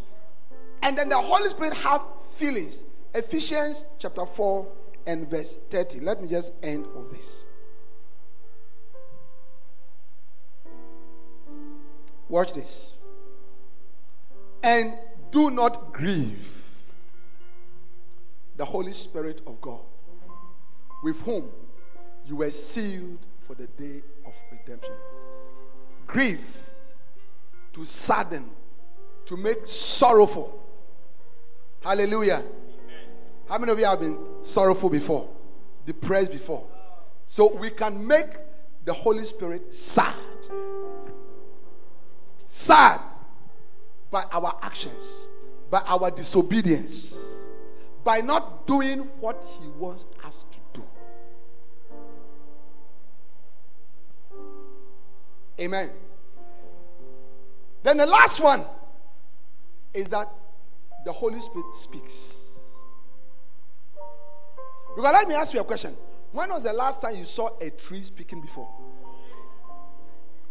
and 0.83 0.97
then 0.97 1.11
the 1.11 1.19
Holy 1.19 1.51
Spirit 1.51 1.75
have 1.75 2.01
feelings. 2.33 2.83
Ephesians 3.15 3.85
chapter 3.99 4.25
4 4.25 4.67
and 5.07 5.29
verse 5.29 5.59
30. 5.71 6.01
Let 6.01 6.23
me 6.23 6.31
just 6.31 6.53
end 6.63 6.87
with 6.95 7.11
this. 7.11 7.45
Watch 12.31 12.55
this. 12.55 12.97
And 14.63 14.95
do 15.31 15.51
not 15.51 15.93
grieve 15.93 16.56
the 18.57 18.65
Holy 18.65 18.93
Spirit 18.93 19.43
of 19.47 19.61
God, 19.61 19.81
with 21.03 21.21
whom 21.23 21.51
you 22.25 22.37
were 22.37 22.51
sealed 22.51 23.27
for 23.41 23.55
the 23.55 23.67
day 23.67 24.03
of 24.25 24.35
redemption. 24.51 24.95
Grief, 26.07 26.71
to 27.73 27.85
sadden, 27.85 28.51
to 29.27 29.37
make 29.37 29.67
sorrowful. 29.67 30.63
Hallelujah. 31.83 32.37
Amen. 32.37 32.47
How 33.49 33.59
many 33.59 33.73
of 33.73 33.79
you 33.79 33.85
have 33.85 34.01
been 34.01 34.19
sorrowful 34.43 34.89
before? 34.89 35.29
Depressed 35.85 36.33
before? 36.33 36.67
So 37.27 37.53
we 37.55 37.71
can 37.71 38.05
make 38.07 38.37
the 38.85 38.93
Holy 38.93 39.25
Spirit 39.25 39.75
sad. 39.75 40.15
Sad 42.47 43.01
by 44.11 44.25
our 44.33 44.59
actions, 44.63 45.29
by 45.71 45.83
our 45.87 46.11
disobedience 46.11 47.36
by 48.07 48.21
not 48.21 48.69
doing 48.69 49.01
what 49.19 49.43
He 49.59 49.67
wants 49.67 50.07
us 50.25 50.47
to 50.53 50.81
do. 50.81 50.87
Amen. 55.59 55.91
Then 57.83 57.97
the 57.97 58.07
last 58.07 58.39
one 58.39 58.65
is 59.93 60.09
that 60.11 60.31
the 61.05 61.13
Holy 61.13 61.41
Spirit 61.41 61.75
speaks. 61.75 62.45
Because 64.95 65.13
let 65.13 65.27
me 65.27 65.35
ask 65.35 65.53
you 65.53 65.61
a 65.61 65.65
question. 65.65 65.97
When 66.31 66.49
was 66.51 66.63
the 66.63 66.73
last 66.75 67.03
time 67.03 67.17
you 67.17 67.25
saw 67.25 67.51
a 67.61 67.71
tree 67.71 68.03
speaking 68.03 68.41
before? 68.41 68.69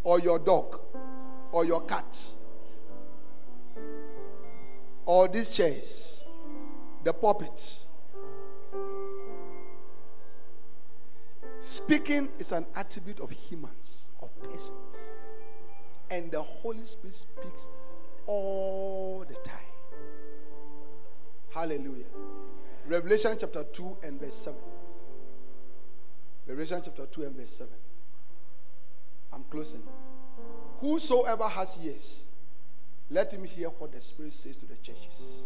Or 0.04 0.20
your 0.20 0.40
dog? 0.40 0.78
Or 1.54 1.64
your 1.64 1.82
cat? 1.86 2.22
Or 5.06 5.30
these 5.30 5.50
chairs? 5.50 6.15
The 7.06 7.14
pulpit. 7.14 7.86
Speaking 11.62 12.30
is 12.40 12.52
an 12.52 12.66
attribute 12.76 13.20
of 13.20 13.30
humans, 13.30 14.10
of 14.22 14.30
persons. 14.42 14.96
And 16.10 16.32
the 16.32 16.42
Holy 16.42 16.84
Spirit 16.84 17.16
speaks 17.16 17.68
all 18.26 19.24
the 19.28 19.36
time. 19.36 19.56
Hallelujah. 21.54 22.06
Revelation 22.88 23.38
chapter 23.40 23.64
2 23.64 23.98
and 24.04 24.20
verse 24.20 24.36
7. 24.36 24.60
Revelation 26.48 26.82
chapter 26.84 27.06
2 27.06 27.24
and 27.24 27.36
verse 27.36 27.52
7. 27.52 27.74
I'm 29.32 29.44
closing. 29.46 29.84
Whosoever 30.80 31.48
has 31.48 31.80
ears, 31.86 32.30
let 33.12 33.32
him 33.32 33.44
hear 33.44 33.70
what 33.70 33.92
the 33.92 34.02
Spirit 34.02 34.34
says 34.34 34.56
to 34.58 34.66
the 34.66 34.76
churches. 34.76 35.44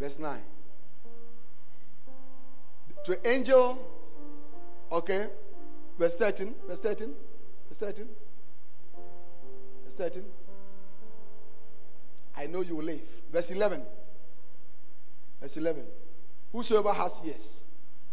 Verse 0.00 0.18
9. 0.18 0.40
To 3.04 3.28
angel, 3.28 3.78
okay, 4.90 5.26
verse 5.98 6.16
13, 6.16 6.54
verse 6.66 6.80
13, 6.80 7.12
verse 7.68 7.78
13, 7.78 8.08
verse 9.84 9.94
13. 9.94 10.24
I 12.36 12.46
know 12.46 12.62
you 12.62 12.76
will 12.76 12.84
live. 12.84 13.02
Verse 13.30 13.50
11. 13.50 13.82
Verse 15.40 15.56
11. 15.58 15.84
Whosoever 16.52 16.92
has 16.92 17.20
ears, 17.26 17.64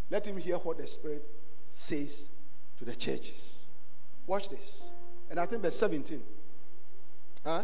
let 0.09 0.27
him 0.27 0.37
hear 0.37 0.57
what 0.57 0.77
the 0.77 0.87
Spirit 0.87 1.23
says 1.69 2.29
to 2.77 2.85
the 2.85 2.95
churches. 2.95 3.67
Watch 4.25 4.49
this. 4.49 4.91
And 5.29 5.39
I 5.39 5.45
think 5.45 5.61
verse 5.61 5.77
17. 5.77 6.21
Huh? 7.45 7.63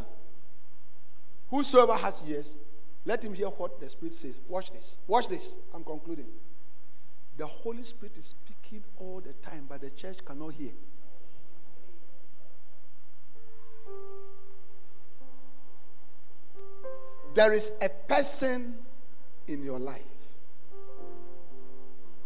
Whosoever 1.49 1.93
has 1.93 2.23
ears, 2.27 2.57
let 3.05 3.23
him 3.23 3.33
hear 3.33 3.47
what 3.47 3.79
the 3.79 3.89
Spirit 3.89 4.15
says. 4.15 4.39
Watch 4.47 4.71
this. 4.71 4.97
Watch 5.07 5.27
this. 5.27 5.55
I'm 5.73 5.83
concluding. 5.83 6.27
The 7.37 7.45
Holy 7.45 7.83
Spirit 7.83 8.17
is 8.17 8.25
speaking 8.25 8.83
all 8.97 9.19
the 9.19 9.33
time, 9.33 9.65
but 9.67 9.81
the 9.81 9.91
church 9.91 10.17
cannot 10.23 10.53
hear. 10.53 10.71
There 17.33 17.51
is 17.51 17.71
a 17.81 17.89
person 17.89 18.75
in 19.47 19.63
your 19.63 19.79
life 19.79 20.01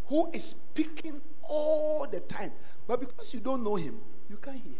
who 0.07 0.29
is 0.31 0.49
speaking 0.49 1.21
all 1.41 2.05
the 2.05 2.19
time, 2.21 2.51
but 2.85 2.99
because 2.99 3.33
you 3.33 3.39
don't 3.39 3.63
know 3.63 3.75
him, 3.75 3.99
you 4.29 4.37
can't 4.37 4.57
hear. 4.57 4.73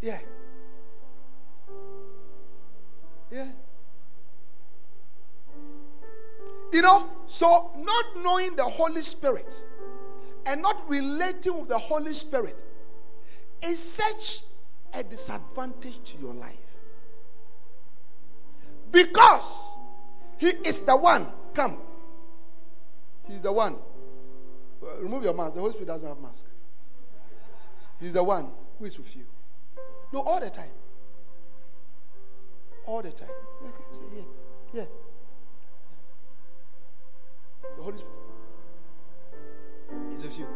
Yeah. 0.00 0.18
Yeah. 3.30 3.46
You 6.72 6.82
know, 6.82 7.08
so 7.26 7.72
not 7.78 8.04
knowing 8.22 8.54
the 8.56 8.64
Holy 8.64 9.00
Spirit 9.00 9.52
and 10.46 10.62
not 10.62 10.88
relating 10.88 11.58
with 11.58 11.68
the 11.68 11.78
Holy 11.78 12.12
Spirit 12.12 12.64
is 13.62 13.78
such 13.78 14.40
a 14.94 15.02
disadvantage 15.02 15.98
to 16.04 16.18
your 16.18 16.34
life. 16.34 16.56
Because 18.90 19.74
He 20.38 20.48
is 20.48 20.80
the 20.80 20.96
one. 20.96 21.26
Come. 21.54 21.78
He's 23.28 23.42
the 23.42 23.52
one. 23.52 23.76
Uh, 24.82 25.00
remove 25.00 25.24
your 25.24 25.34
mask. 25.34 25.54
The 25.54 25.60
Holy 25.60 25.72
Spirit 25.72 25.86
doesn't 25.86 26.08
have 26.08 26.20
mask. 26.20 26.46
He's 28.00 28.14
the 28.14 28.24
one 28.24 28.50
who 28.78 28.84
is 28.86 28.98
with 28.98 29.14
you. 29.14 29.24
No, 30.12 30.20
all 30.20 30.40
the 30.40 30.50
time. 30.50 30.70
All 32.90 33.02
the 33.02 33.12
time. 33.12 33.28
Yeah, 34.12 34.22
yeah. 34.72 34.84
The 37.76 37.82
Holy 37.84 37.98
Spirit 37.98 38.14
is 40.12 40.24
with 40.24 40.38
you. 40.40 40.46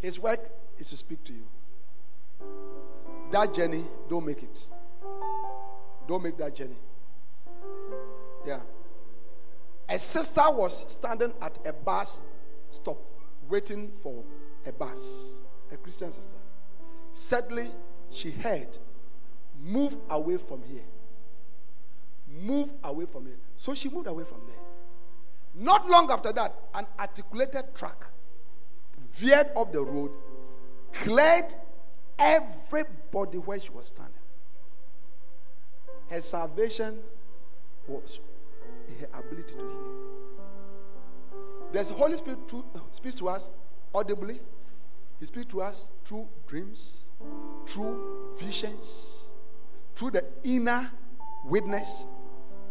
His 0.00 0.18
work 0.18 0.40
is 0.78 0.88
to 0.88 0.96
speak 0.96 1.22
to 1.24 1.34
you. 1.34 1.44
That 3.30 3.52
journey, 3.52 3.84
don't 4.08 4.24
make 4.24 4.42
it. 4.42 4.66
Don't 6.08 6.22
make 6.22 6.38
that 6.38 6.54
journey. 6.54 6.78
Yeah. 8.46 8.60
A 9.90 9.98
sister 9.98 10.50
was 10.50 10.92
standing 10.92 11.34
at 11.42 11.58
a 11.66 11.74
bus 11.74 12.22
stop 12.70 12.96
waiting 13.50 13.92
for 14.02 14.24
a 14.64 14.72
bus, 14.72 15.42
a 15.70 15.76
Christian 15.76 16.10
sister. 16.10 16.36
Sadly, 17.12 17.66
she 18.10 18.30
heard, 18.30 18.78
move 19.62 19.96
away 20.10 20.36
from 20.36 20.62
here. 20.62 20.84
Move 22.42 22.72
away 22.84 23.06
from 23.06 23.26
here. 23.26 23.38
So 23.56 23.74
she 23.74 23.88
moved 23.88 24.06
away 24.06 24.24
from 24.24 24.40
there. 24.46 24.56
Not 25.54 25.88
long 25.88 26.10
after 26.10 26.32
that, 26.32 26.54
an 26.74 26.86
articulated 26.98 27.74
truck 27.74 28.06
veered 29.12 29.50
off 29.54 29.72
the 29.72 29.80
road, 29.80 30.12
cleared 30.92 31.54
everybody 32.18 33.38
where 33.38 33.58
she 33.58 33.70
was 33.70 33.88
standing. 33.88 34.14
Her 36.08 36.20
salvation 36.20 36.98
was 37.86 38.20
her 39.00 39.08
ability 39.18 39.54
to 39.54 39.60
hear. 39.60 40.18
There's 41.72 41.88
the 41.88 41.94
Holy 41.94 42.16
Spirit 42.16 42.48
through, 42.48 42.64
uh, 42.74 42.80
speaks 42.92 43.14
to 43.16 43.28
us 43.28 43.50
audibly. 43.94 44.40
He 45.20 45.26
speaks 45.26 45.46
to 45.46 45.60
us 45.60 45.90
through 46.04 46.28
dreams, 46.46 47.08
through 47.66 48.34
visions, 48.38 49.27
through 49.98 50.12
the 50.12 50.24
inner 50.44 50.88
witness. 51.44 52.06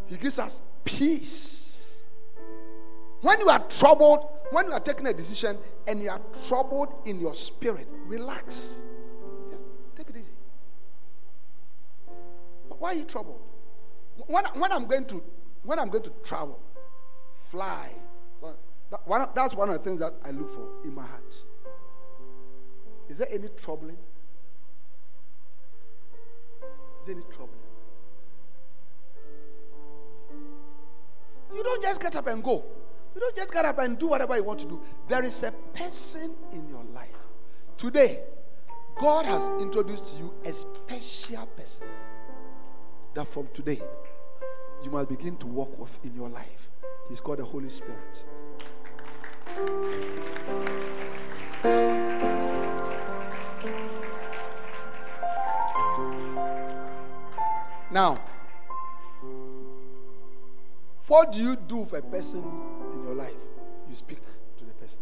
He 0.06 0.16
gives 0.16 0.40
us 0.40 0.62
peace. 0.86 1.98
When 3.20 3.38
you 3.40 3.50
are 3.50 3.60
troubled, 3.68 4.30
when 4.52 4.68
you 4.68 4.72
are 4.72 4.80
taking 4.80 5.08
a 5.08 5.14
decision 5.14 5.58
and 5.88 6.02
you 6.02 6.10
are 6.10 6.22
troubled 6.48 6.94
in 7.06 7.20
your 7.20 7.34
spirit, 7.34 7.90
relax. 8.06 8.82
Just 9.52 9.66
take 9.96 10.10
it 10.10 10.16
easy. 10.16 10.32
But 12.70 12.80
why 12.80 12.92
are 12.92 12.96
you 12.96 13.04
troubled? 13.04 13.42
When, 14.28 14.46
when 14.46 14.72
I'm 14.72 14.88
going 14.88 15.06
to 15.08 15.22
when 15.64 15.80
I'm 15.80 15.90
going 15.90 16.04
to 16.06 16.14
travel, 16.24 16.62
fly. 17.34 17.92
So 18.40 18.56
that, 18.90 19.06
one, 19.06 19.28
that's 19.36 19.54
one 19.54 19.70
of 19.70 19.78
the 19.78 19.84
things 19.84 20.00
that 20.00 20.14
I 20.24 20.32
look 20.32 20.50
for 20.50 20.66
in 20.86 20.96
my 20.96 21.06
heart. 21.06 21.36
Is 23.10 23.18
there 23.18 23.28
any 23.30 23.50
troubling? 23.50 23.98
Any 27.10 27.24
trouble. 27.32 27.50
You 31.56 31.64
don't 31.64 31.82
just 31.82 32.02
get 32.02 32.16
up 32.18 32.28
and 32.28 32.44
go. 32.44 32.66
You 33.16 33.22
don't 33.22 33.36
just 33.36 33.54
get 33.54 33.64
up 33.64 33.80
and 33.80 33.98
do 33.98 34.08
whatever 34.08 34.36
you 34.36 34.44
want 34.44 34.60
to 34.60 34.66
do. 34.66 34.82
There 35.08 35.24
is 35.24 35.42
a 35.44 35.54
person 35.74 36.36
in 36.52 36.68
your 36.68 36.84
life. 36.94 37.08
Today, 37.78 38.20
God 39.00 39.26
has 39.26 39.48
introduced 39.62 40.14
to 40.14 40.20
you 40.20 40.34
a 40.44 40.54
special 40.54 41.46
person 41.46 41.88
that 43.14 43.26
from 43.28 43.48
today 43.54 43.82
you 44.84 44.92
must 44.92 45.08
begin 45.08 45.38
to 45.38 45.48
walk 45.48 45.80
with 45.80 45.98
in 46.04 46.14
your 46.14 46.30
life. 46.30 46.72
He's 47.08 47.22
called 47.22 47.40
the 47.40 47.46
Holy 47.46 47.70
Spirit. 47.70 48.26
Now, 57.98 58.20
what 61.08 61.32
do 61.32 61.40
you 61.40 61.56
do 61.56 61.84
for 61.86 61.98
a 61.98 62.02
person 62.04 62.44
in 62.94 63.04
your 63.04 63.16
life? 63.16 63.34
You 63.90 63.96
speak 63.96 64.20
to 64.60 64.66
the 64.66 64.74
person. 64.74 65.00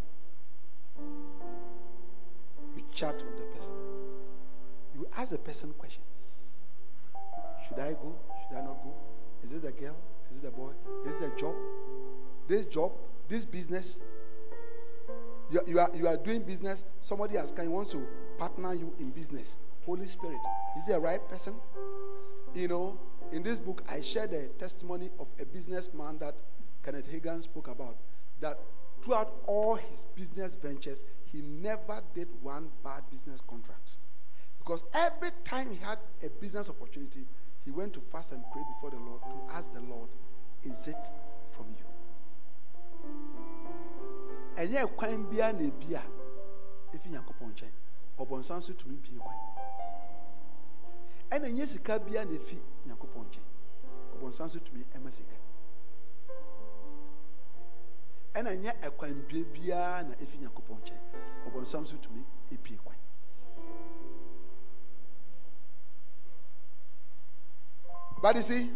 You 2.74 2.82
chat 2.94 3.16
with 3.16 3.36
the 3.36 3.54
person. 3.54 3.74
You 4.94 5.06
ask 5.14 5.32
the 5.32 5.36
person 5.36 5.74
questions. 5.76 6.06
Should 7.68 7.80
I 7.80 7.92
go? 7.92 8.14
Should 8.48 8.56
I 8.56 8.62
not 8.62 8.82
go? 8.82 8.94
Is 9.44 9.52
it 9.52 9.60
the 9.60 9.72
girl? 9.72 9.96
Is 10.30 10.38
it 10.38 10.44
the 10.44 10.50
boy? 10.50 10.70
Is 11.06 11.16
it 11.16 11.20
the 11.20 11.38
job? 11.38 11.54
This 12.48 12.64
job, 12.64 12.92
this 13.28 13.44
business. 13.44 13.98
You, 15.50 15.60
you, 15.66 15.80
are, 15.80 15.90
you 15.92 16.08
are 16.08 16.16
doing 16.16 16.44
business. 16.44 16.82
Somebody 17.02 17.36
has 17.36 17.52
come, 17.52 17.68
wants 17.68 17.92
to 17.92 18.06
partner 18.38 18.72
you 18.72 18.94
in 18.98 19.10
business. 19.10 19.56
Holy 19.84 20.06
Spirit, 20.06 20.38
is 20.78 20.86
he 20.86 20.92
a 20.94 20.98
right 20.98 21.20
person? 21.28 21.54
You 22.54 22.68
know, 22.68 22.98
in 23.32 23.42
this 23.42 23.58
book, 23.60 23.82
I 23.90 24.00
shared 24.00 24.32
a 24.32 24.46
testimony 24.48 25.10
of 25.18 25.26
a 25.40 25.44
businessman 25.44 26.18
that 26.18 26.34
Kenneth 26.82 27.10
Hagin 27.12 27.42
spoke 27.42 27.68
about. 27.68 27.96
That 28.40 28.58
throughout 29.02 29.34
all 29.46 29.76
his 29.76 30.06
business 30.14 30.54
ventures, 30.54 31.04
he 31.24 31.42
never 31.42 32.02
did 32.14 32.28
one 32.42 32.68
bad 32.82 33.02
business 33.10 33.40
contract. 33.40 33.98
Because 34.58 34.84
every 34.94 35.30
time 35.44 35.70
he 35.70 35.76
had 35.76 35.98
a 36.24 36.28
business 36.28 36.70
opportunity, 36.70 37.26
he 37.64 37.70
went 37.70 37.92
to 37.94 38.00
fast 38.00 38.32
and 38.32 38.42
pray 38.52 38.62
before 38.74 38.90
the 38.90 38.96
Lord 39.04 39.20
to 39.22 39.54
ask 39.54 39.72
the 39.72 39.80
Lord, 39.80 40.08
Is 40.64 40.88
it 40.88 40.96
from 41.50 41.66
you? 41.78 41.84
ɛnyɛ 44.56 44.96
kwan 44.96 45.26
biara 45.26 45.52
na 45.52 45.62
ebi 45.62 45.94
a 45.94 46.02
ɛna 51.30 51.48
nye 51.52 51.66
sika 51.66 51.98
biara 51.98 52.24
na 52.30 52.36
efi 52.36 52.58
nyankopɔn 52.86 53.24
nkyɛn 53.26 53.44
ɔbɔnsan 54.14 54.48
so 54.50 54.58
tumi 54.60 54.84
ɛma 54.94 55.10
sika 55.12 55.36
ɛna 58.34 58.54
nye 58.56 58.70
ɛkwan 58.82 59.26
bie 59.28 59.44
biara 59.44 60.02
na 60.08 60.14
efi 60.20 60.38
nyankopɔn 60.38 60.78
nkyɛn 60.80 61.00
ɔbɔnsan 61.46 61.86
so 61.86 61.96
tumi 61.96 62.24
ebie 62.52 62.76
kwan. 62.76 62.96
But 68.22 68.36
you 68.36 68.42
see, 68.42 68.70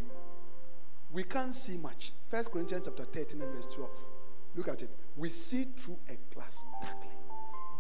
we 1.12 1.24
can't 1.24 1.52
see 1.55 1.77
much. 1.77 2.12
First 2.28 2.52
Corinthians 2.52 2.85
chapter 2.85 3.05
13 3.05 3.40
and 3.43 3.52
verse 3.55 3.66
12. 3.66 3.90
Look 4.55 4.68
at 4.68 4.82
it. 4.82 4.90
We 5.16 5.28
see 5.31 5.64
through 5.77 5.98
a 6.09 6.16
glass 6.35 6.64
darkly. 6.81 7.09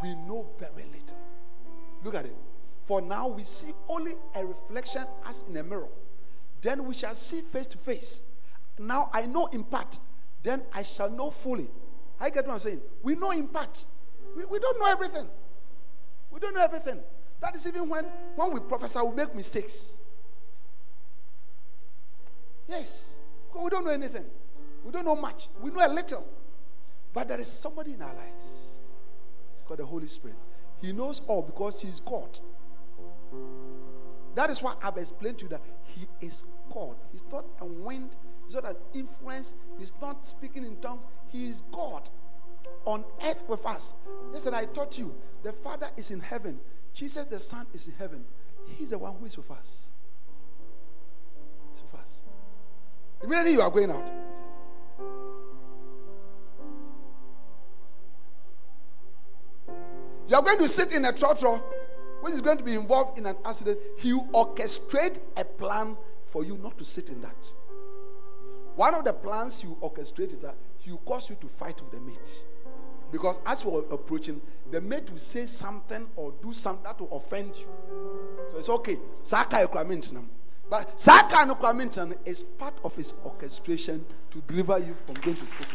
We 0.02 0.14
know 0.14 0.48
very 0.58 0.84
little. 0.86 1.16
Look 2.02 2.14
at 2.14 2.26
it. 2.26 2.34
For 2.84 3.00
now 3.00 3.28
we 3.28 3.44
see 3.44 3.72
only 3.88 4.12
a 4.34 4.44
reflection 4.44 5.04
as 5.26 5.44
in 5.48 5.56
a 5.56 5.62
mirror. 5.62 5.88
Then 6.60 6.84
we 6.84 6.94
shall 6.94 7.14
see 7.14 7.40
face 7.40 7.66
to 7.66 7.78
face. 7.78 8.22
Now 8.78 9.10
I 9.12 9.26
know 9.26 9.46
in 9.46 9.64
part. 9.64 9.98
Then 10.42 10.62
I 10.74 10.82
shall 10.82 11.10
know 11.10 11.30
fully. 11.30 11.68
I 12.18 12.30
get 12.30 12.46
what 12.46 12.54
I'm 12.54 12.58
saying. 12.58 12.80
We 13.02 13.14
know 13.14 13.30
in 13.30 13.48
part. 13.48 13.84
We, 14.36 14.44
we 14.44 14.58
don't 14.58 14.78
know 14.78 14.86
everything. 14.86 15.26
We 16.30 16.40
don't 16.40 16.54
know 16.54 16.62
everything. 16.62 17.00
That 17.40 17.56
is 17.56 17.66
even 17.66 17.88
when, 17.88 18.04
when 18.36 18.52
we 18.52 18.60
prophesy, 18.60 19.00
we 19.00 19.14
make 19.14 19.34
mistakes. 19.34 19.96
Yes. 22.68 23.16
We 23.54 23.68
don't 23.68 23.84
know 23.84 23.90
anything. 23.90 24.26
We 24.84 24.92
don't 24.92 25.04
know 25.04 25.16
much. 25.16 25.48
We 25.60 25.70
know 25.70 25.86
a 25.86 25.88
little. 25.88 26.26
But 27.12 27.28
there 27.28 27.40
is 27.40 27.48
somebody 27.48 27.94
in 27.94 28.02
our 28.02 28.14
lives. 28.14 28.78
It's 29.54 29.62
called 29.62 29.80
the 29.80 29.86
Holy 29.86 30.06
Spirit. 30.06 30.36
He 30.80 30.92
knows 30.92 31.20
all 31.26 31.42
because 31.42 31.80
He's 31.80 32.00
God. 32.00 32.38
That 34.34 34.50
is 34.50 34.62
why 34.62 34.74
I've 34.82 34.96
explained 34.96 35.38
to 35.38 35.44
you 35.44 35.48
that 35.50 35.62
He 35.84 36.06
is 36.20 36.44
God. 36.72 36.96
He's 37.12 37.24
not 37.32 37.44
a 37.60 37.66
wind, 37.66 38.10
He's 38.44 38.54
not 38.54 38.64
an 38.64 38.76
influence, 38.94 39.54
He's 39.78 39.92
not 40.00 40.24
speaking 40.24 40.64
in 40.64 40.76
tongues. 40.76 41.06
He 41.28 41.46
is 41.46 41.62
God 41.72 42.08
on 42.84 43.04
earth 43.24 43.42
with 43.48 43.64
us. 43.66 43.94
Listen, 44.32 44.54
I 44.54 44.64
taught 44.66 44.98
you 44.98 45.14
the 45.42 45.52
Father 45.52 45.88
is 45.96 46.10
in 46.10 46.20
heaven, 46.20 46.60
Jesus, 46.94 47.24
the 47.26 47.38
Son, 47.38 47.66
is 47.72 47.86
in 47.86 47.94
heaven. 47.94 48.24
He's 48.66 48.90
the 48.90 48.98
one 48.98 49.14
who 49.18 49.26
is 49.26 49.36
with 49.36 49.50
us. 49.50 49.88
He's 51.72 51.82
with 51.82 51.94
us. 52.00 52.22
Immediately 53.22 53.52
you 53.52 53.62
are 53.62 53.70
going 53.70 53.90
out. 53.90 54.10
You 60.28 60.36
are 60.36 60.42
going 60.42 60.58
to 60.58 60.68
sit 60.68 60.92
in 60.92 61.04
a 61.04 61.12
trotro 61.12 61.60
which 62.20 62.34
is 62.34 62.40
going 62.40 62.58
to 62.58 62.64
be 62.64 62.74
involved 62.74 63.18
in 63.18 63.26
an 63.26 63.36
accident. 63.44 63.78
He 63.98 64.12
will 64.12 64.26
orchestrate 64.32 65.20
a 65.36 65.44
plan 65.44 65.96
for 66.24 66.44
you 66.44 66.58
not 66.58 66.78
to 66.78 66.84
sit 66.84 67.08
in 67.08 67.20
that. 67.22 67.36
One 68.76 68.94
of 68.94 69.04
the 69.04 69.12
plans 69.12 69.60
he 69.60 69.68
will 69.68 69.76
orchestrate 69.76 70.32
is 70.32 70.38
that 70.38 70.56
he 70.78 70.90
will 70.90 70.98
cause 70.98 71.28
you 71.28 71.36
to 71.40 71.46
fight 71.48 71.80
with 71.82 71.90
the 71.92 72.00
mate. 72.00 72.44
Because 73.12 73.40
as 73.44 73.64
you 73.64 73.76
are 73.76 73.84
approaching, 73.92 74.40
the 74.70 74.80
mate 74.80 75.10
will 75.10 75.18
say 75.18 75.44
something 75.44 76.08
or 76.16 76.32
do 76.42 76.52
something 76.52 76.84
that 76.84 77.00
will 77.00 77.16
offend 77.16 77.56
you. 77.56 77.66
So 78.52 78.58
it's 78.58 78.68
okay. 78.68 78.98
Saka 79.24 79.68
But 80.70 81.00
Saka 81.00 82.16
is 82.24 82.42
part 82.44 82.74
of 82.84 82.94
his 82.94 83.14
orchestration 83.24 84.04
to 84.30 84.40
deliver 84.46 84.78
you 84.78 84.94
from 84.94 85.16
going 85.16 85.36
to 85.36 85.46
sit 85.46 85.66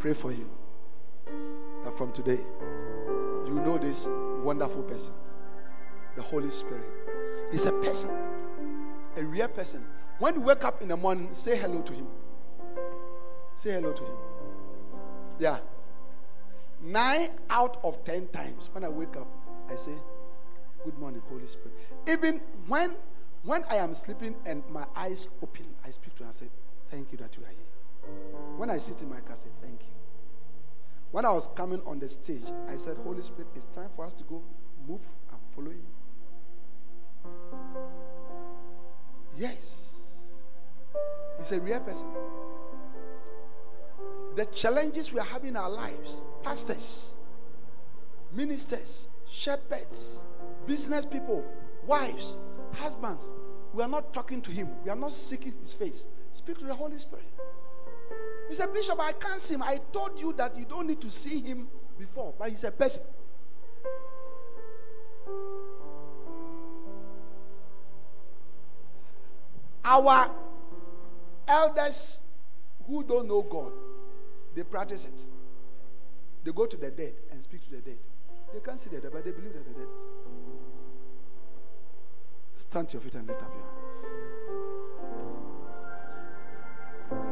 pray 0.00 0.14
for 0.14 0.32
you 0.32 0.48
that 1.84 1.92
from 1.96 2.10
today 2.10 2.38
you 3.46 3.52
know 3.52 3.76
this 3.76 4.08
wonderful 4.42 4.82
person, 4.84 5.12
the 6.16 6.22
Holy 6.22 6.48
Spirit. 6.48 6.88
He's 7.52 7.66
a 7.66 7.72
person, 7.72 8.10
a 9.16 9.22
real 9.22 9.48
person. 9.48 9.84
When 10.18 10.36
you 10.36 10.40
wake 10.40 10.64
up 10.64 10.80
in 10.80 10.88
the 10.88 10.96
morning, 10.96 11.28
say 11.34 11.56
hello 11.56 11.82
to 11.82 11.92
him. 11.92 12.06
Say 13.56 13.72
hello 13.72 13.92
to 13.92 14.02
him. 14.02 14.16
Yeah. 15.38 15.58
Nine 16.82 17.28
out 17.50 17.78
of 17.84 18.02
ten 18.04 18.28
times 18.28 18.70
when 18.72 18.84
I 18.84 18.88
wake 18.88 19.16
up, 19.16 19.28
I 19.68 19.76
say, 19.76 19.92
Good 20.82 20.98
morning, 20.98 21.20
Holy 21.28 21.46
Spirit. 21.46 21.76
Even 22.08 22.40
when 22.68 22.94
when 23.44 23.64
I 23.64 23.76
am 23.76 23.92
sleeping 23.92 24.34
and 24.46 24.62
my 24.70 24.86
eyes 24.96 25.28
open, 25.42 25.66
I 25.84 25.90
speak 25.90 26.14
to 26.16 26.22
him 26.22 26.28
and 26.28 26.34
say, 26.34 26.46
Thank 26.90 27.12
you 27.12 27.18
that 27.18 27.36
you 27.36 27.42
are 27.42 27.48
here. 27.48 27.79
When 28.60 28.68
I 28.68 28.76
sit 28.76 29.00
in 29.00 29.08
my 29.08 29.20
car, 29.20 29.32
I 29.32 29.36
say, 29.36 29.48
Thank 29.62 29.80
you. 29.80 29.94
When 31.12 31.24
I 31.24 31.30
was 31.30 31.48
coming 31.56 31.80
on 31.86 31.98
the 31.98 32.06
stage, 32.10 32.42
I 32.68 32.76
said, 32.76 32.98
Holy 32.98 33.22
Spirit, 33.22 33.46
it's 33.56 33.64
time 33.64 33.88
for 33.96 34.04
us 34.04 34.12
to 34.12 34.22
go 34.24 34.42
move 34.86 35.00
and 35.30 35.40
follow 35.56 35.70
you. 35.70 35.86
Yes. 39.34 40.18
He's 41.38 41.52
a 41.52 41.60
real 41.62 41.80
person. 41.80 42.06
The 44.36 44.44
challenges 44.44 45.10
we 45.10 45.20
are 45.20 45.26
having 45.26 45.48
in 45.48 45.56
our 45.56 45.70
lives, 45.70 46.22
pastors, 46.42 47.14
ministers, 48.30 49.06
shepherds, 49.26 50.20
business 50.66 51.06
people, 51.06 51.42
wives, 51.86 52.36
husbands, 52.74 53.32
we 53.72 53.82
are 53.82 53.88
not 53.88 54.12
talking 54.12 54.42
to 54.42 54.50
him. 54.50 54.68
We 54.84 54.90
are 54.90 54.96
not 54.96 55.14
seeking 55.14 55.54
his 55.62 55.72
face. 55.72 56.04
Speak 56.34 56.58
to 56.58 56.66
the 56.66 56.74
Holy 56.74 56.98
Spirit. 56.98 57.24
He 58.50 58.56
said, 58.56 58.74
Bishop, 58.74 58.98
I 58.98 59.12
can't 59.12 59.40
see 59.40 59.54
him. 59.54 59.62
I 59.62 59.78
told 59.92 60.20
you 60.20 60.32
that 60.32 60.56
you 60.56 60.64
don't 60.64 60.88
need 60.88 61.00
to 61.02 61.08
see 61.08 61.40
him 61.40 61.68
before, 61.96 62.34
but 62.36 62.50
he's 62.50 62.64
a 62.64 62.72
person. 62.72 63.04
Our 69.84 70.32
elders 71.46 72.22
who 72.88 73.04
don't 73.04 73.28
know 73.28 73.42
God, 73.42 73.70
they 74.56 74.64
practice 74.64 75.04
it. 75.04 75.22
They 76.42 76.50
go 76.50 76.66
to 76.66 76.76
the 76.76 76.90
dead 76.90 77.14
and 77.30 77.40
speak 77.40 77.62
to 77.66 77.76
the 77.76 77.82
dead. 77.82 77.98
They 78.52 78.58
can't 78.58 78.80
see 78.80 78.90
the 78.90 79.00
dead, 79.00 79.12
but 79.12 79.24
they 79.24 79.30
believe 79.30 79.52
that 79.52 79.64
the 79.64 79.74
dead 79.74 79.86
is. 79.96 80.02
Stand 82.62 82.88
to 82.88 82.94
your 82.94 83.02
feet 83.02 83.14
and 83.14 83.28
lift 83.28 83.44
up 83.44 83.54
your 83.54 83.62
hands. 83.62 83.79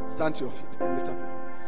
Stand 0.09 0.35
to 0.37 0.45
your 0.45 0.51
feet 0.51 0.77
and 0.81 0.97
lift 0.97 1.09
up 1.09 1.17
your 1.17 1.29
hands. 1.29 1.59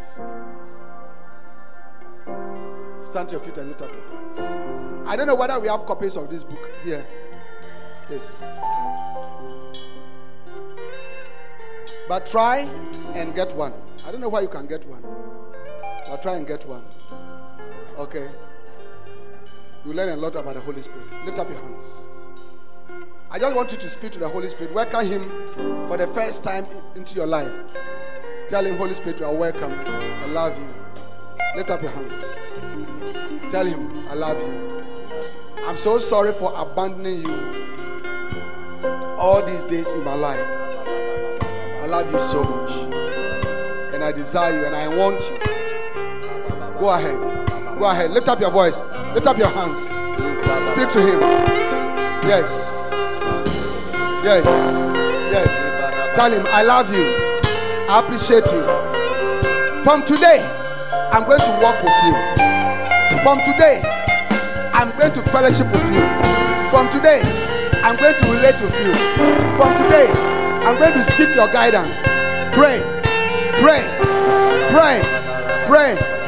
Stand 3.07 3.29
to 3.29 3.35
your 3.35 3.45
feet 3.45 3.59
and 3.59 3.69
lift 3.69 3.83
up 3.83 3.91
your 3.91 4.19
hands. 4.19 5.09
I 5.09 5.17
don't 5.17 5.27
know 5.27 5.35
whether 5.35 5.59
we 5.61 5.69
have 5.69 5.85
copies 5.87 6.17
of 6.17 6.31
this 6.31 6.43
book 6.43 6.71
here. 6.83 7.05
Yes. 8.11 8.43
But 12.09 12.27
try 12.27 12.67
and 13.15 13.35
get 13.37 13.55
one. 13.55 13.73
I 14.05 14.11
don't 14.11 14.21
know 14.21 14.29
why 14.29 14.41
you 14.41 14.49
can 14.49 14.67
get 14.67 14.85
one. 14.87 15.03
But 16.07 16.23
try 16.23 16.37
and 16.37 16.47
get 16.47 16.67
one. 16.67 16.83
Okay. 17.99 18.29
You 19.85 19.93
learn 19.93 20.09
a 20.09 20.17
lot 20.17 20.35
about 20.35 20.55
the 20.55 20.61
Holy 20.61 20.83
Spirit. 20.83 21.07
Lift 21.25 21.39
up 21.39 21.49
your 21.49 21.61
hands. 21.61 22.09
I 23.31 23.39
just 23.39 23.55
want 23.55 23.71
you 23.71 23.79
to 23.79 23.89
speak 23.89 24.11
to 24.13 24.19
the 24.19 24.29
Holy 24.29 24.49
Spirit. 24.49 24.75
Welcome 24.75 25.07
Him 25.07 25.87
for 25.87 25.97
the 25.97 26.09
first 26.09 26.43
time 26.43 26.67
into 26.97 27.15
your 27.15 27.27
life. 27.27 27.55
Tell 28.51 28.67
him, 28.67 28.77
Holy 28.79 28.95
Spirit, 28.95 29.21
you 29.21 29.27
are 29.27 29.33
welcome. 29.33 29.73
I 29.87 30.27
love 30.27 30.59
you. 30.59 30.67
Lift 31.55 31.71
up 31.71 31.83
your 31.83 31.93
hands. 31.93 32.25
Tell 33.49 33.65
him, 33.65 34.09
I 34.09 34.15
love 34.15 34.39
you. 34.39 34.83
I'm 35.69 35.77
so 35.77 35.99
sorry 35.99 36.33
for 36.33 36.53
abandoning 36.61 37.23
you 37.23 37.39
all 39.17 39.47
these 39.47 39.65
days 39.67 39.93
in 39.93 40.03
my 40.03 40.15
life. 40.15 40.45
I 41.81 41.87
love 41.87 42.13
you 42.13 42.21
so 42.21 42.43
much. 42.43 42.73
And 43.95 44.03
I 44.03 44.11
desire 44.11 44.59
you 44.59 44.67
and 44.67 44.75
I 44.75 44.89
want 44.97 45.21
you. 45.21 45.39
Go 46.81 46.89
ahead. 46.89 47.79
Go 47.79 47.89
ahead. 47.89 48.11
Lift 48.11 48.27
up 48.27 48.41
your 48.41 48.51
voice. 48.51 48.83
Lift 49.15 49.29
up 49.29 49.39
your 49.39 49.47
hands. 49.47 49.79
Speak 50.67 50.91
to 50.91 51.01
him. 51.01 51.21
Yes. 52.27 52.91
Yes. 54.25 54.45
Yes. 55.31 56.17
Tell 56.17 56.33
him, 56.33 56.45
I 56.49 56.65
love 56.65 56.93
you. 56.93 57.20
I 57.91 57.99
appreciate 57.99 58.47
you. 58.55 58.63
From 59.83 60.05
today, 60.05 60.39
I'm 61.11 61.27
going 61.27 61.41
to 61.41 61.51
walk 61.59 61.75
with 61.83 61.99
you. 62.07 62.15
From 63.27 63.43
today, 63.43 63.83
I'm 64.73 64.97
going 64.97 65.13
to 65.13 65.21
fellowship 65.35 65.67
with 65.75 65.83
you. 65.91 66.07
From 66.71 66.87
today, 66.95 67.19
I'm 67.83 67.97
going 67.97 68.15
to 68.15 68.27
relate 68.31 68.63
with 68.63 68.79
you. 68.79 68.95
From 69.59 69.75
today, 69.75 70.07
I'm 70.63 70.79
going 70.79 70.93
to 70.93 71.03
seek 71.03 71.35
your 71.35 71.49
guidance. 71.49 71.99
Pray, 72.55 72.79
pray, 73.59 73.83
pray, 74.71 75.03
pray. 75.67 76.20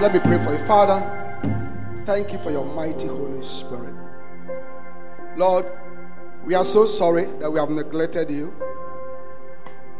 Let 0.00 0.14
me 0.14 0.20
pray 0.20 0.42
for 0.42 0.52
you. 0.52 0.58
Father, 0.60 0.98
thank 2.04 2.32
you 2.32 2.38
for 2.38 2.50
your 2.50 2.64
mighty 2.64 3.06
Holy 3.06 3.42
Spirit. 3.42 3.94
Lord, 5.36 5.66
we 6.42 6.54
are 6.54 6.64
so 6.64 6.86
sorry 6.86 7.26
that 7.38 7.50
we 7.50 7.60
have 7.60 7.68
neglected 7.68 8.30
you 8.30 8.50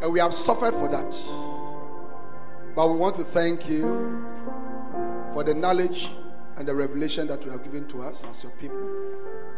and 0.01 0.11
we 0.11 0.19
have 0.19 0.33
suffered 0.33 0.73
for 0.73 0.87
that. 0.87 1.15
But 2.75 2.89
we 2.89 2.97
want 2.97 3.15
to 3.17 3.23
thank 3.23 3.69
you 3.69 4.25
for 5.33 5.43
the 5.43 5.53
knowledge 5.53 6.09
and 6.57 6.67
the 6.67 6.73
revelation 6.73 7.27
that 7.27 7.45
you 7.45 7.51
have 7.51 7.63
given 7.63 7.87
to 7.89 8.01
us 8.01 8.23
as 8.23 8.41
your 8.41 8.53
people. 8.53 8.89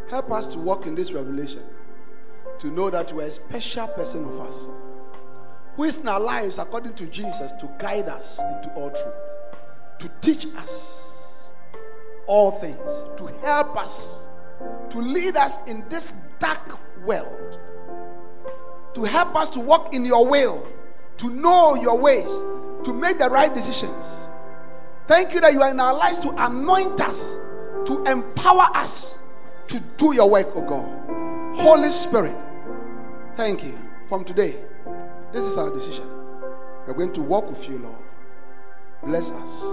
Help 0.09 0.29
us 0.29 0.45
to 0.47 0.59
walk 0.59 0.87
in 0.87 0.93
this 0.93 1.13
revelation, 1.13 1.63
to 2.59 2.67
know 2.67 2.89
that 2.89 3.11
you 3.11 3.21
are 3.21 3.27
a 3.27 3.31
special 3.31 3.87
person 3.87 4.25
of 4.25 4.41
us, 4.41 4.67
who 5.77 5.85
is 5.85 6.01
in 6.01 6.07
our 6.09 6.19
lives 6.19 6.57
according 6.57 6.95
to 6.95 7.05
Jesus 7.05 7.53
to 7.53 7.69
guide 7.79 8.09
us 8.09 8.41
into 8.41 8.73
all 8.75 8.89
truth, 8.89 9.13
to 10.03 10.09
teach 10.19 10.45
us 10.57 11.53
all 12.27 12.51
things, 12.51 13.05
to 13.15 13.25
help 13.41 13.77
us, 13.77 14.25
to 14.89 14.97
lead 14.97 15.37
us 15.37 15.65
in 15.69 15.81
this 15.87 16.17
dark 16.39 16.77
world, 17.05 17.57
to 18.93 19.03
help 19.05 19.33
us 19.37 19.49
to 19.49 19.61
walk 19.61 19.93
in 19.93 20.03
your 20.03 20.27
will, 20.27 20.67
to 21.15 21.29
know 21.29 21.75
your 21.75 21.97
ways, 21.97 22.27
to 22.83 22.91
make 22.93 23.17
the 23.17 23.29
right 23.29 23.55
decisions. 23.55 24.27
Thank 25.07 25.33
you 25.33 25.39
that 25.39 25.53
you 25.53 25.61
are 25.61 25.71
in 25.71 25.79
our 25.79 25.97
lives 25.97 26.19
to 26.19 26.33
anoint 26.37 26.99
us, 26.99 27.35
to 27.85 28.03
empower 28.05 28.67
us 28.75 29.19
to 29.69 29.79
do 29.95 30.13
your 30.13 30.29
work, 30.29 30.49
oh 30.53 30.67
God. 30.67 31.55
Holy 31.55 31.89
Spirit, 31.89 32.35
thank 33.35 33.63
you. 33.63 33.73
From 34.09 34.25
today, 34.25 34.55
this 35.31 35.43
is 35.43 35.57
our 35.57 35.71
decision. 35.71 36.05
We're 36.85 36.93
going 36.93 37.13
to 37.13 37.21
walk 37.21 37.49
with 37.49 37.69
you, 37.69 37.77
Lord. 37.77 38.02
Bless 39.05 39.31
us. 39.31 39.65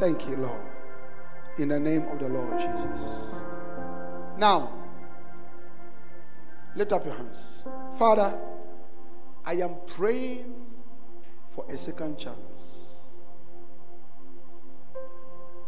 Thank 0.00 0.28
you, 0.28 0.36
Lord. 0.36 0.60
In 1.58 1.68
the 1.68 1.78
name 1.78 2.02
of 2.08 2.18
the 2.18 2.28
Lord 2.28 2.58
Jesus. 2.58 3.34
Now, 4.36 4.72
lift 6.74 6.92
up 6.92 7.04
your 7.04 7.14
hands. 7.14 7.64
Father, 7.96 8.36
I 9.44 9.54
am 9.54 9.76
praying 9.86 10.66
for 11.50 11.64
a 11.68 11.78
second 11.78 12.18
chance. 12.18 12.98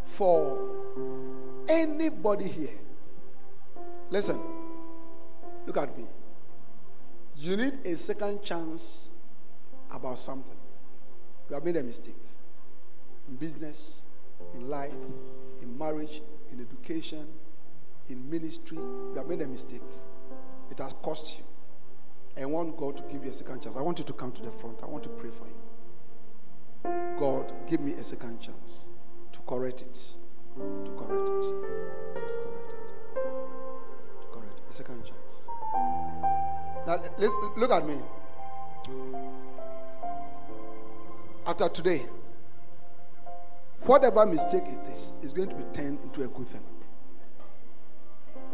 For 0.04 0.58
anybody 1.68 2.48
here. 2.48 2.78
Listen, 4.10 4.40
look 5.66 5.76
at 5.76 5.96
me. 5.96 6.04
You 7.36 7.56
need 7.56 7.78
a 7.84 7.96
second 7.96 8.42
chance 8.42 9.10
about 9.90 10.18
something. 10.18 10.56
You 11.48 11.54
have 11.54 11.64
made 11.64 11.76
a 11.76 11.82
mistake 11.82 12.16
in 13.32 13.38
business, 13.38 14.04
in 14.52 14.68
life, 14.68 14.92
in 15.62 15.78
marriage, 15.78 16.20
in 16.52 16.60
education, 16.60 17.26
in 18.10 18.28
ministry. 18.28 18.76
You 18.76 19.14
have 19.16 19.26
made 19.26 19.40
a 19.40 19.46
mistake. 19.46 19.80
It 20.70 20.78
has 20.78 20.94
cost 21.02 21.38
you. 21.38 21.44
I 22.42 22.44
want 22.44 22.76
God 22.76 22.98
to 22.98 23.02
give 23.04 23.24
you 23.24 23.30
a 23.30 23.32
second 23.32 23.62
chance. 23.62 23.74
I 23.76 23.80
want 23.80 23.98
you 23.98 24.04
to 24.04 24.12
come 24.12 24.32
to 24.32 24.42
the 24.42 24.50
front. 24.50 24.78
I 24.82 24.86
want 24.86 25.02
to 25.04 25.08
pray 25.08 25.30
for 25.30 25.46
you. 25.46 25.54
God, 27.18 27.52
give 27.68 27.80
me 27.80 27.92
a 27.92 28.02
second 28.02 28.40
chance 28.40 28.88
to 29.32 29.38
correct 29.46 29.80
it. 29.80 29.98
To 30.84 30.90
correct 30.98 31.28
it. 31.28 31.42
To 31.42 32.36
correct 32.42 32.66
it. 32.66 33.14
To 34.20 34.26
correct 34.30 34.58
it. 34.58 34.70
A 34.70 34.72
second 34.72 35.04
chance. 35.04 35.48
Now, 36.86 37.00
let's, 37.16 37.32
look 37.56 37.70
at 37.70 37.86
me. 37.86 37.96
After 41.46 41.68
today, 41.68 42.06
whatever 43.84 44.24
mistake 44.26 44.64
it 44.66 44.92
is, 44.92 45.12
is 45.22 45.32
going 45.32 45.48
to 45.48 45.54
be 45.54 45.64
turned 45.72 45.98
into 46.04 46.22
a 46.22 46.28
good 46.28 46.46
thing 46.48 46.60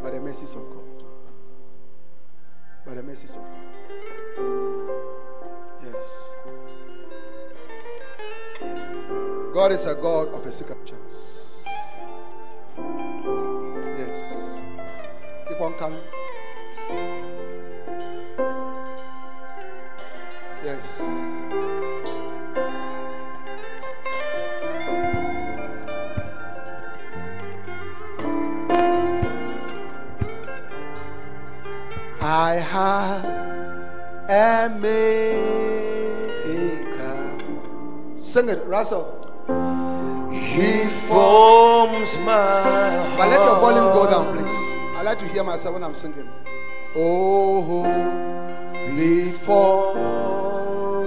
by 0.03 0.11
the 0.11 0.21
mercies 0.21 0.55
of 0.55 0.63
God. 0.63 1.05
By 2.87 2.95
the 2.95 3.03
mercies 3.03 3.37
of 3.37 3.43
God. 3.43 3.69
Yes. 5.85 6.33
God 9.53 9.73
is 9.73 9.87
a 9.87 9.95
God 9.95 10.29
of 10.29 10.47
a 10.47 10.53
second 10.53 10.87
chance. 10.87 11.65
Yes. 13.99 14.35
Keep 15.49 15.61
on 15.61 15.75
coming. 15.75 16.01
Yes. 20.65 21.38
I 32.31 32.57
have 32.57 33.25
a 34.29 34.69
maker. 34.69 35.39
Sing 38.19 38.51
it, 38.51 38.63
Russell. 38.67 39.07
He 40.31 40.91
forms 41.09 42.19
my 42.19 42.33
heart. 42.35 43.17
But 43.17 43.29
let 43.31 43.41
your 43.41 43.59
volume 43.61 43.95
go 43.95 44.11
down, 44.11 44.37
please. 44.37 44.57
I 44.95 45.03
like 45.03 45.19
to 45.21 45.29
hear 45.29 45.43
myself 45.43 45.73
when 45.73 45.83
I'm 45.83 45.95
singing. 45.95 46.29
Oh, 46.95 47.85
before 48.95 49.97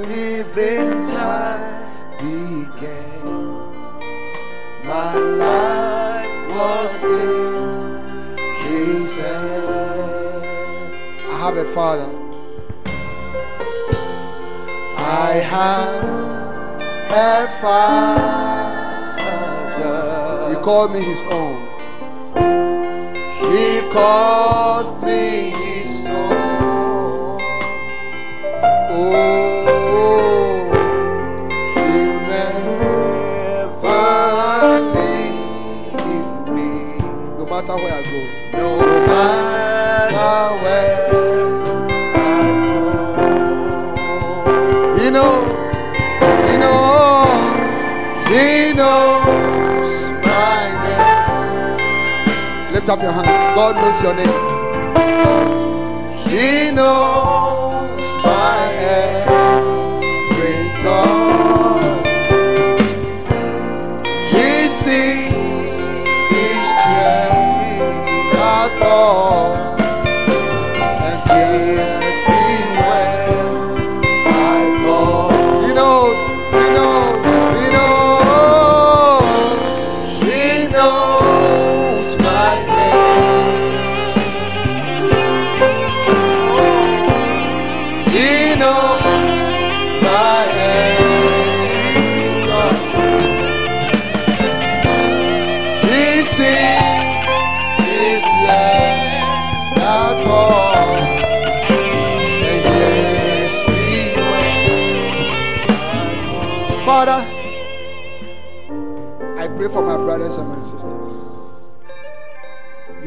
even 0.09 1.03
time 1.03 1.85
began. 2.17 3.29
My 4.83 5.13
life 5.13 6.49
was 6.49 7.03
in 7.03 7.50
A 11.51 11.65
father. 11.65 12.07
I 14.97 15.33
have 15.53 16.03
a 17.11 17.47
father. 17.61 18.31
He 20.49 20.55
called 20.63 20.91
me 20.93 21.01
his 21.01 21.21
own. 21.23 21.67
He 23.51 23.81
calls 23.91 25.03
me 25.03 25.60
Lift 52.81 52.89
up 52.93 53.01
your 53.03 53.11
hands. 53.11 53.27
God 53.55 53.75
knows 53.75 54.01
your 54.01 54.15
name. 54.15 54.27
He 56.27 56.71
knows 56.71 57.40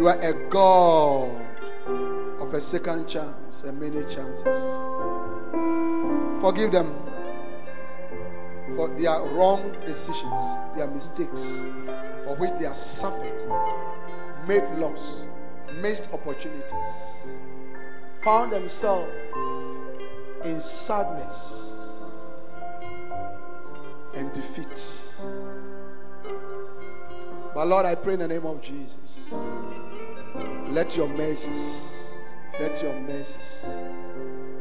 You 0.05 0.11
are 0.11 0.21
a 0.21 0.35
God 0.51 1.31
of 2.39 2.53
a 2.53 2.61
second 2.61 3.09
chance 3.09 3.65
and 3.65 3.81
many 3.81 4.05
chances. 4.05 4.45
Forgive 6.43 6.73
them 6.73 6.95
for 8.77 8.89
their 8.99 9.19
wrong 9.33 9.75
decisions, 9.87 10.39
their 10.77 10.89
mistakes, 10.89 11.65
for 12.23 12.37
which 12.37 12.51
they 12.59 12.67
have 12.67 12.77
suffered, 12.77 13.33
made 14.47 14.69
loss, 14.77 15.25
missed 15.81 16.13
opportunities, 16.13 16.93
found 18.23 18.53
themselves 18.53 19.11
in 20.45 20.61
sadness 20.61 22.03
and 24.15 24.31
defeat. 24.35 24.67
But 27.55 27.69
Lord, 27.69 27.87
I 27.87 27.95
pray 27.95 28.13
in 28.13 28.21
the 28.21 28.29
name 28.29 28.45
of 28.45 28.61
Jesus. 28.61 29.33
Let 30.75 30.97
your 30.97 31.07
mercies, 31.07 32.09
let 32.59 32.83
your 32.83 32.99
mercies, 33.03 33.65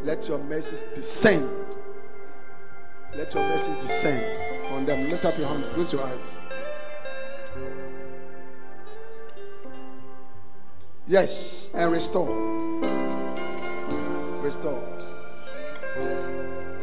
let 0.04 0.28
your 0.28 0.38
mercies 0.38 0.86
descend. 0.94 1.50
Let 3.16 3.34
your 3.34 3.42
mercies 3.50 3.76
descend 3.78 4.24
on 4.74 4.86
them. 4.86 5.10
Lift 5.10 5.26
up 5.26 5.36
your 5.40 5.48
hands, 5.48 5.66
close 5.74 5.92
your 5.92 6.04
eyes. 6.04 6.40
Yes, 11.08 11.72
and 11.74 11.92
restore. 11.92 12.30
Restore. 14.44 14.84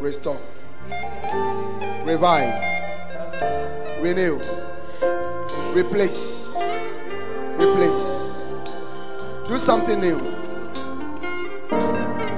Restore. 0.01 0.41
Revive. 2.05 2.53
Renew. 4.03 4.41
Replace. 5.73 6.53
Replace. 7.61 8.20
Do 9.47 9.59
something 9.59 10.01
new. 10.01 10.19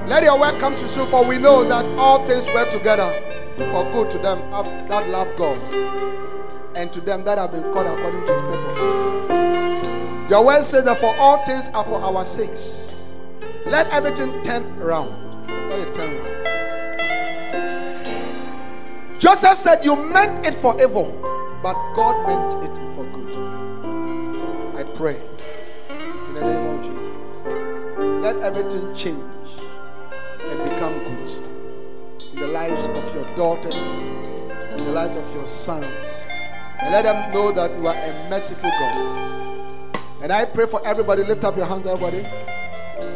Let 0.07 0.25
your 0.25 0.39
work 0.39 0.59
come 0.59 0.75
to 0.77 0.89
soon, 0.89 1.07
for 1.09 1.25
we 1.25 1.39
know 1.39 1.65
that 1.65 1.85
all 1.99 2.27
things 2.27 2.47
work 2.49 2.71
together 2.71 3.11
for 3.57 3.85
good 3.93 4.11
to 4.11 4.19
them 4.19 4.39
that 4.89 5.09
love 5.09 5.29
God 5.37 5.59
and 6.77 6.93
to 6.93 7.01
them 7.01 7.25
that 7.25 7.39
have 7.39 7.53
been 7.53 7.63
called 7.63 7.87
according 7.87 8.27
to 8.27 8.33
his 8.33 8.41
purpose. 8.43 10.31
Your 10.31 10.45
word 10.45 10.63
says 10.65 10.85
that 10.85 10.99
for 10.99 11.15
all 11.17 11.45
things 11.45 11.69
are 11.69 11.85
for 11.85 12.01
our 12.01 12.25
sakes. 12.25 13.15
Let 13.67 13.89
everything 13.89 14.43
turn 14.43 14.65
around. 14.81 15.13
Let 15.69 15.81
it 15.81 15.95
turn 15.95 16.15
around. 16.17 16.33
Joseph 19.19 19.59
said, 19.59 19.85
You 19.85 19.97
meant 19.97 20.45
it 20.45 20.55
for 20.55 20.75
evil, 20.83 21.13
but 21.63 21.75
God 21.95 22.27
meant 22.27 22.55
it 22.65 22.75
for 22.95 23.05
good. 23.05 23.33
I 24.77 24.85
pray 24.97 25.21
Let 28.23 28.37
everything 28.37 28.95
change 28.95 29.19
and 30.47 30.63
become 30.63 30.97
good 31.01 31.31
in 32.33 32.39
the 32.39 32.47
lives 32.47 32.85
of 32.85 33.15
your 33.17 33.25
daughters, 33.35 33.75
in 33.75 34.77
the 34.77 34.93
lives 34.93 35.17
of 35.17 35.35
your 35.35 35.47
sons. 35.49 36.27
And 36.81 36.93
let 36.93 37.03
them 37.03 37.33
know 37.33 37.51
that 37.51 37.77
you 37.77 37.85
are 37.85 37.95
a 37.95 38.31
merciful 38.31 38.71
God. 38.71 39.97
And 40.23 40.33
I 40.33 40.45
pray 40.45 40.67
for 40.67 40.81
everybody, 40.87 41.25
lift 41.25 41.43
up 41.43 41.57
your 41.57 41.67
hands, 41.67 41.85
everybody, 41.85 42.23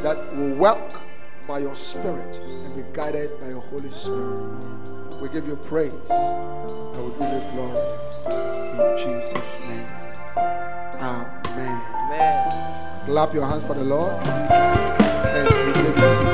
that 0.03 0.17
will 0.35 0.57
walk 0.57 1.01
by 1.47 1.61
your 1.61 1.77
Spirit 1.77 2.41
and 2.65 2.75
be 2.75 2.83
guided 2.93 3.31
by 3.41 3.51
your 3.51 3.61
Holy 3.61 3.93
Spirit. 3.93 4.43
We 5.23 5.29
give 5.29 5.47
you 5.47 5.55
praise 5.55 5.93
and 6.11 7.05
we 7.05 7.13
give 7.13 7.33
you 7.33 7.43
glory. 7.53 7.79
In 8.27 8.99
Jesus' 8.99 9.57
name. 9.69 10.06
Amen. 10.37 11.27
Amen. 11.47 13.05
Clap 13.07 13.35
your 13.35 13.47
hands 13.47 13.67
for 13.67 13.75
the 13.75 13.85
Lord. 13.85 14.13
And 14.27 15.49
we 15.49 15.73
give 15.73 15.97
you 15.97 16.26